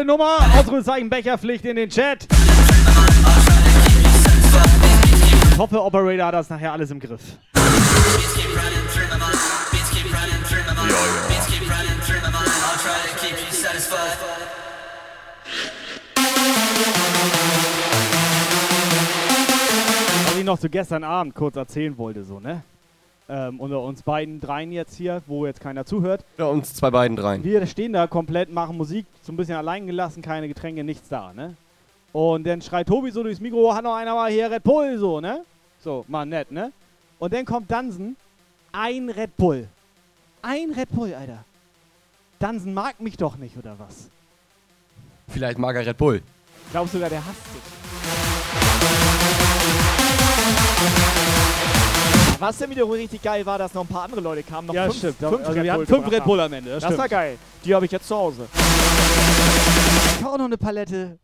[0.04, 0.38] Schnelle Nummer.
[0.60, 2.28] Ausrufezeichen Becherpflicht in den Chat.
[5.52, 7.22] Ich hoffe, Operator hat das nachher alles im Griff.
[20.26, 22.64] Was ich noch zu gestern Abend kurz erzählen wollte, so, ne?
[23.35, 26.23] Ähm, unter uns beiden dreien jetzt hier, wo jetzt keiner zuhört.
[26.38, 27.43] Ja, uns zwei beiden dreien.
[27.43, 31.34] Wir stehen da komplett, machen Musik, so ein bisschen allein gelassen, keine Getränke, nichts da,
[31.34, 31.55] ne?
[32.11, 35.19] Und dann schreit Tobi so durchs Mikro, hat noch einer mal hier Red Bull, so,
[35.19, 35.43] ne?
[35.80, 36.72] So, mal nett, ne?
[37.18, 38.18] Und dann kommt Dansen,
[38.72, 39.68] ein Red Bull.
[40.43, 41.43] Ein Red Bull, Alter.
[42.38, 44.11] Dansen mag mich doch nicht, oder was?
[45.27, 46.22] Vielleicht mag er Red Bull.
[46.68, 48.03] Ich glaube sogar, der hasst sich.
[52.39, 54.68] Was denn wiederum richtig geil war, dass noch ein paar andere Leute kamen.
[54.68, 55.18] Noch Ja, fünf, stimmt.
[55.18, 57.38] Fünf Also Red wir hatten Bull fünf Red Bull am Ende, das Das, war geil.
[57.64, 58.47] Die habe ich jetzt zu Hause.
[60.19, 61.19] Ich auch noch eine Palette.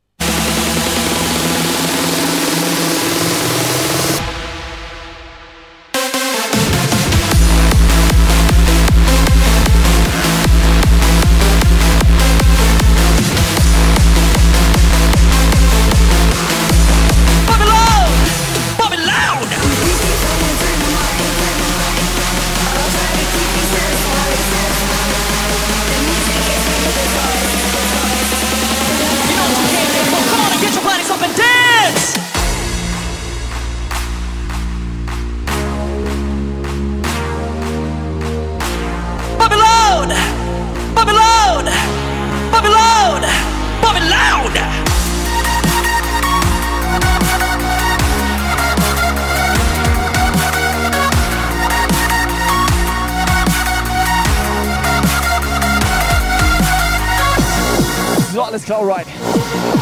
[58.90, 59.07] Alright.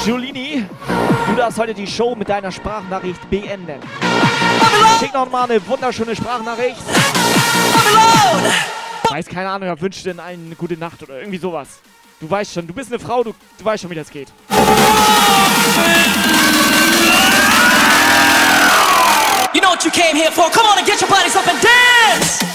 [0.04, 0.66] Giolini,
[1.28, 3.80] du darfst heute die Show mit deiner Sprachnachricht beenden.
[5.00, 6.78] Schick noch mal eine wunderschöne Sprachnachricht.
[9.10, 11.80] Weiß keine Ahnung, er wünscht dir allen eine gute Nacht oder irgendwie sowas.
[12.20, 14.28] Du weißt schon, du bist eine Frau, du, du weißt schon, wie das geht.
[19.54, 20.50] You know what you came here for.
[20.50, 22.48] Come on and get your bodies up and dance!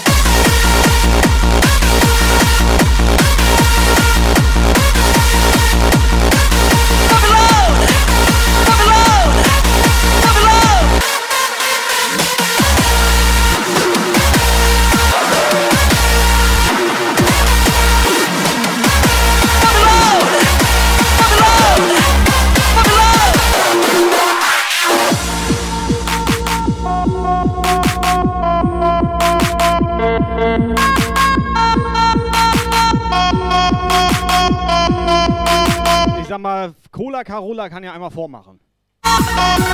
[36.33, 38.59] Sag mal, Cola Carola kann ja einmal vormachen.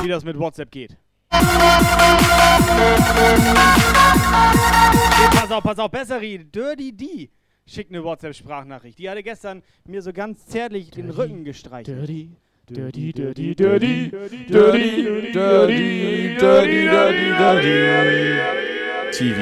[0.02, 0.94] Wie das mit WhatsApp geht.
[1.30, 1.40] Okay,
[5.32, 7.30] pass auf, pass auf, Besseri, Dirty D
[7.64, 8.98] schickt eine WhatsApp-Sprachnachricht.
[8.98, 11.98] Die hatte gestern mir so ganz zärtlich den Rücken gestreichelt.
[11.98, 12.36] Dirty,
[12.68, 18.40] dirty, dirty, dirty, dirty, dirty, dirty, dirty, dirty.
[19.12, 19.40] TV.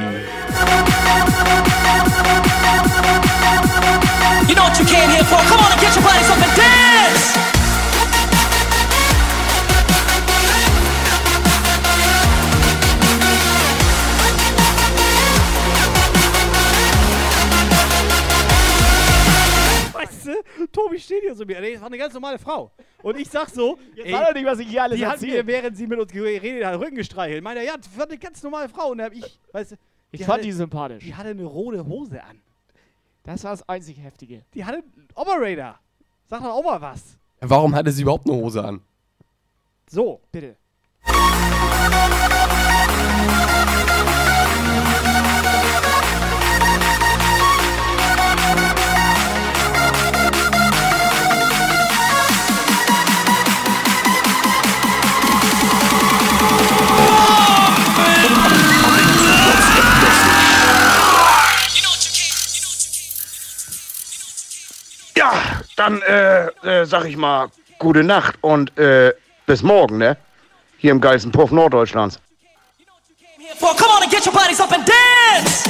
[21.39, 21.60] So mir.
[21.60, 22.70] Das war eine ganz normale Frau.
[23.02, 25.47] Und ich sag so, Jetzt sag doch nicht, was ich hier alles die hat mir,
[25.47, 27.42] während sie mit uns geredet hat, den Rücken gestreichelt.
[27.42, 28.91] Meinte, ja, das war eine ganz normale Frau.
[28.91, 29.76] Und da hab ich, weißt du,
[30.10, 31.05] Ich die fand hatte- die sympathisch.
[31.05, 32.41] Die hatte eine rote Hose an.
[33.25, 34.42] Das war das einzig Heftige.
[34.55, 34.83] Die hatte
[35.15, 35.78] Operator.
[36.26, 37.17] Sag doch auch mal was.
[37.41, 38.81] Warum hatte sie überhaupt eine Hose an?
[39.89, 40.20] So.
[40.33, 40.57] Bitte.
[65.18, 65.32] Ja,
[65.74, 67.48] dann äh, äh, sag ich mal,
[67.80, 69.12] gute Nacht und äh,
[69.47, 70.16] bis morgen, ne?
[70.76, 72.20] Hier im geilsten Puff Norddeutschlands.
[73.58, 75.64] Come on and get your bodies up and dance!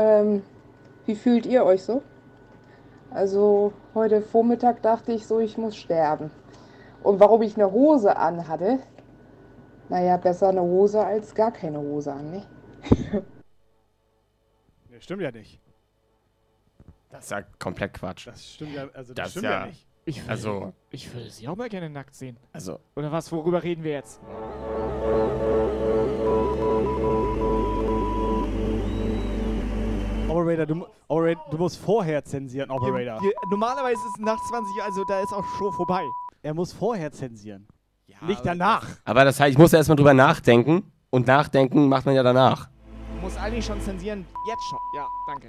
[0.00, 0.42] Ähm,
[1.04, 2.02] wie fühlt ihr euch so?
[3.10, 6.30] Also heute Vormittag dachte ich so, ich muss sterben.
[7.02, 8.78] Und warum ich eine Hose anhatte?
[9.90, 12.42] Naja, besser eine Hose als gar keine Hose an, ne?
[14.88, 15.60] Nee, stimmt ja nicht.
[17.10, 18.26] Das ist ja komplett Quatsch.
[18.26, 19.86] Das stimmt ja, also das, Das stimmt ja- ja, nicht.
[20.06, 22.38] Ich will, Also- ich würde sie auch mal gerne nackt sehen.
[22.52, 22.78] Also.
[22.96, 24.18] Oder was, worüber reden wir jetzt?
[30.30, 33.20] Operator, du, Operator, du musst vorher zensieren, Operator.
[33.22, 36.02] Wir- Normalerweise ist es nach 20 Uhr, also da ist auch Show vorbei.
[36.42, 37.66] Er muss vorher zensieren.
[38.26, 38.86] nicht danach.
[39.04, 40.92] Aber das heißt, ich muss erstmal drüber nachdenken.
[41.10, 42.68] Und nachdenken macht man ja danach.
[43.16, 44.26] Du musst eigentlich schon zensieren.
[44.46, 44.78] Jetzt schon.
[44.94, 45.48] Ja, danke.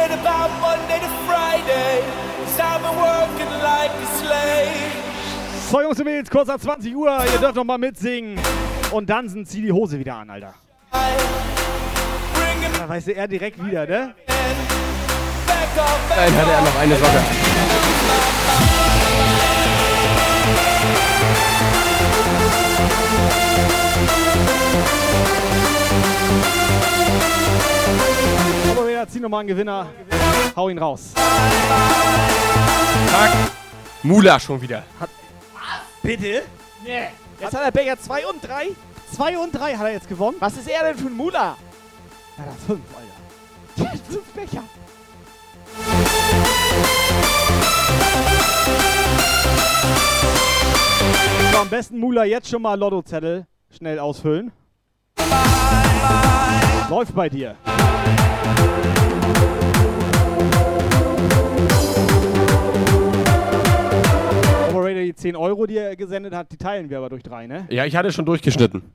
[0.00, 2.02] Forget about Monday to Friday,
[2.44, 4.92] cause I've been working like a slave.
[5.70, 7.22] So, Jungs und Mädels, kurz nach 20 Uhr.
[7.30, 8.40] Ihr dürft noch mal mitsingen.
[8.92, 10.54] Und dann sind sie die Hose wieder an, Alter.
[10.90, 14.14] Da weißt du, er direkt wieder, ne?
[16.16, 17.20] Dann hatte er noch eine Socke.
[29.00, 29.88] Operator, zieh nochmal einen Gewinner.
[30.56, 31.12] Hau ihn raus.
[31.14, 31.30] Zack.
[34.02, 34.84] Mula schon wieder.
[36.02, 36.42] Bitte?
[36.84, 37.08] Nee.
[37.40, 38.68] Jetzt hat der Becher 2 und 3.
[39.14, 40.36] 2 und 3 hat er jetzt gewonnen.
[40.40, 41.56] Was ist er denn für ein Mula?
[42.36, 42.80] Ja, das 5,
[43.76, 43.90] Alter.
[44.10, 44.64] Fünf Becher.
[51.52, 54.52] So, am besten Mula jetzt schon mal Lottozettel schnell ausfüllen.
[56.90, 57.56] Läuft bei dir.
[65.10, 67.66] Die 10 Euro, die er gesendet hat, die teilen wir aber durch drei, ne?
[67.68, 68.92] Ja, ich hatte schon durchgeschnitten.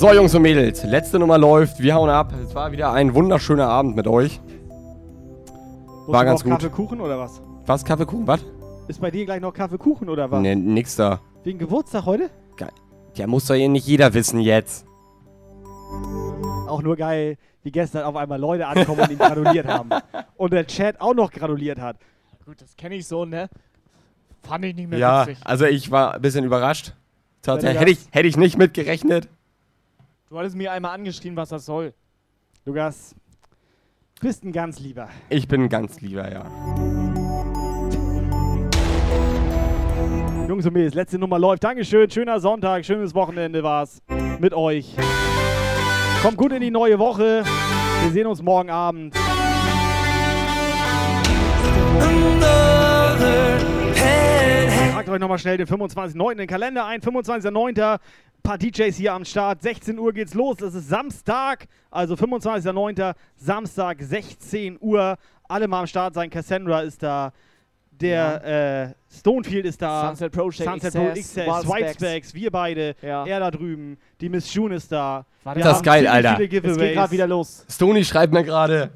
[0.00, 1.78] So, Jungs und Mädels, letzte Nummer läuft.
[1.78, 2.32] Wir hauen ab.
[2.42, 4.40] Es war wieder ein wunderschöner Abend mit euch.
[4.46, 6.52] Musst War du ganz noch gut.
[6.52, 7.42] Kaffeekuchen oder was?
[7.66, 7.84] Was?
[7.84, 8.26] Kaffeekuchen?
[8.26, 8.40] Was?
[8.88, 10.40] Ist bei dir gleich noch Kaffeekuchen oder was?
[10.40, 11.20] Ne, nix da.
[11.44, 12.30] Wegen Geburtstag heute?
[12.56, 12.70] Geil.
[13.14, 14.86] Ja, muss doch hier nicht jeder wissen jetzt.
[16.66, 19.90] Auch nur geil, wie gestern auf einmal Leute ankommen und ihm gratuliert haben.
[20.38, 21.98] Und der Chat auch noch gratuliert hat.
[22.46, 23.50] Gut, das kenne ich so, ne?
[24.44, 25.44] Fand ich nicht mehr Ja, witzig.
[25.44, 26.94] also ich war ein bisschen überrascht.
[27.42, 29.28] Tatsächlich hätte ich, hätte ich nicht mitgerechnet.
[30.30, 31.92] Du hattest mir einmal angeschrien, was das soll.
[32.64, 33.16] Lukas,
[34.20, 35.08] bist ein ganz lieber.
[35.28, 36.44] Ich bin ganz lieber, ja.
[40.46, 41.64] Jungs und Mädels, letzte Nummer läuft.
[41.64, 44.00] Dankeschön, schöner Sonntag, schönes Wochenende war's
[44.38, 44.94] mit euch.
[46.22, 47.42] Kommt gut in die neue Woche.
[48.02, 49.12] Wir sehen uns morgen Abend.
[54.92, 56.30] Tragt euch nochmal schnell den 25.09.
[56.30, 57.00] in den Kalender ein.
[57.00, 57.98] 25.09.
[58.42, 59.62] paar DJs hier am Start.
[59.62, 60.60] 16 Uhr geht's los.
[60.60, 63.14] Es ist Samstag, also 25.09.
[63.36, 65.16] Samstag, 16 Uhr.
[65.48, 66.30] Alle mal am Start sein.
[66.30, 67.32] Cassandra ist da.
[67.92, 70.08] Der äh, Stonefield ist da.
[70.08, 71.68] Sunset Project, Sunset Pro XS, XS, Wildspecs.
[71.68, 72.94] Whitespecs, wir beide.
[73.02, 73.26] Ja.
[73.26, 73.98] Er da drüben.
[74.20, 75.26] Die Miss June ist da.
[75.44, 76.40] Wir das ist geil, Alter.
[76.40, 77.64] Es geht gerade wieder los.
[77.68, 78.90] Stony schreibt mir gerade.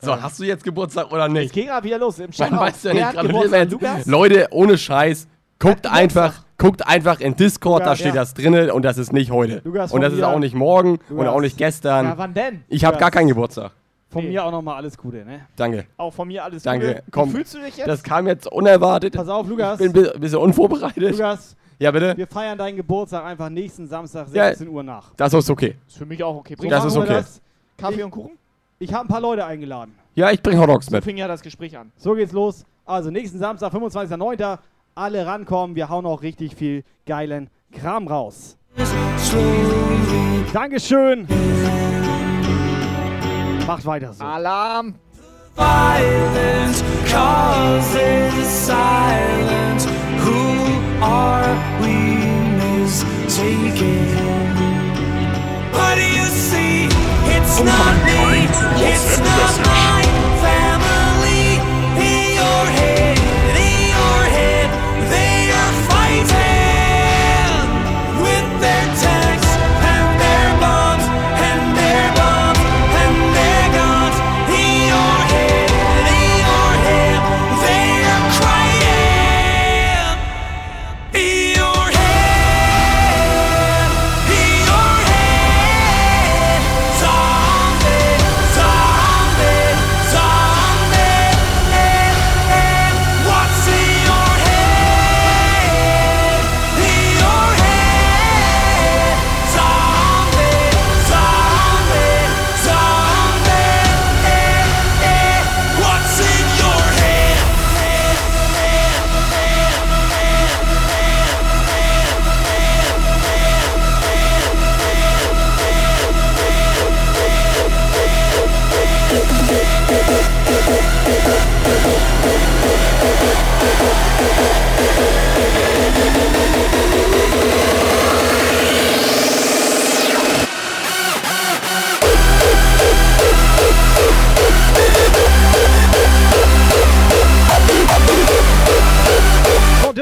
[0.00, 1.52] So, hast du jetzt Geburtstag oder Es nicht?
[1.52, 2.18] geht gerade wieder los.
[2.18, 4.10] Im Man Chat weiß ja nicht, gerade?
[4.10, 5.28] Leute, ohne Scheiß,
[5.62, 8.20] guckt einfach, guckt einfach in Discord, da Lukas, steht ja.
[8.20, 9.62] das drinne und das ist nicht heute.
[9.64, 11.28] Lukas, und das ist auch nicht morgen und Lukas.
[11.28, 12.06] auch nicht gestern.
[12.06, 12.64] Ja, wann denn?
[12.68, 13.72] Ich habe gar keinen Geburtstag.
[14.10, 14.30] Von Nee.
[14.32, 15.46] mir auch nochmal alles Gute, ne?
[15.56, 15.86] Danke.
[15.96, 16.86] Auch von mir alles Danke.
[16.88, 17.02] Gute.
[17.10, 17.30] Komm.
[17.30, 17.86] Wie fühlst du dich jetzt?
[17.88, 19.14] Das kam jetzt unerwartet.
[19.16, 19.80] Pass auf, Lukas.
[19.80, 21.12] Ich bin ein bisschen unvorbereitet.
[21.12, 22.14] Lukas, Ja, bitte?
[22.18, 24.48] wir feiern deinen Geburtstag einfach nächsten Samstag Ja.
[24.48, 25.14] 16 Uhr nach.
[25.16, 25.76] Das ist okay.
[25.88, 26.54] ist für mich auch okay.
[26.56, 27.08] So Bring Das ist okay.
[27.14, 27.40] das.
[27.78, 28.32] Kaffee und Kuchen?
[28.78, 29.94] Ich habe ein paar Leute eingeladen.
[30.14, 31.04] Ja, ich bring Hotdogs So mit.
[31.04, 31.90] fing ja das Gespräch an.
[31.96, 32.64] So geht's los.
[32.84, 34.58] Also nächsten Samstag, 25.09.
[34.94, 35.74] Alle rankommen.
[35.74, 38.58] Wir hauen auch richtig viel geilen Kram raus.
[40.52, 41.26] Dankeschön.
[43.66, 44.24] Macht weiter so.
[44.24, 44.94] Alarm!
[45.54, 49.86] Violence causes silence.
[50.24, 52.16] Who are we
[52.56, 54.08] mistaken?
[55.72, 56.88] What do you see?
[57.36, 58.48] It's not me.
[58.88, 59.81] It's not my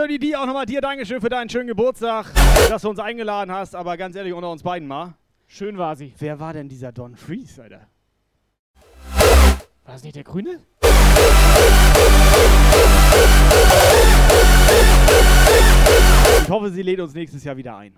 [0.00, 2.32] Dirty D, auch nochmal dir Dankeschön für deinen schönen Geburtstag,
[2.70, 3.76] dass du uns eingeladen hast.
[3.76, 5.12] Aber ganz ehrlich, unter uns beiden mal.
[5.46, 6.14] Schön war sie.
[6.18, 7.86] Wer war denn dieser Don Freeze, Alter?
[9.84, 10.60] War das nicht der Grüne?
[16.42, 17.92] Ich hoffe, sie lädt uns nächstes Jahr wieder ein.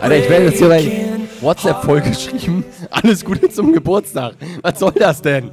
[0.00, 2.64] Alter, ich werde jetzt hier bei WhatsApp vollgeschrieben.
[2.90, 4.34] Alles Gute zum Geburtstag.
[4.62, 5.50] Was soll das denn?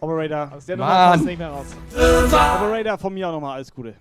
[0.00, 0.88] Operator, aus der Mann.
[0.88, 1.66] Nummer kommst du nicht mehr raus.
[2.60, 3.94] Operator, von mir auch nochmal alles Gute.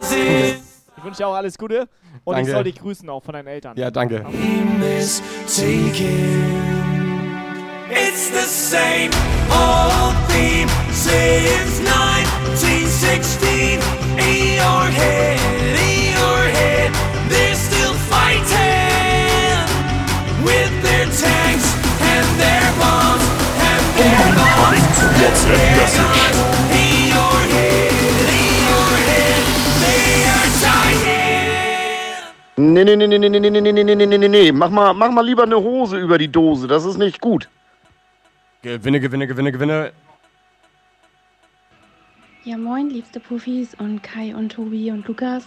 [0.00, 1.88] Ich wünsche dir auch alles Gute
[2.24, 2.48] und Danke.
[2.48, 3.76] ich soll dich grüßen auch von deinen Eltern.
[3.76, 4.24] Ja, danke.
[4.78, 6.89] mistaken.
[7.92, 9.10] It's the same
[9.50, 13.82] old theme since 1916.
[14.14, 15.42] In your head,
[15.74, 16.94] in your head,
[17.28, 19.66] they're still fighting
[20.46, 21.66] with their tanks
[21.98, 23.26] and their bombs
[23.58, 25.98] and their bombs and their guns.
[26.70, 27.90] In your head,
[28.38, 29.42] in your head,
[29.82, 32.22] they are dying.
[32.54, 34.52] Nee, nee, nee, nee, nee, nee, nee, nee, nee, nee, nee, nee, nee.
[34.52, 36.68] Mach mal, mach mal lieber eine Hose über die Dose.
[36.68, 37.48] Das ist nicht gut.
[38.62, 39.92] Gewinne, gewinne, gewinne, gewinne.
[42.44, 45.44] Ja, moin, liebste Puffis und Kai und Tobi und Lukas.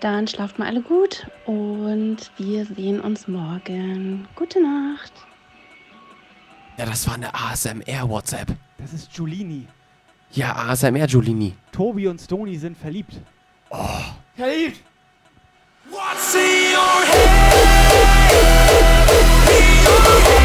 [0.00, 4.28] Dann schlaft mal alle gut und wir sehen uns morgen.
[4.36, 5.12] Gute Nacht.
[6.76, 8.48] Ja, das war eine ASMR-WhatsApp.
[8.78, 9.66] Das ist Giulini.
[10.32, 11.54] Ja, ASMR, Giulini.
[11.72, 13.14] Tobi und Stoni sind verliebt.
[14.36, 14.80] Verliebt!
[15.90, 17.94] What's in your head?
[19.84, 20.43] So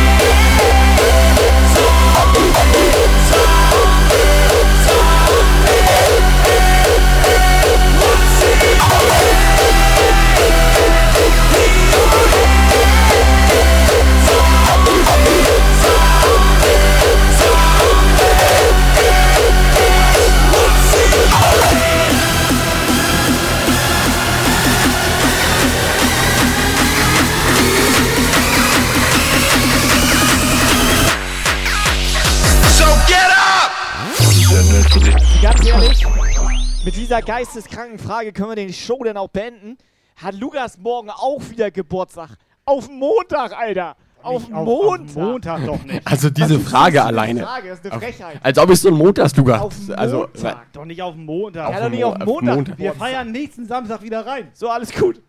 [35.43, 36.03] Ganz ehrlich,
[36.85, 39.77] mit dieser geisteskranken Frage können wir den Show dann auch beenden.
[40.15, 42.31] Hat Lukas morgen auch wieder Geburtstag?
[42.65, 43.95] Auf Montag, Alter!
[44.23, 45.15] Auf auf- auf Montag!
[45.15, 46.01] Montag doch nicht.
[46.05, 47.43] Also diese Frage alleine.
[47.43, 48.39] Frage, das ist eine Frechheit.
[48.41, 49.59] Als ob ich so ein Montagsluga.
[49.59, 51.71] Auf Also, Montag, doch nicht auf Montag.
[51.71, 52.77] Ja, doch nicht auf den Montag.
[52.79, 54.47] Wir feiern nächsten Samstag wieder rein.
[54.53, 55.21] So, alles gut.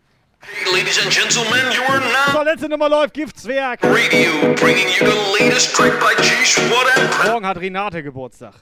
[0.72, 3.82] Ladies and gentlemen, you are now So, letzte Nummer läuft Giftswerk.
[3.82, 8.54] radio, bringing you the latest track by G Schwad and Morgen hat Renate Geburtstag.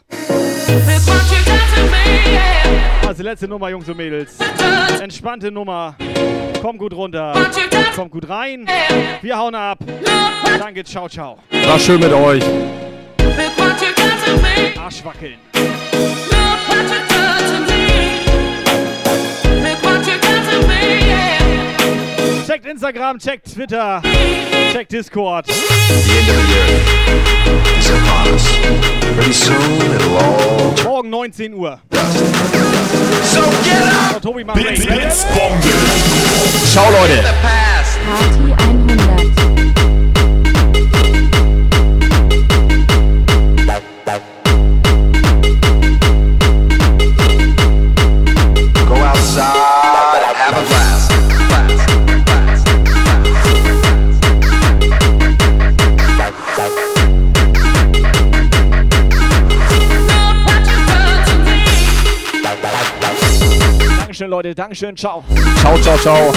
[3.06, 4.38] Also letzte Nummer, Jungs und Mädels.
[5.00, 5.94] Entspannte Nummer.
[6.60, 7.32] Kommt gut runter.
[7.94, 8.66] Kommt gut rein.
[9.22, 9.78] Wir hauen ab.
[10.58, 11.38] Danke, ciao, ciao.
[11.50, 12.42] war schön mit euch.
[14.76, 15.36] Arsch wackeln.
[22.48, 24.00] Checkt Instagram, checkt Twitter,
[24.72, 25.44] checkt Discord.
[25.44, 28.48] The end of the earth is upon us.
[29.14, 31.78] Pretty soon it'll all Morgen 19 Uhr.
[31.92, 32.00] So
[33.64, 34.14] get up!
[34.14, 34.96] So, Tobi, mach Blitz, Play.
[34.96, 35.62] Blitz, Bombe.
[36.72, 37.22] Ciao, Leute.
[38.06, 39.28] Party 100.
[48.88, 48.94] Go
[64.18, 64.52] Dankeschön, Leute.
[64.52, 64.96] Dankeschön.
[64.96, 65.22] Ciao.
[65.60, 66.32] Ciao, ciao, ciao.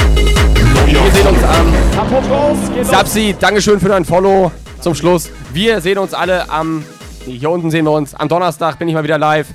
[0.86, 2.84] Wir sehen uns am.
[2.84, 4.52] Sapsi, Dankeschön für dein Follow
[4.82, 5.32] zum Schluss.
[5.52, 6.86] Wir sehen uns alle am.
[7.26, 8.14] Hier unten sehen wir uns.
[8.14, 9.48] Am Donnerstag bin ich mal wieder live.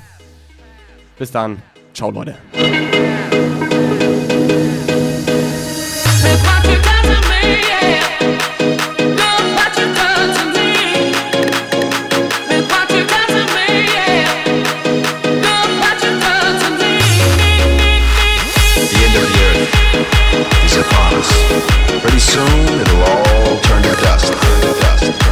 [1.17, 1.63] Bis dann.
[1.95, 2.35] Ciao, Leute.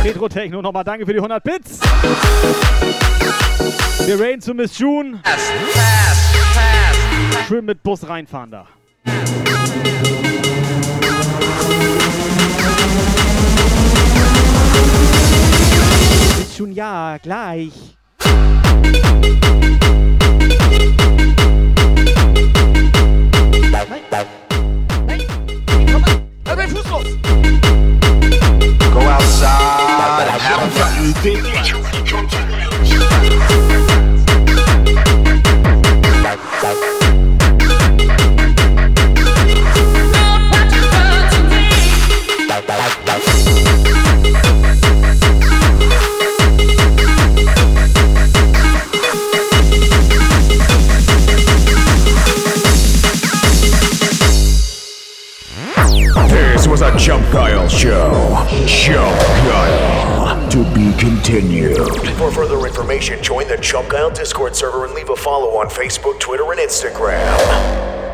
[0.05, 1.81] Retro Techno, nochmal danke für die 100 Bits.
[4.07, 5.21] Wir rain zu Miss June.
[7.49, 8.67] Schön mit Bus reinfahren da.
[16.39, 17.73] Miss June, ja, gleich.
[24.11, 24.27] Halt
[26.57, 27.05] meinen Fuß los.
[28.93, 31.15] Go outside and have a blast.
[56.95, 58.47] A Jump Guile show.
[58.67, 60.49] Jump Guile.
[60.51, 61.77] To be continued.
[62.17, 66.21] For further information, join the Chump Guile Discord server and leave a follow on Facebook,
[66.21, 68.14] Twitter, and Instagram.